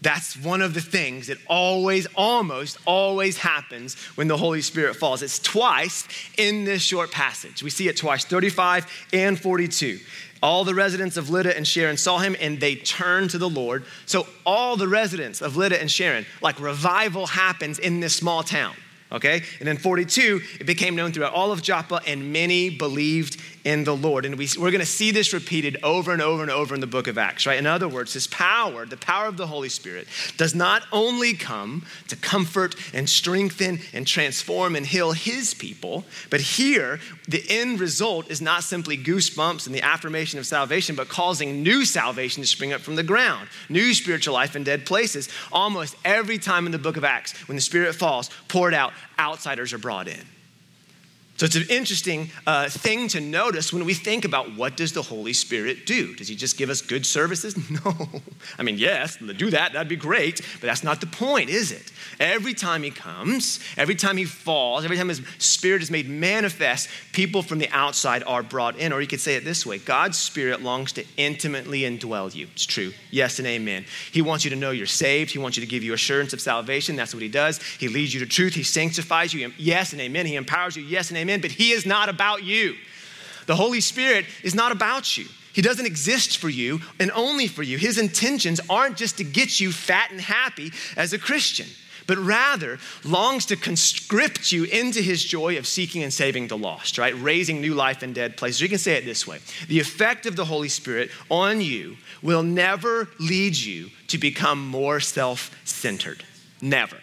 That's 0.00 0.36
one 0.36 0.62
of 0.62 0.74
the 0.74 0.80
things 0.80 1.26
that 1.26 1.38
always, 1.48 2.06
almost 2.14 2.78
always 2.86 3.38
happens 3.38 3.96
when 4.14 4.28
the 4.28 4.36
Holy 4.36 4.62
Spirit 4.62 4.94
falls. 4.94 5.22
It's 5.22 5.40
twice 5.40 6.06
in 6.36 6.64
this 6.64 6.82
short 6.82 7.10
passage. 7.10 7.64
We 7.64 7.70
see 7.70 7.88
it 7.88 7.96
twice 7.96 8.24
35 8.24 8.86
and 9.12 9.38
42. 9.38 9.98
All 10.42 10.64
the 10.64 10.74
residents 10.74 11.16
of 11.16 11.30
Lydda 11.30 11.56
and 11.56 11.66
Sharon 11.66 11.96
saw 11.96 12.18
him 12.18 12.36
and 12.40 12.60
they 12.60 12.76
turned 12.76 13.30
to 13.30 13.38
the 13.38 13.48
Lord. 13.48 13.84
So, 14.06 14.26
all 14.46 14.76
the 14.76 14.88
residents 14.88 15.40
of 15.40 15.56
Lydda 15.56 15.80
and 15.80 15.90
Sharon, 15.90 16.26
like 16.40 16.60
revival 16.60 17.26
happens 17.26 17.78
in 17.78 18.00
this 18.00 18.14
small 18.14 18.42
town 18.42 18.74
okay? 19.10 19.42
And 19.58 19.66
then 19.66 19.76
42, 19.76 20.40
it 20.60 20.66
became 20.66 20.94
known 20.94 21.12
throughout 21.12 21.32
all 21.32 21.52
of 21.52 21.62
Joppa, 21.62 22.00
and 22.06 22.32
many 22.32 22.70
believed 22.70 23.40
in 23.64 23.84
the 23.84 23.96
Lord. 23.96 24.24
And 24.24 24.36
we, 24.36 24.48
we're 24.58 24.70
going 24.70 24.80
to 24.80 24.86
see 24.86 25.10
this 25.10 25.32
repeated 25.32 25.78
over 25.82 26.12
and 26.12 26.22
over 26.22 26.42
and 26.42 26.50
over 26.50 26.74
in 26.74 26.80
the 26.80 26.86
book 26.86 27.06
of 27.06 27.18
Acts, 27.18 27.46
right? 27.46 27.58
In 27.58 27.66
other 27.66 27.88
words, 27.88 28.14
this 28.14 28.26
power, 28.26 28.86
the 28.86 28.96
power 28.96 29.26
of 29.26 29.36
the 29.36 29.46
Holy 29.46 29.68
Spirit, 29.68 30.08
does 30.36 30.54
not 30.54 30.82
only 30.92 31.34
come 31.34 31.84
to 32.08 32.16
comfort 32.16 32.74
and 32.94 33.08
strengthen 33.08 33.80
and 33.92 34.06
transform 34.06 34.76
and 34.76 34.86
heal 34.86 35.12
his 35.12 35.54
people, 35.54 36.04
but 36.30 36.40
here, 36.40 37.00
the 37.26 37.44
end 37.48 37.80
result 37.80 38.30
is 38.30 38.40
not 38.40 38.64
simply 38.64 38.96
goosebumps 38.96 39.66
and 39.66 39.74
the 39.74 39.82
affirmation 39.82 40.38
of 40.38 40.46
salvation, 40.46 40.96
but 40.96 41.08
causing 41.08 41.62
new 41.62 41.84
salvation 41.84 42.42
to 42.42 42.46
spring 42.46 42.72
up 42.72 42.80
from 42.80 42.96
the 42.96 43.02
ground, 43.02 43.48
new 43.68 43.92
spiritual 43.94 44.34
life 44.34 44.56
in 44.56 44.64
dead 44.64 44.86
places. 44.86 45.28
Almost 45.52 45.96
every 46.04 46.38
time 46.38 46.66
in 46.66 46.72
the 46.72 46.78
book 46.78 46.96
of 46.96 47.04
Acts, 47.04 47.32
when 47.48 47.56
the 47.56 47.62
Spirit 47.62 47.94
falls, 47.94 48.30
poured 48.48 48.74
out 48.74 48.92
outsiders 49.18 49.72
are 49.72 49.78
brought 49.78 50.08
in. 50.08 50.24
So 51.38 51.46
it's 51.46 51.54
an 51.54 51.66
interesting 51.70 52.30
uh, 52.48 52.68
thing 52.68 53.06
to 53.08 53.20
notice 53.20 53.72
when 53.72 53.84
we 53.84 53.94
think 53.94 54.24
about 54.24 54.56
what 54.56 54.76
does 54.76 54.92
the 54.92 55.02
Holy 55.02 55.32
Spirit 55.32 55.86
do? 55.86 56.16
Does 56.16 56.26
he 56.26 56.34
just 56.34 56.58
give 56.58 56.68
us 56.68 56.82
good 56.82 57.06
services? 57.06 57.56
No. 57.84 57.94
I 58.58 58.62
mean, 58.62 58.78
yes, 58.78 59.18
do 59.18 59.50
that, 59.50 59.72
that'd 59.72 59.88
be 59.88 59.94
great, 59.94 60.40
but 60.54 60.62
that's 60.62 60.82
not 60.82 61.00
the 61.00 61.06
point, 61.06 61.50
is 61.50 61.70
it? 61.70 61.92
Every 62.18 62.54
time 62.54 62.82
he 62.82 62.90
comes, 62.90 63.60
every 63.76 63.94
time 63.94 64.16
he 64.16 64.24
falls, 64.24 64.84
every 64.84 64.96
time 64.96 65.08
his 65.08 65.20
spirit 65.38 65.82
is 65.82 65.90
made 65.90 66.08
manifest, 66.08 66.88
people 67.12 67.42
from 67.42 67.58
the 67.58 67.68
outside 67.70 68.24
are 68.26 68.42
brought 68.42 68.76
in. 68.76 68.92
Or 68.92 69.00
you 69.00 69.06
could 69.06 69.20
say 69.20 69.36
it 69.36 69.44
this 69.44 69.66
way 69.66 69.78
God's 69.78 70.18
spirit 70.18 70.62
longs 70.62 70.92
to 70.92 71.04
intimately 71.16 71.82
indwell 71.82 72.34
you. 72.34 72.48
It's 72.52 72.64
true. 72.64 72.92
Yes 73.10 73.38
and 73.38 73.46
amen. 73.46 73.84
He 74.10 74.22
wants 74.22 74.44
you 74.44 74.50
to 74.50 74.56
know 74.56 74.70
you're 74.70 74.86
saved. 74.86 75.30
He 75.30 75.38
wants 75.38 75.56
you 75.56 75.60
to 75.60 75.70
give 75.70 75.84
you 75.84 75.92
assurance 75.92 76.32
of 76.32 76.40
salvation. 76.40 76.96
That's 76.96 77.14
what 77.14 77.22
he 77.22 77.28
does. 77.28 77.62
He 77.62 77.88
leads 77.88 78.14
you 78.14 78.20
to 78.20 78.26
truth. 78.26 78.54
He 78.54 78.64
sanctifies 78.64 79.34
you. 79.34 79.52
Yes 79.58 79.92
and 79.92 80.00
amen. 80.00 80.26
He 80.26 80.36
empowers 80.36 80.74
you. 80.74 80.82
Yes 80.82 81.10
and 81.10 81.18
amen 81.18 81.27
Amen. 81.28 81.40
But 81.40 81.52
He 81.52 81.72
is 81.72 81.84
not 81.84 82.08
about 82.08 82.42
you. 82.42 82.74
The 83.46 83.56
Holy 83.56 83.80
Spirit 83.80 84.24
is 84.42 84.54
not 84.54 84.72
about 84.72 85.16
you. 85.16 85.26
He 85.52 85.62
doesn't 85.62 85.86
exist 85.86 86.38
for 86.38 86.48
you 86.48 86.80
and 87.00 87.10
only 87.12 87.46
for 87.46 87.62
you. 87.62 87.78
His 87.78 87.98
intentions 87.98 88.60
aren't 88.70 88.96
just 88.96 89.18
to 89.18 89.24
get 89.24 89.60
you 89.60 89.72
fat 89.72 90.10
and 90.10 90.20
happy 90.20 90.72
as 90.96 91.12
a 91.12 91.18
Christian, 91.18 91.66
but 92.06 92.16
rather 92.18 92.78
longs 93.04 93.46
to 93.46 93.56
conscript 93.56 94.52
you 94.52 94.64
into 94.64 95.00
his 95.00 95.24
joy 95.24 95.58
of 95.58 95.66
seeking 95.66 96.02
and 96.02 96.12
saving 96.12 96.48
the 96.48 96.56
lost, 96.56 96.96
right? 96.96 97.14
Raising 97.20 97.60
new 97.60 97.74
life 97.74 98.02
in 98.02 98.12
dead 98.12 98.36
places. 98.36 98.60
You 98.60 98.68
can 98.68 98.78
say 98.78 98.94
it 98.94 99.04
this 99.04 99.26
way 99.26 99.40
The 99.66 99.80
effect 99.80 100.26
of 100.26 100.36
the 100.36 100.44
Holy 100.44 100.68
Spirit 100.68 101.10
on 101.28 101.60
you 101.60 101.96
will 102.22 102.42
never 102.42 103.08
lead 103.18 103.56
you 103.56 103.90
to 104.06 104.18
become 104.18 104.66
more 104.66 105.00
self 105.00 105.54
centered. 105.64 106.24
Never. 106.62 106.98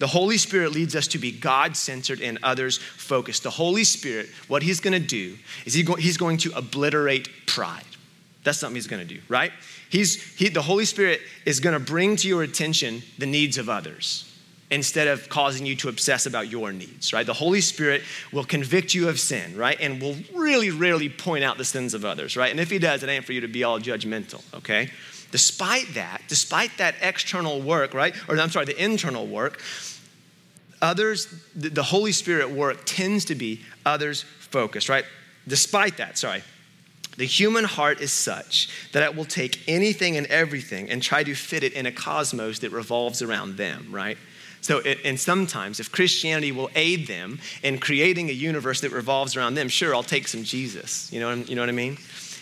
The 0.00 0.06
Holy 0.06 0.38
Spirit 0.38 0.72
leads 0.72 0.96
us 0.96 1.06
to 1.08 1.18
be 1.18 1.30
God 1.30 1.76
centered 1.76 2.22
and 2.22 2.38
others 2.42 2.78
focused. 2.78 3.42
The 3.42 3.50
Holy 3.50 3.84
Spirit, 3.84 4.30
what 4.48 4.62
He's 4.62 4.80
gonna 4.80 4.98
do 4.98 5.36
is 5.66 5.74
he 5.74 5.82
go, 5.82 5.94
He's 5.94 6.16
going 6.16 6.38
to 6.38 6.52
obliterate 6.56 7.28
pride. 7.46 7.84
That's 8.42 8.58
something 8.58 8.76
He's 8.76 8.86
gonna 8.86 9.04
do, 9.04 9.20
right? 9.28 9.52
He's, 9.90 10.22
he, 10.38 10.48
the 10.48 10.62
Holy 10.62 10.86
Spirit 10.86 11.20
is 11.44 11.60
gonna 11.60 11.78
bring 11.78 12.16
to 12.16 12.28
your 12.28 12.42
attention 12.42 13.02
the 13.18 13.26
needs 13.26 13.58
of 13.58 13.68
others 13.68 14.26
instead 14.70 15.06
of 15.06 15.28
causing 15.28 15.66
you 15.66 15.76
to 15.76 15.90
obsess 15.90 16.24
about 16.24 16.48
your 16.48 16.72
needs, 16.72 17.12
right? 17.12 17.26
The 17.26 17.34
Holy 17.34 17.60
Spirit 17.60 18.02
will 18.32 18.44
convict 18.44 18.94
you 18.94 19.10
of 19.10 19.20
sin, 19.20 19.54
right? 19.54 19.76
And 19.80 20.00
will 20.00 20.16
really 20.32 20.70
rarely 20.70 21.10
point 21.10 21.44
out 21.44 21.58
the 21.58 21.64
sins 21.64 21.92
of 21.92 22.06
others, 22.06 22.38
right? 22.38 22.50
And 22.50 22.58
if 22.58 22.70
He 22.70 22.78
does, 22.78 23.02
it 23.02 23.10
ain't 23.10 23.26
for 23.26 23.34
you 23.34 23.42
to 23.42 23.48
be 23.48 23.64
all 23.64 23.78
judgmental, 23.78 24.42
okay? 24.54 24.88
Despite 25.30 25.94
that, 25.94 26.22
despite 26.26 26.78
that 26.78 26.94
external 27.02 27.60
work, 27.60 27.94
right? 27.94 28.14
Or 28.28 28.38
I'm 28.38 28.50
sorry, 28.50 28.64
the 28.64 28.82
internal 28.82 29.26
work, 29.26 29.60
others, 30.82 31.26
the 31.54 31.82
Holy 31.82 32.12
Spirit 32.12 32.50
work 32.50 32.82
tends 32.84 33.24
to 33.26 33.34
be 33.34 33.60
others 33.84 34.22
focused, 34.22 34.88
right? 34.88 35.04
Despite 35.46 35.96
that, 35.98 36.18
sorry. 36.18 36.42
The 37.16 37.26
human 37.26 37.64
heart 37.64 38.00
is 38.00 38.12
such 38.12 38.68
that 38.92 39.02
it 39.02 39.14
will 39.14 39.24
take 39.24 39.60
anything 39.68 40.16
and 40.16 40.26
everything 40.28 40.90
and 40.90 41.02
try 41.02 41.22
to 41.22 41.34
fit 41.34 41.62
it 41.62 41.72
in 41.74 41.86
a 41.86 41.92
cosmos 41.92 42.60
that 42.60 42.70
revolves 42.70 43.20
around 43.20 43.56
them, 43.56 43.88
right? 43.90 44.16
So, 44.62 44.80
and 44.80 45.18
sometimes 45.18 45.80
if 45.80 45.90
Christianity 45.90 46.52
will 46.52 46.70
aid 46.74 47.06
them 47.06 47.40
in 47.62 47.78
creating 47.78 48.28
a 48.28 48.32
universe 48.32 48.80
that 48.82 48.92
revolves 48.92 49.36
around 49.36 49.54
them, 49.54 49.68
sure, 49.68 49.94
I'll 49.94 50.02
take 50.02 50.28
some 50.28 50.44
Jesus. 50.44 51.12
You 51.12 51.20
know, 51.20 51.32
you 51.32 51.56
know 51.56 51.62
what 51.62 51.68
I 51.68 51.72
mean? 51.72 51.98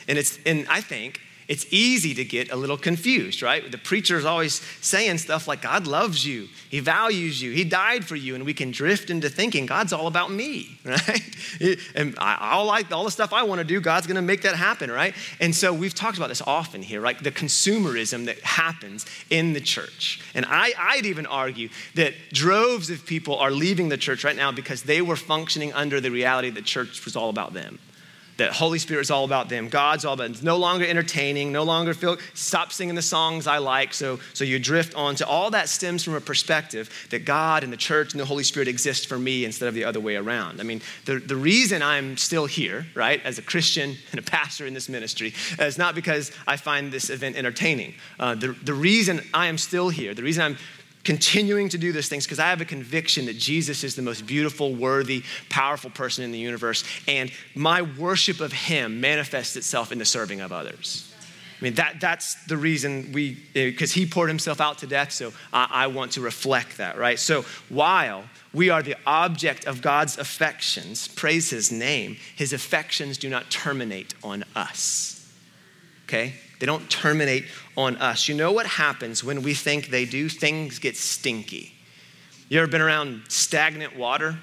And 0.08 0.18
it's, 0.18 0.38
and 0.44 0.66
I 0.68 0.80
think 0.80 1.20
it's 1.48 1.66
easy 1.70 2.14
to 2.14 2.24
get 2.24 2.52
a 2.52 2.56
little 2.56 2.76
confused, 2.76 3.40
right? 3.40 3.70
The 3.72 3.78
preacher 3.78 4.18
is 4.18 4.26
always 4.26 4.60
saying 4.82 5.16
stuff 5.16 5.48
like, 5.48 5.62
God 5.62 5.86
loves 5.86 6.26
you, 6.26 6.46
He 6.68 6.80
values 6.80 7.40
you, 7.40 7.52
He 7.52 7.64
died 7.64 8.04
for 8.04 8.16
you, 8.16 8.34
and 8.34 8.44
we 8.44 8.52
can 8.52 8.70
drift 8.70 9.08
into 9.08 9.30
thinking 9.30 9.64
God's 9.64 9.94
all 9.94 10.06
about 10.06 10.30
me, 10.30 10.78
right? 10.84 11.36
And 11.94 12.14
I, 12.18 12.52
all, 12.52 12.66
like, 12.66 12.92
all 12.92 13.04
the 13.04 13.10
stuff 13.10 13.32
I 13.32 13.44
want 13.44 13.60
to 13.60 13.64
do, 13.64 13.80
God's 13.80 14.06
going 14.06 14.16
to 14.16 14.22
make 14.22 14.42
that 14.42 14.56
happen, 14.56 14.90
right? 14.90 15.14
And 15.40 15.54
so 15.54 15.72
we've 15.72 15.94
talked 15.94 16.18
about 16.18 16.28
this 16.28 16.42
often 16.42 16.82
here, 16.82 17.00
right? 17.00 17.18
The 17.18 17.32
consumerism 17.32 18.26
that 18.26 18.40
happens 18.40 19.06
in 19.30 19.54
the 19.54 19.60
church. 19.60 20.20
And 20.34 20.44
I, 20.46 20.74
I'd 20.78 21.06
even 21.06 21.24
argue 21.24 21.70
that 21.94 22.12
droves 22.30 22.90
of 22.90 23.06
people 23.06 23.36
are 23.36 23.50
leaving 23.50 23.88
the 23.88 23.96
church 23.96 24.22
right 24.22 24.36
now 24.36 24.52
because 24.52 24.82
they 24.82 25.00
were 25.00 25.16
functioning 25.16 25.72
under 25.72 25.98
the 25.98 26.10
reality 26.10 26.50
that 26.50 26.66
church 26.66 27.06
was 27.06 27.16
all 27.16 27.30
about 27.30 27.54
them 27.54 27.78
that 28.38 28.52
Holy 28.52 28.78
Spirit 28.78 29.02
is 29.02 29.10
all 29.10 29.24
about 29.24 29.48
them. 29.48 29.68
God's 29.68 30.04
all 30.04 30.14
about 30.14 30.24
them. 30.24 30.32
It's 30.32 30.42
no 30.42 30.56
longer 30.56 30.86
entertaining, 30.86 31.52
no 31.52 31.64
longer 31.64 31.92
feel, 31.92 32.16
stop 32.34 32.72
singing 32.72 32.94
the 32.94 33.02
songs 33.02 33.46
I 33.46 33.58
like. 33.58 33.92
So, 33.92 34.20
so 34.32 34.44
you 34.44 34.58
drift 34.58 34.94
on 34.94 35.16
to 35.16 35.26
all 35.26 35.50
that 35.50 35.68
stems 35.68 36.04
from 36.04 36.14
a 36.14 36.20
perspective 36.20 36.88
that 37.10 37.24
God 37.24 37.64
and 37.64 37.72
the 37.72 37.76
church 37.76 38.12
and 38.12 38.20
the 38.20 38.24
Holy 38.24 38.44
Spirit 38.44 38.68
exist 38.68 39.08
for 39.08 39.18
me 39.18 39.44
instead 39.44 39.68
of 39.68 39.74
the 39.74 39.84
other 39.84 40.00
way 40.00 40.14
around. 40.16 40.60
I 40.60 40.64
mean, 40.64 40.80
the, 41.04 41.18
the 41.18 41.36
reason 41.36 41.82
I'm 41.82 42.16
still 42.16 42.46
here, 42.46 42.86
right, 42.94 43.20
as 43.24 43.38
a 43.38 43.42
Christian 43.42 43.96
and 44.12 44.20
a 44.20 44.22
pastor 44.22 44.66
in 44.66 44.74
this 44.74 44.88
ministry, 44.88 45.34
is 45.58 45.76
not 45.76 45.96
because 45.96 46.30
I 46.46 46.56
find 46.56 46.92
this 46.92 47.10
event 47.10 47.36
entertaining. 47.36 47.94
Uh, 48.20 48.36
the, 48.36 48.48
the 48.52 48.74
reason 48.74 49.20
I 49.34 49.48
am 49.48 49.58
still 49.58 49.88
here, 49.88 50.14
the 50.14 50.22
reason 50.22 50.44
I'm 50.44 50.58
continuing 51.08 51.70
to 51.70 51.78
do 51.78 51.90
these 51.90 52.06
things 52.06 52.26
because 52.26 52.38
I 52.38 52.50
have 52.50 52.60
a 52.60 52.66
conviction 52.66 53.24
that 53.26 53.38
Jesus 53.38 53.82
is 53.82 53.96
the 53.96 54.02
most 54.02 54.26
beautiful, 54.26 54.74
worthy, 54.74 55.22
powerful 55.48 55.88
person 55.88 56.22
in 56.22 56.32
the 56.32 56.38
universe. 56.38 56.84
And 57.08 57.32
my 57.54 57.80
worship 57.80 58.40
of 58.40 58.52
him 58.52 59.00
manifests 59.00 59.56
itself 59.56 59.90
in 59.90 59.96
the 59.96 60.04
serving 60.04 60.42
of 60.42 60.52
others. 60.52 61.10
I 61.58 61.64
mean, 61.64 61.72
that, 61.76 61.98
that's 61.98 62.34
the 62.44 62.58
reason 62.58 63.12
we, 63.14 63.38
eh, 63.56 63.70
because 63.70 63.90
he 63.90 64.04
poured 64.04 64.28
himself 64.28 64.60
out 64.60 64.76
to 64.78 64.86
death, 64.86 65.12
so 65.12 65.32
I, 65.50 65.68
I 65.70 65.86
want 65.86 66.12
to 66.12 66.20
reflect 66.20 66.76
that, 66.76 66.98
right? 66.98 67.18
So 67.18 67.46
while 67.70 68.24
we 68.52 68.68
are 68.68 68.82
the 68.82 68.96
object 69.06 69.66
of 69.66 69.80
God's 69.80 70.18
affections, 70.18 71.08
praise 71.08 71.48
his 71.48 71.72
name, 71.72 72.18
his 72.36 72.52
affections 72.52 73.16
do 73.16 73.30
not 73.30 73.50
terminate 73.50 74.12
on 74.22 74.44
us, 74.54 75.26
okay? 76.04 76.34
They 76.58 76.66
don't 76.66 76.88
terminate 76.90 77.44
on 77.76 77.96
us. 77.96 78.28
You 78.28 78.34
know 78.34 78.52
what 78.52 78.66
happens 78.66 79.22
when 79.22 79.42
we 79.42 79.54
think 79.54 79.88
they 79.88 80.04
do? 80.04 80.28
Things 80.28 80.78
get 80.78 80.96
stinky. 80.96 81.74
You 82.48 82.58
ever 82.60 82.70
been 82.70 82.80
around 82.80 83.22
stagnant 83.28 83.96
water? 83.96 84.38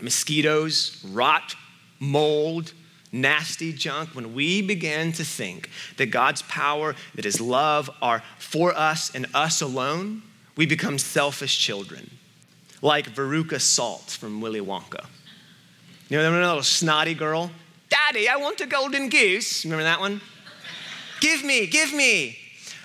Mosquitoes, 0.00 1.04
rot, 1.10 1.54
mold, 1.98 2.72
nasty 3.12 3.72
junk. 3.72 4.10
When 4.10 4.34
we 4.34 4.62
begin 4.62 5.12
to 5.12 5.24
think 5.24 5.70
that 5.96 6.06
God's 6.06 6.42
power, 6.42 6.94
that 7.14 7.24
His 7.24 7.40
love 7.40 7.90
are 8.00 8.22
for 8.38 8.76
us 8.76 9.14
and 9.14 9.26
us 9.34 9.60
alone, 9.60 10.22
we 10.56 10.66
become 10.66 10.98
selfish 10.98 11.58
children. 11.58 12.10
Like 12.82 13.14
Veruca 13.14 13.60
Salt 13.60 14.10
from 14.10 14.40
Willy 14.40 14.60
Wonka. 14.60 15.06
You 16.08 16.18
know, 16.18 16.30
that 16.30 16.46
little 16.46 16.62
snotty 16.62 17.14
girl? 17.14 17.50
Daddy, 17.88 18.28
I 18.28 18.36
want 18.36 18.60
a 18.60 18.66
golden 18.66 19.08
goose. 19.08 19.64
Remember 19.64 19.84
that 19.84 20.00
one? 20.00 20.20
Give 21.24 21.42
me, 21.42 21.66
give 21.66 21.94
me. 21.94 22.36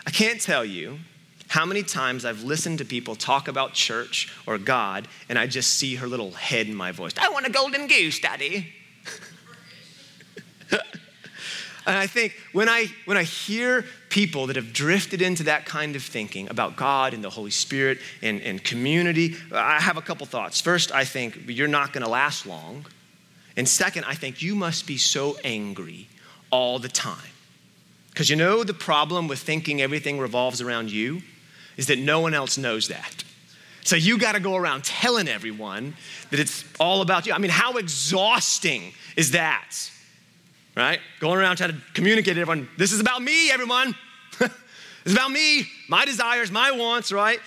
I 0.08 0.12
can't 0.12 0.40
tell 0.40 0.64
you 0.64 1.00
how 1.50 1.66
many 1.66 1.84
times 1.84 2.24
I've 2.24 2.42
listened 2.42 2.78
to 2.78 2.86
people 2.86 3.14
talk 3.18 3.50
about 3.50 3.74
church 3.74 4.34
or 4.48 4.58
God, 4.58 5.10
and 5.28 5.38
I 5.38 5.46
just 5.46 5.74
see 5.74 5.96
her 5.96 6.08
little 6.08 6.32
head 6.32 6.68
in 6.68 6.74
my 6.74 6.94
voice. 6.94 7.12
I 7.20 7.28
want 7.28 7.48
a 7.48 7.50
golden 7.50 7.88
goose, 7.88 8.18
Daddy. 8.22 8.74
and 10.72 11.98
I 11.98 12.08
think 12.08 12.34
when 12.54 12.70
I 12.70 12.86
when 13.04 13.18
I 13.18 13.24
hear 13.24 13.84
people 14.08 14.48
that 14.48 14.56
have 14.56 14.72
drifted 14.72 15.22
into 15.22 15.44
that 15.44 15.66
kind 15.66 15.98
of 15.98 16.02
thinking 16.02 16.48
about 16.48 16.78
God 16.78 17.14
and 17.14 17.22
the 17.22 17.30
Holy 17.30 17.52
Spirit 17.52 17.98
and, 18.22 18.40
and 18.40 18.64
community, 18.64 19.36
I 19.52 19.82
have 19.82 19.98
a 19.98 20.02
couple 20.02 20.26
thoughts. 20.26 20.62
First, 20.62 20.94
I 20.94 21.04
think 21.04 21.42
you're 21.48 21.68
not 21.68 21.92
going 21.92 22.06
to 22.06 22.10
last 22.10 22.46
long. 22.46 22.86
And 23.58 23.68
second, 23.68 24.06
I 24.06 24.14
think 24.14 24.42
you 24.42 24.56
must 24.56 24.88
be 24.88 24.96
so 24.96 25.36
angry 25.44 26.08
all 26.52 26.80
the 26.80 26.88
time 26.88 27.32
because 28.20 28.30
you 28.30 28.36
know 28.36 28.66
the 28.66 28.74
problem 28.74 29.30
with 29.30 29.40
thinking 29.40 29.82
everything 29.82 30.20
revolves 30.20 30.60
around 30.60 30.92
you 30.92 31.22
is 31.78 31.88
that 31.88 32.00
no 32.00 32.20
one 32.20 32.34
else 32.34 32.58
knows 32.58 32.90
that. 32.90 33.24
So 33.86 33.96
you 33.96 34.18
got 34.18 34.34
to 34.34 34.42
go 34.42 34.58
around 34.58 34.84
telling 34.84 35.30
everyone 35.30 35.96
that 36.30 36.38
it's 36.38 36.66
all 36.82 37.02
about 37.02 37.26
you. 37.26 37.32
I 37.32 37.38
mean, 37.38 37.50
how 37.50 37.78
exhausting 37.78 38.92
is 39.16 39.32
that? 39.32 39.74
Right? 40.76 41.00
Going 41.22 41.40
around 41.40 41.56
trying 41.56 41.70
to 41.70 41.78
communicate 41.94 42.36
to 42.36 42.42
everyone, 42.42 42.68
this 42.78 42.92
is 42.92 43.00
about 43.00 43.22
me, 43.22 43.52
everyone. 43.52 43.96
it's 44.42 45.14
about 45.14 45.32
me, 45.32 45.66
my 45.88 46.04
desires, 46.04 46.52
my 46.52 46.72
wants, 46.72 47.14
right? 47.14 47.40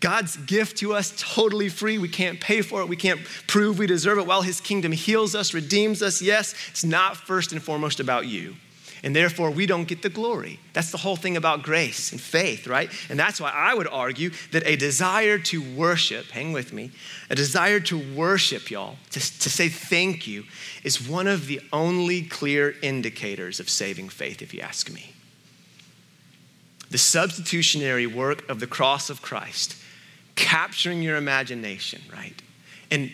God's 0.00 0.36
gift 0.38 0.78
to 0.78 0.92
us 0.92 1.14
totally 1.16 1.68
free. 1.68 1.98
We 1.98 2.08
can't 2.08 2.40
pay 2.40 2.62
for 2.62 2.80
it. 2.80 2.88
We 2.88 2.96
can't 2.96 3.20
prove 3.46 3.78
we 3.78 3.86
deserve 3.86 4.18
it. 4.18 4.26
While 4.26 4.42
His 4.42 4.60
kingdom 4.60 4.90
heals 4.90 5.36
us, 5.36 5.54
redeems 5.54 6.02
us, 6.02 6.20
yes, 6.20 6.56
it's 6.68 6.84
not 6.84 7.16
first 7.16 7.52
and 7.52 7.62
foremost 7.62 8.00
about 8.00 8.26
you 8.26 8.56
and 9.02 9.16
therefore 9.16 9.50
we 9.50 9.66
don't 9.66 9.88
get 9.88 10.02
the 10.02 10.08
glory. 10.08 10.60
That's 10.72 10.90
the 10.90 10.98
whole 10.98 11.16
thing 11.16 11.36
about 11.36 11.62
grace 11.62 12.12
and 12.12 12.20
faith, 12.20 12.66
right? 12.66 12.90
And 13.08 13.18
that's 13.18 13.40
why 13.40 13.50
I 13.50 13.74
would 13.74 13.88
argue 13.88 14.30
that 14.52 14.66
a 14.66 14.76
desire 14.76 15.38
to 15.38 15.62
worship, 15.74 16.26
hang 16.26 16.52
with 16.52 16.72
me, 16.72 16.90
a 17.30 17.34
desire 17.34 17.80
to 17.80 18.14
worship, 18.14 18.70
y'all, 18.70 18.96
to, 19.10 19.20
to 19.20 19.50
say 19.50 19.68
thank 19.68 20.26
you, 20.26 20.44
is 20.84 21.08
one 21.08 21.26
of 21.26 21.46
the 21.46 21.60
only 21.72 22.22
clear 22.22 22.74
indicators 22.82 23.60
of 23.60 23.70
saving 23.70 24.08
faith, 24.08 24.42
if 24.42 24.52
you 24.52 24.60
ask 24.60 24.92
me. 24.92 25.12
The 26.90 26.98
substitutionary 26.98 28.06
work 28.06 28.48
of 28.48 28.60
the 28.60 28.66
cross 28.66 29.10
of 29.10 29.22
Christ, 29.22 29.76
capturing 30.34 31.02
your 31.02 31.16
imagination, 31.16 32.02
right? 32.12 32.40
And 32.90 33.12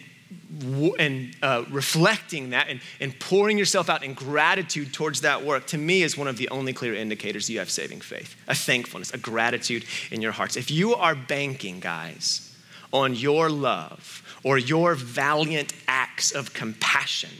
and 0.98 1.36
uh, 1.42 1.64
reflecting 1.70 2.50
that 2.50 2.68
and, 2.68 2.80
and 3.00 3.18
pouring 3.20 3.58
yourself 3.58 3.88
out 3.88 4.02
in 4.02 4.14
gratitude 4.14 4.92
towards 4.92 5.20
that 5.20 5.44
work, 5.44 5.66
to 5.68 5.78
me, 5.78 6.02
is 6.02 6.16
one 6.16 6.28
of 6.28 6.36
the 6.36 6.48
only 6.48 6.72
clear 6.72 6.94
indicators 6.94 7.48
you 7.50 7.58
have 7.58 7.70
saving 7.70 8.00
faith 8.00 8.36
a 8.48 8.54
thankfulness, 8.54 9.12
a 9.12 9.18
gratitude 9.18 9.84
in 10.10 10.22
your 10.22 10.32
hearts. 10.32 10.56
If 10.56 10.70
you 10.70 10.94
are 10.94 11.14
banking, 11.14 11.80
guys, 11.80 12.56
on 12.92 13.14
your 13.14 13.50
love 13.50 14.22
or 14.42 14.58
your 14.58 14.94
valiant 14.94 15.72
acts 15.88 16.32
of 16.32 16.54
compassion 16.54 17.30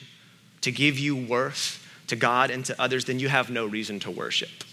to 0.61 0.70
give 0.70 0.99
you 0.99 1.16
worth 1.16 1.82
to 2.09 2.16
God 2.16 2.51
and 2.51 2.64
to 2.66 2.80
others, 2.80 3.05
then 3.05 3.18
you 3.18 3.28
have 3.28 3.51
no 3.51 3.66
reason 3.66 4.01
to 4.01 4.11
worship, 4.11 4.64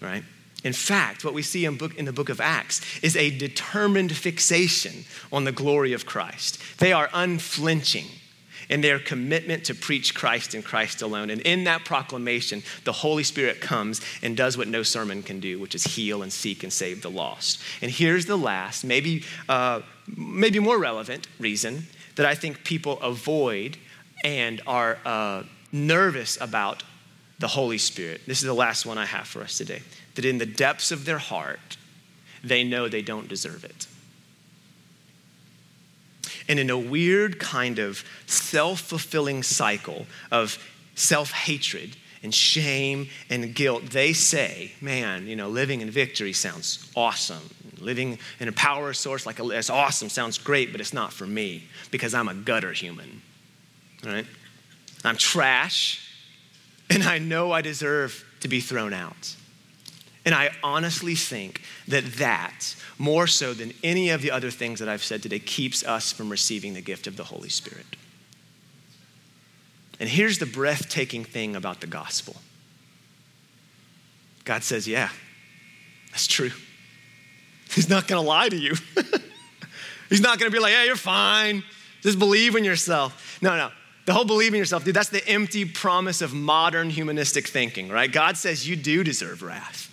right? 0.00 0.22
In 0.64 0.72
fact, 0.72 1.24
what 1.24 1.34
we 1.34 1.42
see 1.42 1.66
in, 1.66 1.76
book, 1.76 1.94
in 1.96 2.06
the 2.06 2.12
book 2.12 2.30
of 2.30 2.40
Acts 2.40 2.80
is 3.02 3.16
a 3.16 3.30
determined 3.30 4.16
fixation 4.16 5.04
on 5.30 5.44
the 5.44 5.52
glory 5.52 5.92
of 5.92 6.06
Christ. 6.06 6.60
They 6.78 6.92
are 6.92 7.10
unflinching 7.12 8.06
in 8.70 8.80
their 8.80 8.98
commitment 8.98 9.64
to 9.64 9.74
preach 9.74 10.14
Christ 10.14 10.54
and 10.54 10.64
Christ 10.64 11.02
alone. 11.02 11.28
And 11.28 11.40
in 11.42 11.64
that 11.64 11.84
proclamation, 11.84 12.62
the 12.84 12.92
Holy 12.92 13.22
Spirit 13.22 13.60
comes 13.60 14.00
and 14.22 14.36
does 14.36 14.56
what 14.56 14.68
no 14.68 14.82
sermon 14.82 15.22
can 15.22 15.38
do, 15.38 15.58
which 15.58 15.74
is 15.74 15.84
heal 15.84 16.22
and 16.22 16.32
seek 16.32 16.62
and 16.62 16.72
save 16.72 17.02
the 17.02 17.10
lost. 17.10 17.62
And 17.82 17.90
here's 17.90 18.24
the 18.24 18.38
last, 18.38 18.84
maybe, 18.84 19.24
uh, 19.50 19.82
maybe 20.16 20.58
more 20.60 20.78
relevant 20.78 21.28
reason 21.38 21.86
that 22.16 22.26
I 22.26 22.34
think 22.34 22.64
people 22.64 22.98
avoid 23.00 23.76
and 24.24 24.62
are 24.66 24.98
uh, 25.04 25.42
nervous 25.72 26.40
about 26.40 26.82
the 27.38 27.48
Holy 27.48 27.78
Spirit. 27.78 28.22
This 28.26 28.38
is 28.38 28.46
the 28.46 28.54
last 28.54 28.86
one 28.86 28.96
I 28.96 29.04
have 29.04 29.26
for 29.26 29.42
us 29.42 29.58
today. 29.58 29.82
That 30.14 30.24
in 30.24 30.38
the 30.38 30.46
depths 30.46 30.90
of 30.90 31.04
their 31.04 31.18
heart, 31.18 31.76
they 32.42 32.62
know 32.62 32.88
they 32.88 33.02
don't 33.02 33.28
deserve 33.28 33.64
it. 33.64 33.86
And 36.48 36.58
in 36.58 36.70
a 36.70 36.78
weird 36.78 37.38
kind 37.38 37.78
of 37.78 38.04
self 38.26 38.80
fulfilling 38.80 39.42
cycle 39.42 40.06
of 40.30 40.58
self 40.94 41.32
hatred 41.32 41.96
and 42.22 42.34
shame 42.34 43.08
and 43.30 43.54
guilt, 43.54 43.90
they 43.90 44.12
say, 44.12 44.72
man, 44.80 45.26
you 45.26 45.36
know, 45.36 45.48
living 45.48 45.80
in 45.80 45.90
victory 45.90 46.32
sounds 46.32 46.90
awesome. 46.96 47.50
Living 47.80 48.18
in 48.40 48.48
a 48.48 48.52
power 48.52 48.92
source 48.92 49.26
like 49.26 49.38
it's 49.40 49.70
awesome, 49.70 50.08
sounds 50.08 50.38
great, 50.38 50.72
but 50.72 50.80
it's 50.80 50.94
not 50.94 51.12
for 51.12 51.26
me 51.26 51.64
because 51.90 52.14
I'm 52.14 52.28
a 52.28 52.34
gutter 52.34 52.72
human. 52.72 53.20
Right? 54.04 54.26
I'm 55.04 55.16
trash, 55.16 56.08
and 56.88 57.02
I 57.02 57.18
know 57.18 57.52
I 57.52 57.60
deserve 57.60 58.24
to 58.40 58.48
be 58.48 58.60
thrown 58.60 58.92
out. 58.92 59.36
And 60.24 60.34
I 60.34 60.50
honestly 60.62 61.14
think 61.14 61.60
that 61.88 62.04
that, 62.14 62.74
more 62.98 63.26
so 63.26 63.52
than 63.52 63.72
any 63.82 64.10
of 64.10 64.22
the 64.22 64.30
other 64.30 64.50
things 64.50 64.80
that 64.80 64.88
I've 64.88 65.04
said 65.04 65.22
today, 65.22 65.38
keeps 65.38 65.84
us 65.84 66.12
from 66.12 66.30
receiving 66.30 66.74
the 66.74 66.80
gift 66.80 67.06
of 67.06 67.16
the 67.16 67.24
Holy 67.24 67.50
Spirit. 67.50 67.84
And 70.00 70.08
here's 70.08 70.38
the 70.38 70.46
breathtaking 70.46 71.24
thing 71.24 71.54
about 71.56 71.80
the 71.80 71.86
gospel 71.86 72.36
God 74.44 74.62
says, 74.62 74.88
Yeah, 74.88 75.10
that's 76.10 76.26
true. 76.26 76.50
He's 77.70 77.88
not 77.88 78.08
gonna 78.08 78.22
lie 78.22 78.48
to 78.48 78.56
you. 78.56 78.74
He's 80.08 80.20
not 80.20 80.38
gonna 80.38 80.50
be 80.50 80.58
like, 80.58 80.72
Yeah, 80.72 80.84
you're 80.84 80.96
fine. 80.96 81.62
Just 82.02 82.18
believe 82.18 82.54
in 82.54 82.64
yourself. 82.64 83.38
No, 83.40 83.56
no. 83.56 83.70
The 84.06 84.12
whole 84.12 84.26
believe 84.26 84.52
in 84.52 84.58
yourself, 84.58 84.84
dude, 84.84 84.94
that's 84.94 85.08
the 85.08 85.26
empty 85.26 85.64
promise 85.64 86.20
of 86.20 86.34
modern 86.34 86.90
humanistic 86.90 87.46
thinking, 87.48 87.88
right? 87.88 88.10
God 88.10 88.36
says 88.36 88.68
you 88.68 88.76
do 88.76 89.02
deserve 89.02 89.42
wrath. 89.42 89.90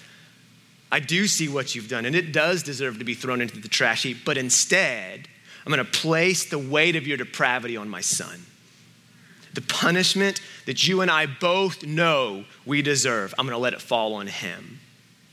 I 0.92 1.00
do 1.00 1.28
see 1.28 1.48
what 1.48 1.74
you've 1.74 1.88
done, 1.88 2.06
and 2.06 2.16
it 2.16 2.34
does 2.34 2.64
deserve 2.64 3.00
to 3.00 3.06
be 3.06 3.14
thrown 3.14 3.40
into 3.42 3.60
the 3.60 3.70
trash 3.70 4.04
heap, 4.04 4.26
but 4.26 4.38
instead, 4.38 5.28
I'm 5.66 5.72
going 5.72 5.86
to 5.86 5.92
place 5.92 6.46
the 6.46 6.60
weight 6.60 6.96
of 6.96 7.08
your 7.08 7.18
depravity 7.18 7.78
on 7.78 7.88
my 7.88 8.02
son. 8.02 8.46
The 9.54 9.62
punishment 9.62 10.42
that 10.66 10.88
you 10.88 11.02
and 11.02 11.10
I 11.10 11.26
both 11.28 11.86
know 11.86 12.46
we 12.66 12.82
deserve, 12.82 13.34
I'm 13.38 13.46
going 13.46 13.56
to 13.56 13.62
let 13.62 13.74
it 13.74 13.82
fall 13.82 14.14
on 14.16 14.28
him. 14.28 14.80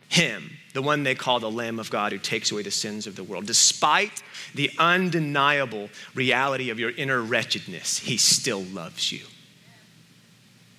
Him, 0.08 0.56
the 0.74 0.82
one 0.82 1.02
they 1.02 1.14
call 1.14 1.40
the 1.40 1.50
Lamb 1.50 1.78
of 1.78 1.90
God 1.90 2.12
who 2.12 2.18
takes 2.18 2.50
away 2.50 2.62
the 2.62 2.70
sins 2.70 3.06
of 3.06 3.16
the 3.16 3.24
world. 3.24 3.46
Despite 3.46 4.22
the 4.54 4.70
undeniable 4.78 5.90
reality 6.14 6.70
of 6.70 6.78
your 6.78 6.90
inner 6.90 7.20
wretchedness, 7.20 7.98
he 7.98 8.16
still 8.16 8.62
loves 8.62 9.12
you. 9.12 9.20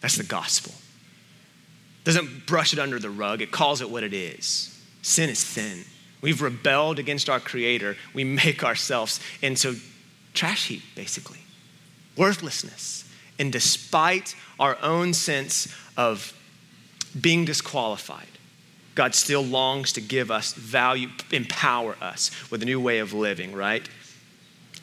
That's 0.02 0.16
the 0.16 0.24
gospel 0.24 0.74
doesn't 2.04 2.46
brush 2.46 2.74
it 2.74 2.80
under 2.80 3.00
the 3.00 3.10
rug, 3.10 3.42
it 3.42 3.52
calls 3.52 3.82
it 3.82 3.90
what 3.90 4.04
it 4.04 4.14
is. 4.14 4.84
Sin 5.02 5.30
is 5.30 5.40
sin. 5.40 5.84
We've 6.22 6.42
rebelled 6.42 7.00
against 7.00 7.30
our 7.30 7.40
Creator. 7.40 7.96
We 8.14 8.24
make 8.24 8.64
ourselves 8.64 9.20
into 9.42 9.78
trash 10.34 10.68
heap, 10.68 10.84
basically, 10.96 11.40
worthlessness. 12.18 13.10
And 13.38 13.54
despite 13.54 14.36
our 14.60 14.78
own 14.82 15.14
sense 15.14 15.74
of 15.96 16.34
being 17.20 17.46
disqualified, 17.46 18.28
God 18.96 19.16
still 19.16 19.44
longs 19.44 19.94
to 19.94 20.02
give 20.02 20.30
us 20.30 20.54
value, 20.54 21.08
empower 21.32 21.96
us 22.02 22.32
with 22.52 22.62
a 22.62 22.66
new 22.66 22.82
way 22.82 23.00
of 23.00 23.14
living, 23.14 23.54
right? 23.54 23.88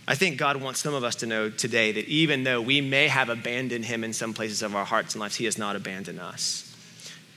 I 0.08 0.14
think 0.14 0.38
God 0.38 0.56
wants 0.56 0.80
some 0.80 0.94
of 0.94 1.04
us 1.04 1.16
to 1.16 1.26
know 1.26 1.50
today 1.50 1.92
that 1.92 2.06
even 2.06 2.44
though 2.44 2.62
we 2.62 2.80
may 2.80 3.08
have 3.08 3.28
abandoned 3.28 3.84
Him 3.84 4.04
in 4.04 4.14
some 4.14 4.32
places 4.32 4.62
of 4.62 4.74
our 4.74 4.86
hearts 4.86 5.14
and 5.14 5.20
lives, 5.20 5.36
He 5.36 5.44
has 5.44 5.58
not 5.58 5.76
abandoned 5.76 6.20
us. 6.20 6.65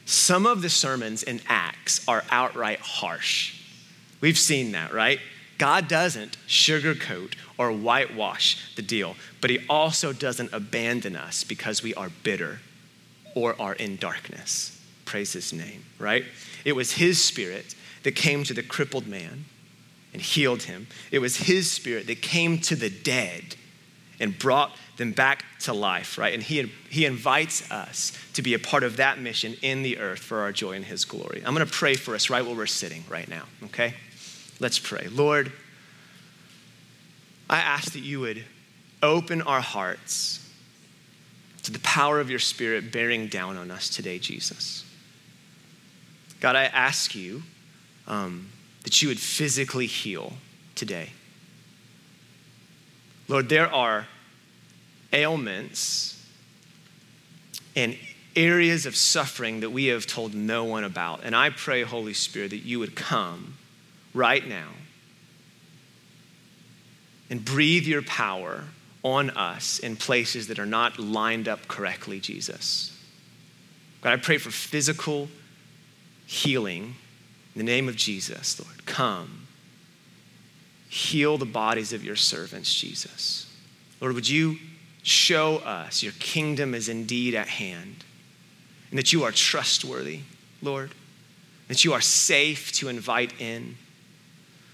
Some 0.10 0.48
of 0.48 0.64
the 0.64 0.72
sermons 0.72 1.22
in 1.22 1.40
Acts 1.48 2.04
are 2.08 2.24
outright 2.32 2.80
harsh. 2.80 3.62
We've 4.22 4.40
seen 4.40 4.72
that, 4.72 4.92
right? 4.92 5.20
God 5.60 5.88
doesn't 5.88 6.36
sugarcoat 6.48 7.36
or 7.60 7.72
whitewash 7.72 8.76
the 8.76 8.82
deal, 8.82 9.18
but 9.40 9.52
He 9.52 9.60
also 9.70 10.12
doesn't 10.12 10.52
abandon 10.52 11.16
us 11.16 11.44
because 11.44 11.84
we 11.84 11.94
are 11.94 12.10
bitter 12.24 12.60
or 13.36 13.56
are 13.62 13.76
in 13.76 13.98
darkness. 13.98 14.84
Praise 15.06 15.34
His 15.34 15.54
name, 15.54 15.86
right? 16.00 16.26
It 16.66 16.76
was 16.76 16.94
His 16.94 17.24
Spirit 17.24 17.76
that 18.02 18.16
came 18.16 18.44
to 18.46 18.54
the 18.56 18.64
crippled 18.64 19.06
man 19.06 19.46
and 20.12 20.24
healed 20.24 20.64
him. 20.64 20.88
It 21.12 21.20
was 21.20 21.38
His 21.38 21.70
Spirit 21.70 22.08
that 22.08 22.24
came 22.24 22.58
to 22.62 22.76
the 22.76 22.90
dead 22.90 23.56
and 24.20 24.40
brought 24.40 24.76
them 25.00 25.12
back 25.12 25.44
to 25.62 25.74
life, 25.74 26.20
right? 26.20 26.34
And 26.34 26.44
he, 26.44 26.72
he 26.90 27.06
invites 27.06 27.70
us 27.72 28.14
to 28.34 28.44
be 28.44 28.54
a 28.54 28.60
part 28.60 28.84
of 28.84 28.98
that 28.98 29.18
mission 29.18 29.56
in 29.64 29.82
the 29.82 29.98
earth 29.98 30.20
for 30.20 30.42
our 30.42 30.52
joy 30.52 30.74
and 30.74 30.86
His 30.86 31.06
glory. 31.06 31.42
I'm 31.44 31.56
going 31.56 31.66
to 31.66 31.74
pray 31.74 31.96
for 31.96 32.14
us 32.14 32.30
right 32.30 32.46
where 32.46 32.56
we're 32.56 32.68
sitting 32.68 33.04
right 33.10 33.28
now, 33.28 33.46
okay? 33.66 33.96
Let's 34.60 34.78
pray. 34.78 35.08
Lord, 35.10 35.52
I 37.50 37.58
ask 37.58 37.94
that 37.94 38.02
you 38.02 38.20
would 38.20 38.44
open 39.02 39.42
our 39.42 39.62
hearts 39.62 40.48
to 41.64 41.72
the 41.72 41.80
power 41.80 42.20
of 42.20 42.30
your 42.30 42.40
Spirit 42.40 42.92
bearing 42.92 43.28
down 43.28 43.58
on 43.58 43.72
us 43.72 43.90
today, 43.90 44.20
Jesus. 44.20 44.86
God, 46.40 46.56
I 46.56 46.66
ask 46.66 47.16
you 47.16 47.42
um, 48.08 48.50
that 48.84 49.02
you 49.02 49.08
would 49.08 49.20
physically 49.20 49.88
heal 49.88 50.34
today. 50.76 51.10
Lord, 53.28 53.50
there 53.50 53.72
are 53.74 54.08
ailments 55.14 56.24
and 57.76 57.98
areas 58.36 58.86
of 58.86 58.96
suffering 58.96 59.62
that 59.62 59.72
we 59.72 59.88
have 59.88 60.06
told 60.06 60.34
no 60.34 60.64
one 60.64 60.84
about. 60.84 61.22
And 61.24 61.36
I 61.36 61.50
pray, 61.50 61.84
Holy 61.84 62.14
Spirit, 62.14 62.52
that 62.52 62.58
you 62.58 62.80
would 62.80 62.96
come 62.96 63.56
right 64.14 64.48
now 64.48 64.70
and 67.30 67.44
breathe 67.44 67.84
your 67.84 68.02
power 68.02 68.66
on 69.04 69.30
us 69.32 69.80
in 69.80 69.96
places 69.96 70.48
that 70.48 70.60
are 70.60 70.66
not 70.66 71.00
lined 71.00 71.48
up 71.48 71.68
correctly, 71.68 72.20
Jesus. 72.20 72.96
God, 74.02 74.14
I 74.14 74.18
pray 74.18 74.38
for 74.38 74.52
physical 74.52 75.30
healing 76.26 76.96
in 77.56 77.60
the 77.60 77.64
name 77.64 77.88
of 77.90 77.96
Jesus, 77.96 78.60
Lord. 78.60 78.86
Come. 78.86 79.48
Heal 80.90 81.38
the 81.38 81.46
bodies 81.46 81.94
of 81.94 82.04
your 82.04 82.16
servants, 82.16 82.74
Jesus. 82.74 83.54
Lord, 84.02 84.16
would 84.16 84.28
you 84.28 84.58
show 85.10 85.58
us 85.58 86.04
your 86.04 86.14
kingdom 86.20 86.76
is 86.76 86.88
indeed 86.88 87.36
at 87.36 87.48
hand 87.48 88.04
and 88.90 88.98
that 88.98 89.12
you 89.12 89.24
are 89.24 89.32
trustworthy, 89.32 90.22
Lord, 90.62 90.92
that 91.68 91.84
you 91.84 91.94
are 91.94 92.02
safe 92.02 92.72
to 92.74 92.90
invite 92.90 93.40
in. 93.40 93.76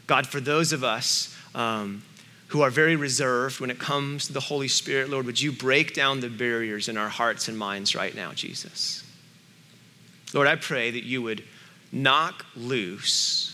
God, 0.07 0.27
for 0.27 0.39
those 0.39 0.73
of 0.73 0.83
us 0.83 1.35
um, 1.53 2.03
who 2.47 2.61
are 2.61 2.69
very 2.69 2.95
reserved 2.95 3.59
when 3.59 3.69
it 3.69 3.79
comes 3.79 4.27
to 4.27 4.33
the 4.33 4.39
Holy 4.39 4.67
Spirit, 4.67 5.09
Lord, 5.09 5.25
would 5.25 5.41
you 5.41 5.51
break 5.51 5.93
down 5.93 6.19
the 6.19 6.29
barriers 6.29 6.87
in 6.87 6.97
our 6.97 7.09
hearts 7.09 7.47
and 7.47 7.57
minds 7.57 7.95
right 7.95 8.15
now, 8.15 8.33
Jesus? 8.33 9.03
Lord, 10.33 10.47
I 10.47 10.55
pray 10.55 10.91
that 10.91 11.03
you 11.03 11.21
would 11.21 11.43
knock 11.91 12.45
loose 12.55 13.51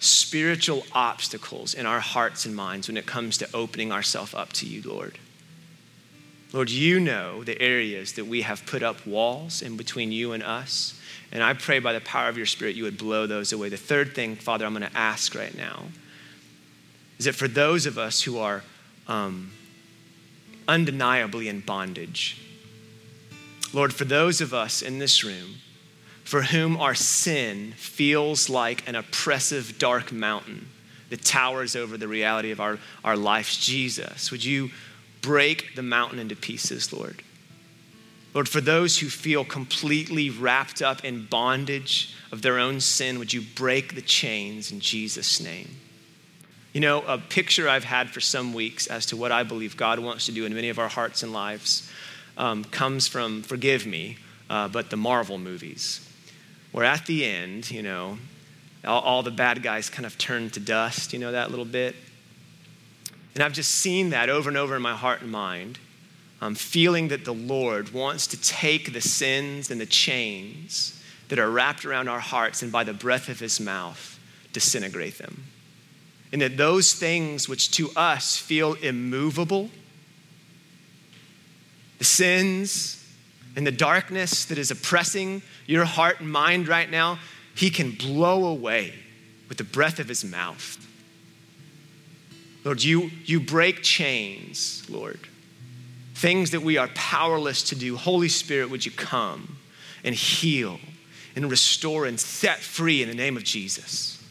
spiritual 0.00 0.84
obstacles 0.92 1.74
in 1.74 1.84
our 1.84 2.00
hearts 2.00 2.46
and 2.46 2.54
minds 2.54 2.88
when 2.88 2.96
it 2.96 3.04
comes 3.04 3.38
to 3.38 3.48
opening 3.52 3.92
ourselves 3.92 4.32
up 4.32 4.52
to 4.54 4.66
you, 4.66 4.82
Lord. 4.88 5.18
Lord, 6.52 6.70
you 6.70 6.98
know 6.98 7.44
the 7.44 7.60
areas 7.60 8.14
that 8.14 8.26
we 8.26 8.42
have 8.42 8.64
put 8.64 8.82
up 8.82 9.06
walls 9.06 9.60
in 9.60 9.76
between 9.76 10.12
you 10.12 10.32
and 10.32 10.42
us. 10.42 10.98
And 11.30 11.42
I 11.42 11.52
pray 11.52 11.78
by 11.78 11.92
the 11.92 12.00
power 12.00 12.28
of 12.28 12.38
your 12.38 12.46
Spirit, 12.46 12.74
you 12.74 12.84
would 12.84 12.96
blow 12.96 13.26
those 13.26 13.52
away. 13.52 13.68
The 13.68 13.76
third 13.76 14.14
thing, 14.14 14.34
Father, 14.36 14.64
I'm 14.64 14.72
going 14.72 14.90
to 14.90 14.96
ask 14.96 15.34
right 15.34 15.54
now 15.56 15.84
is 17.18 17.26
that 17.26 17.34
for 17.34 17.48
those 17.48 17.84
of 17.84 17.98
us 17.98 18.22
who 18.22 18.38
are 18.38 18.62
um, 19.08 19.50
undeniably 20.66 21.48
in 21.48 21.60
bondage, 21.60 22.40
Lord, 23.74 23.92
for 23.92 24.04
those 24.04 24.40
of 24.40 24.54
us 24.54 24.80
in 24.80 24.98
this 24.98 25.22
room 25.22 25.56
for 26.28 26.42
whom 26.42 26.76
our 26.76 26.94
sin 26.94 27.72
feels 27.72 28.50
like 28.50 28.86
an 28.86 28.94
oppressive, 28.94 29.78
dark 29.78 30.12
mountain 30.12 30.68
that 31.08 31.24
towers 31.24 31.74
over 31.74 31.96
the 31.96 32.06
reality 32.06 32.50
of 32.50 32.60
our, 32.60 32.78
our 33.02 33.16
lives, 33.16 33.56
Jesus, 33.56 34.30
would 34.30 34.44
you? 34.44 34.70
Break 35.20 35.74
the 35.74 35.82
mountain 35.82 36.18
into 36.18 36.36
pieces, 36.36 36.92
Lord. 36.92 37.22
Lord, 38.34 38.48
for 38.48 38.60
those 38.60 38.98
who 38.98 39.08
feel 39.08 39.44
completely 39.44 40.30
wrapped 40.30 40.82
up 40.82 41.04
in 41.04 41.26
bondage 41.26 42.14
of 42.30 42.42
their 42.42 42.58
own 42.58 42.80
sin, 42.80 43.18
would 43.18 43.32
you 43.32 43.42
break 43.54 43.94
the 43.94 44.02
chains 44.02 44.70
in 44.70 44.80
Jesus' 44.80 45.40
name? 45.40 45.76
You 46.72 46.80
know, 46.80 47.02
a 47.02 47.18
picture 47.18 47.68
I've 47.68 47.84
had 47.84 48.10
for 48.10 48.20
some 48.20 48.52
weeks 48.52 48.86
as 48.86 49.06
to 49.06 49.16
what 49.16 49.32
I 49.32 49.42
believe 49.42 49.76
God 49.76 49.98
wants 49.98 50.26
to 50.26 50.32
do 50.32 50.44
in 50.44 50.54
many 50.54 50.68
of 50.68 50.78
our 50.78 50.88
hearts 50.88 51.22
and 51.22 51.32
lives 51.32 51.90
um, 52.36 52.64
comes 52.64 53.08
from, 53.08 53.42
forgive 53.42 53.86
me, 53.86 54.18
uh, 54.50 54.68
but 54.68 54.90
the 54.90 54.96
Marvel 54.96 55.38
movies, 55.38 56.06
where 56.70 56.84
at 56.84 57.06
the 57.06 57.24
end, 57.24 57.70
you 57.70 57.82
know, 57.82 58.18
all, 58.84 59.00
all 59.00 59.22
the 59.22 59.30
bad 59.30 59.62
guys 59.62 59.90
kind 59.90 60.06
of 60.06 60.16
turn 60.18 60.50
to 60.50 60.60
dust, 60.60 61.12
you 61.12 61.18
know, 61.18 61.32
that 61.32 61.50
little 61.50 61.64
bit. 61.64 61.96
And 63.34 63.42
I've 63.42 63.52
just 63.52 63.70
seen 63.70 64.10
that 64.10 64.28
over 64.28 64.48
and 64.48 64.58
over 64.58 64.76
in 64.76 64.82
my 64.82 64.94
heart 64.94 65.22
and 65.22 65.30
mind. 65.30 65.78
I'm 66.40 66.54
feeling 66.54 67.08
that 67.08 67.24
the 67.24 67.34
Lord 67.34 67.92
wants 67.92 68.26
to 68.28 68.40
take 68.40 68.92
the 68.92 69.00
sins 69.00 69.70
and 69.70 69.80
the 69.80 69.86
chains 69.86 71.02
that 71.28 71.38
are 71.38 71.50
wrapped 71.50 71.84
around 71.84 72.08
our 72.08 72.20
hearts 72.20 72.62
and 72.62 72.72
by 72.72 72.84
the 72.84 72.92
breath 72.92 73.28
of 73.28 73.40
his 73.40 73.60
mouth 73.60 74.18
disintegrate 74.52 75.18
them. 75.18 75.44
And 76.32 76.40
that 76.42 76.56
those 76.56 76.94
things 76.94 77.48
which 77.48 77.70
to 77.72 77.90
us 77.96 78.36
feel 78.36 78.74
immovable, 78.74 79.70
the 81.98 82.04
sins 82.04 83.04
and 83.56 83.66
the 83.66 83.72
darkness 83.72 84.44
that 84.46 84.58
is 84.58 84.70
oppressing 84.70 85.42
your 85.66 85.84
heart 85.84 86.20
and 86.20 86.30
mind 86.30 86.68
right 86.68 86.88
now, 86.88 87.18
he 87.54 87.70
can 87.70 87.90
blow 87.90 88.46
away 88.46 88.94
with 89.48 89.58
the 89.58 89.64
breath 89.64 89.98
of 89.98 90.08
his 90.08 90.24
mouth. 90.24 90.87
Lord, 92.68 92.82
you, 92.82 93.10
you 93.24 93.40
break 93.40 93.82
chains, 93.82 94.84
Lord. 94.90 95.20
Things 96.12 96.50
that 96.50 96.60
we 96.60 96.76
are 96.76 96.88
powerless 96.88 97.62
to 97.62 97.74
do. 97.74 97.96
Holy 97.96 98.28
Spirit, 98.28 98.68
would 98.68 98.84
you 98.84 98.92
come 98.92 99.56
and 100.04 100.14
heal 100.14 100.78
and 101.34 101.50
restore 101.50 102.04
and 102.04 102.20
set 102.20 102.58
free 102.58 103.00
in 103.00 103.08
the 103.08 103.14
name 103.14 103.38
of 103.38 103.42
Jesus? 103.42 104.22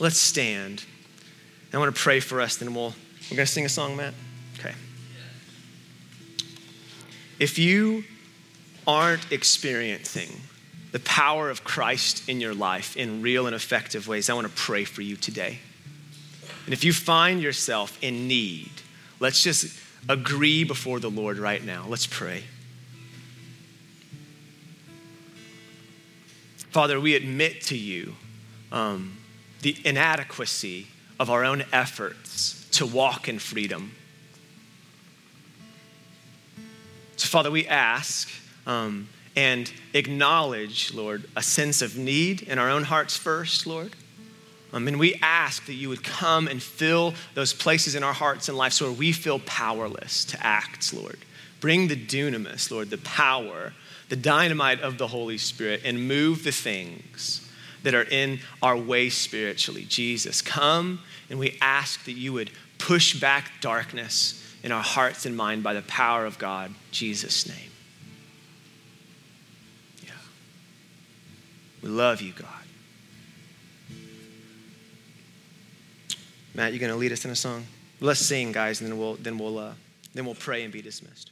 Let's 0.00 0.18
stand. 0.18 0.84
I 1.72 1.78
want 1.78 1.94
to 1.94 2.02
pray 2.02 2.18
for 2.18 2.40
us, 2.40 2.56
then 2.56 2.74
we'll, 2.74 2.94
we're 3.30 3.36
going 3.36 3.46
to 3.46 3.52
sing 3.52 3.64
a 3.64 3.68
song, 3.68 3.96
Matt? 3.96 4.14
Okay. 4.58 4.74
If 7.38 7.60
you 7.60 8.02
aren't 8.88 9.30
experiencing 9.30 10.40
the 10.94 11.00
power 11.00 11.50
of 11.50 11.64
Christ 11.64 12.28
in 12.28 12.40
your 12.40 12.54
life 12.54 12.96
in 12.96 13.20
real 13.20 13.48
and 13.48 13.56
effective 13.56 14.06
ways, 14.06 14.30
I 14.30 14.34
want 14.34 14.46
to 14.46 14.52
pray 14.52 14.84
for 14.84 15.02
you 15.02 15.16
today. 15.16 15.58
And 16.66 16.72
if 16.72 16.84
you 16.84 16.92
find 16.92 17.42
yourself 17.42 17.98
in 18.00 18.28
need, 18.28 18.70
let's 19.18 19.42
just 19.42 19.76
agree 20.08 20.62
before 20.62 21.00
the 21.00 21.10
Lord 21.10 21.38
right 21.38 21.64
now. 21.64 21.84
Let's 21.88 22.06
pray. 22.06 22.44
Father, 26.70 27.00
we 27.00 27.16
admit 27.16 27.62
to 27.62 27.76
you 27.76 28.14
um, 28.70 29.18
the 29.62 29.76
inadequacy 29.84 30.86
of 31.18 31.28
our 31.28 31.44
own 31.44 31.64
efforts 31.72 32.68
to 32.70 32.86
walk 32.86 33.28
in 33.28 33.40
freedom. 33.40 33.96
So, 37.16 37.26
Father, 37.26 37.50
we 37.50 37.66
ask 37.66 38.30
um, 38.64 39.08
and 39.36 39.72
acknowledge, 39.92 40.94
Lord, 40.94 41.28
a 41.36 41.42
sense 41.42 41.82
of 41.82 41.96
need 41.96 42.42
in 42.42 42.58
our 42.58 42.70
own 42.70 42.84
hearts 42.84 43.16
first, 43.16 43.66
Lord. 43.66 43.94
Um, 44.72 44.88
and 44.88 44.98
we 44.98 45.14
ask 45.22 45.66
that 45.66 45.74
you 45.74 45.88
would 45.88 46.02
come 46.02 46.48
and 46.48 46.62
fill 46.62 47.14
those 47.34 47.52
places 47.52 47.94
in 47.94 48.02
our 48.02 48.12
hearts 48.12 48.48
and 48.48 48.58
lives 48.58 48.80
where 48.80 48.90
we 48.90 49.12
feel 49.12 49.38
powerless 49.40 50.24
to 50.26 50.46
act, 50.46 50.92
Lord. 50.92 51.18
Bring 51.60 51.88
the 51.88 51.96
dunamis, 51.96 52.70
Lord, 52.70 52.90
the 52.90 52.98
power, 52.98 53.72
the 54.08 54.16
dynamite 54.16 54.80
of 54.80 54.98
the 54.98 55.06
Holy 55.06 55.38
Spirit, 55.38 55.82
and 55.84 56.08
move 56.08 56.44
the 56.44 56.52
things 56.52 57.48
that 57.84 57.94
are 57.94 58.02
in 58.10 58.40
our 58.62 58.76
way 58.76 59.10
spiritually. 59.10 59.84
Jesus, 59.84 60.42
come 60.42 61.00
and 61.30 61.38
we 61.38 61.56
ask 61.60 62.04
that 62.04 62.12
you 62.12 62.32
would 62.32 62.50
push 62.78 63.18
back 63.20 63.52
darkness 63.60 64.40
in 64.62 64.72
our 64.72 64.82
hearts 64.82 65.26
and 65.26 65.36
mind 65.36 65.62
by 65.62 65.74
the 65.74 65.82
power 65.82 66.26
of 66.26 66.38
God. 66.38 66.74
Jesus' 66.90 67.46
name. 67.48 67.70
We 71.84 71.90
love 71.90 72.22
you, 72.22 72.32
God. 72.32 72.48
Matt, 76.54 76.72
you're 76.72 76.80
going 76.80 76.90
to 76.90 76.96
lead 76.96 77.12
us 77.12 77.26
in 77.26 77.30
a 77.30 77.36
song? 77.36 77.66
Let's 78.00 78.20
sing, 78.20 78.52
guys, 78.52 78.80
and 78.80 78.90
then 78.90 78.98
we'll, 78.98 79.16
then 79.16 79.36
we'll, 79.36 79.58
uh, 79.58 79.74
then 80.14 80.24
we'll 80.24 80.34
pray 80.34 80.64
and 80.64 80.72
be 80.72 80.80
dismissed. 80.80 81.30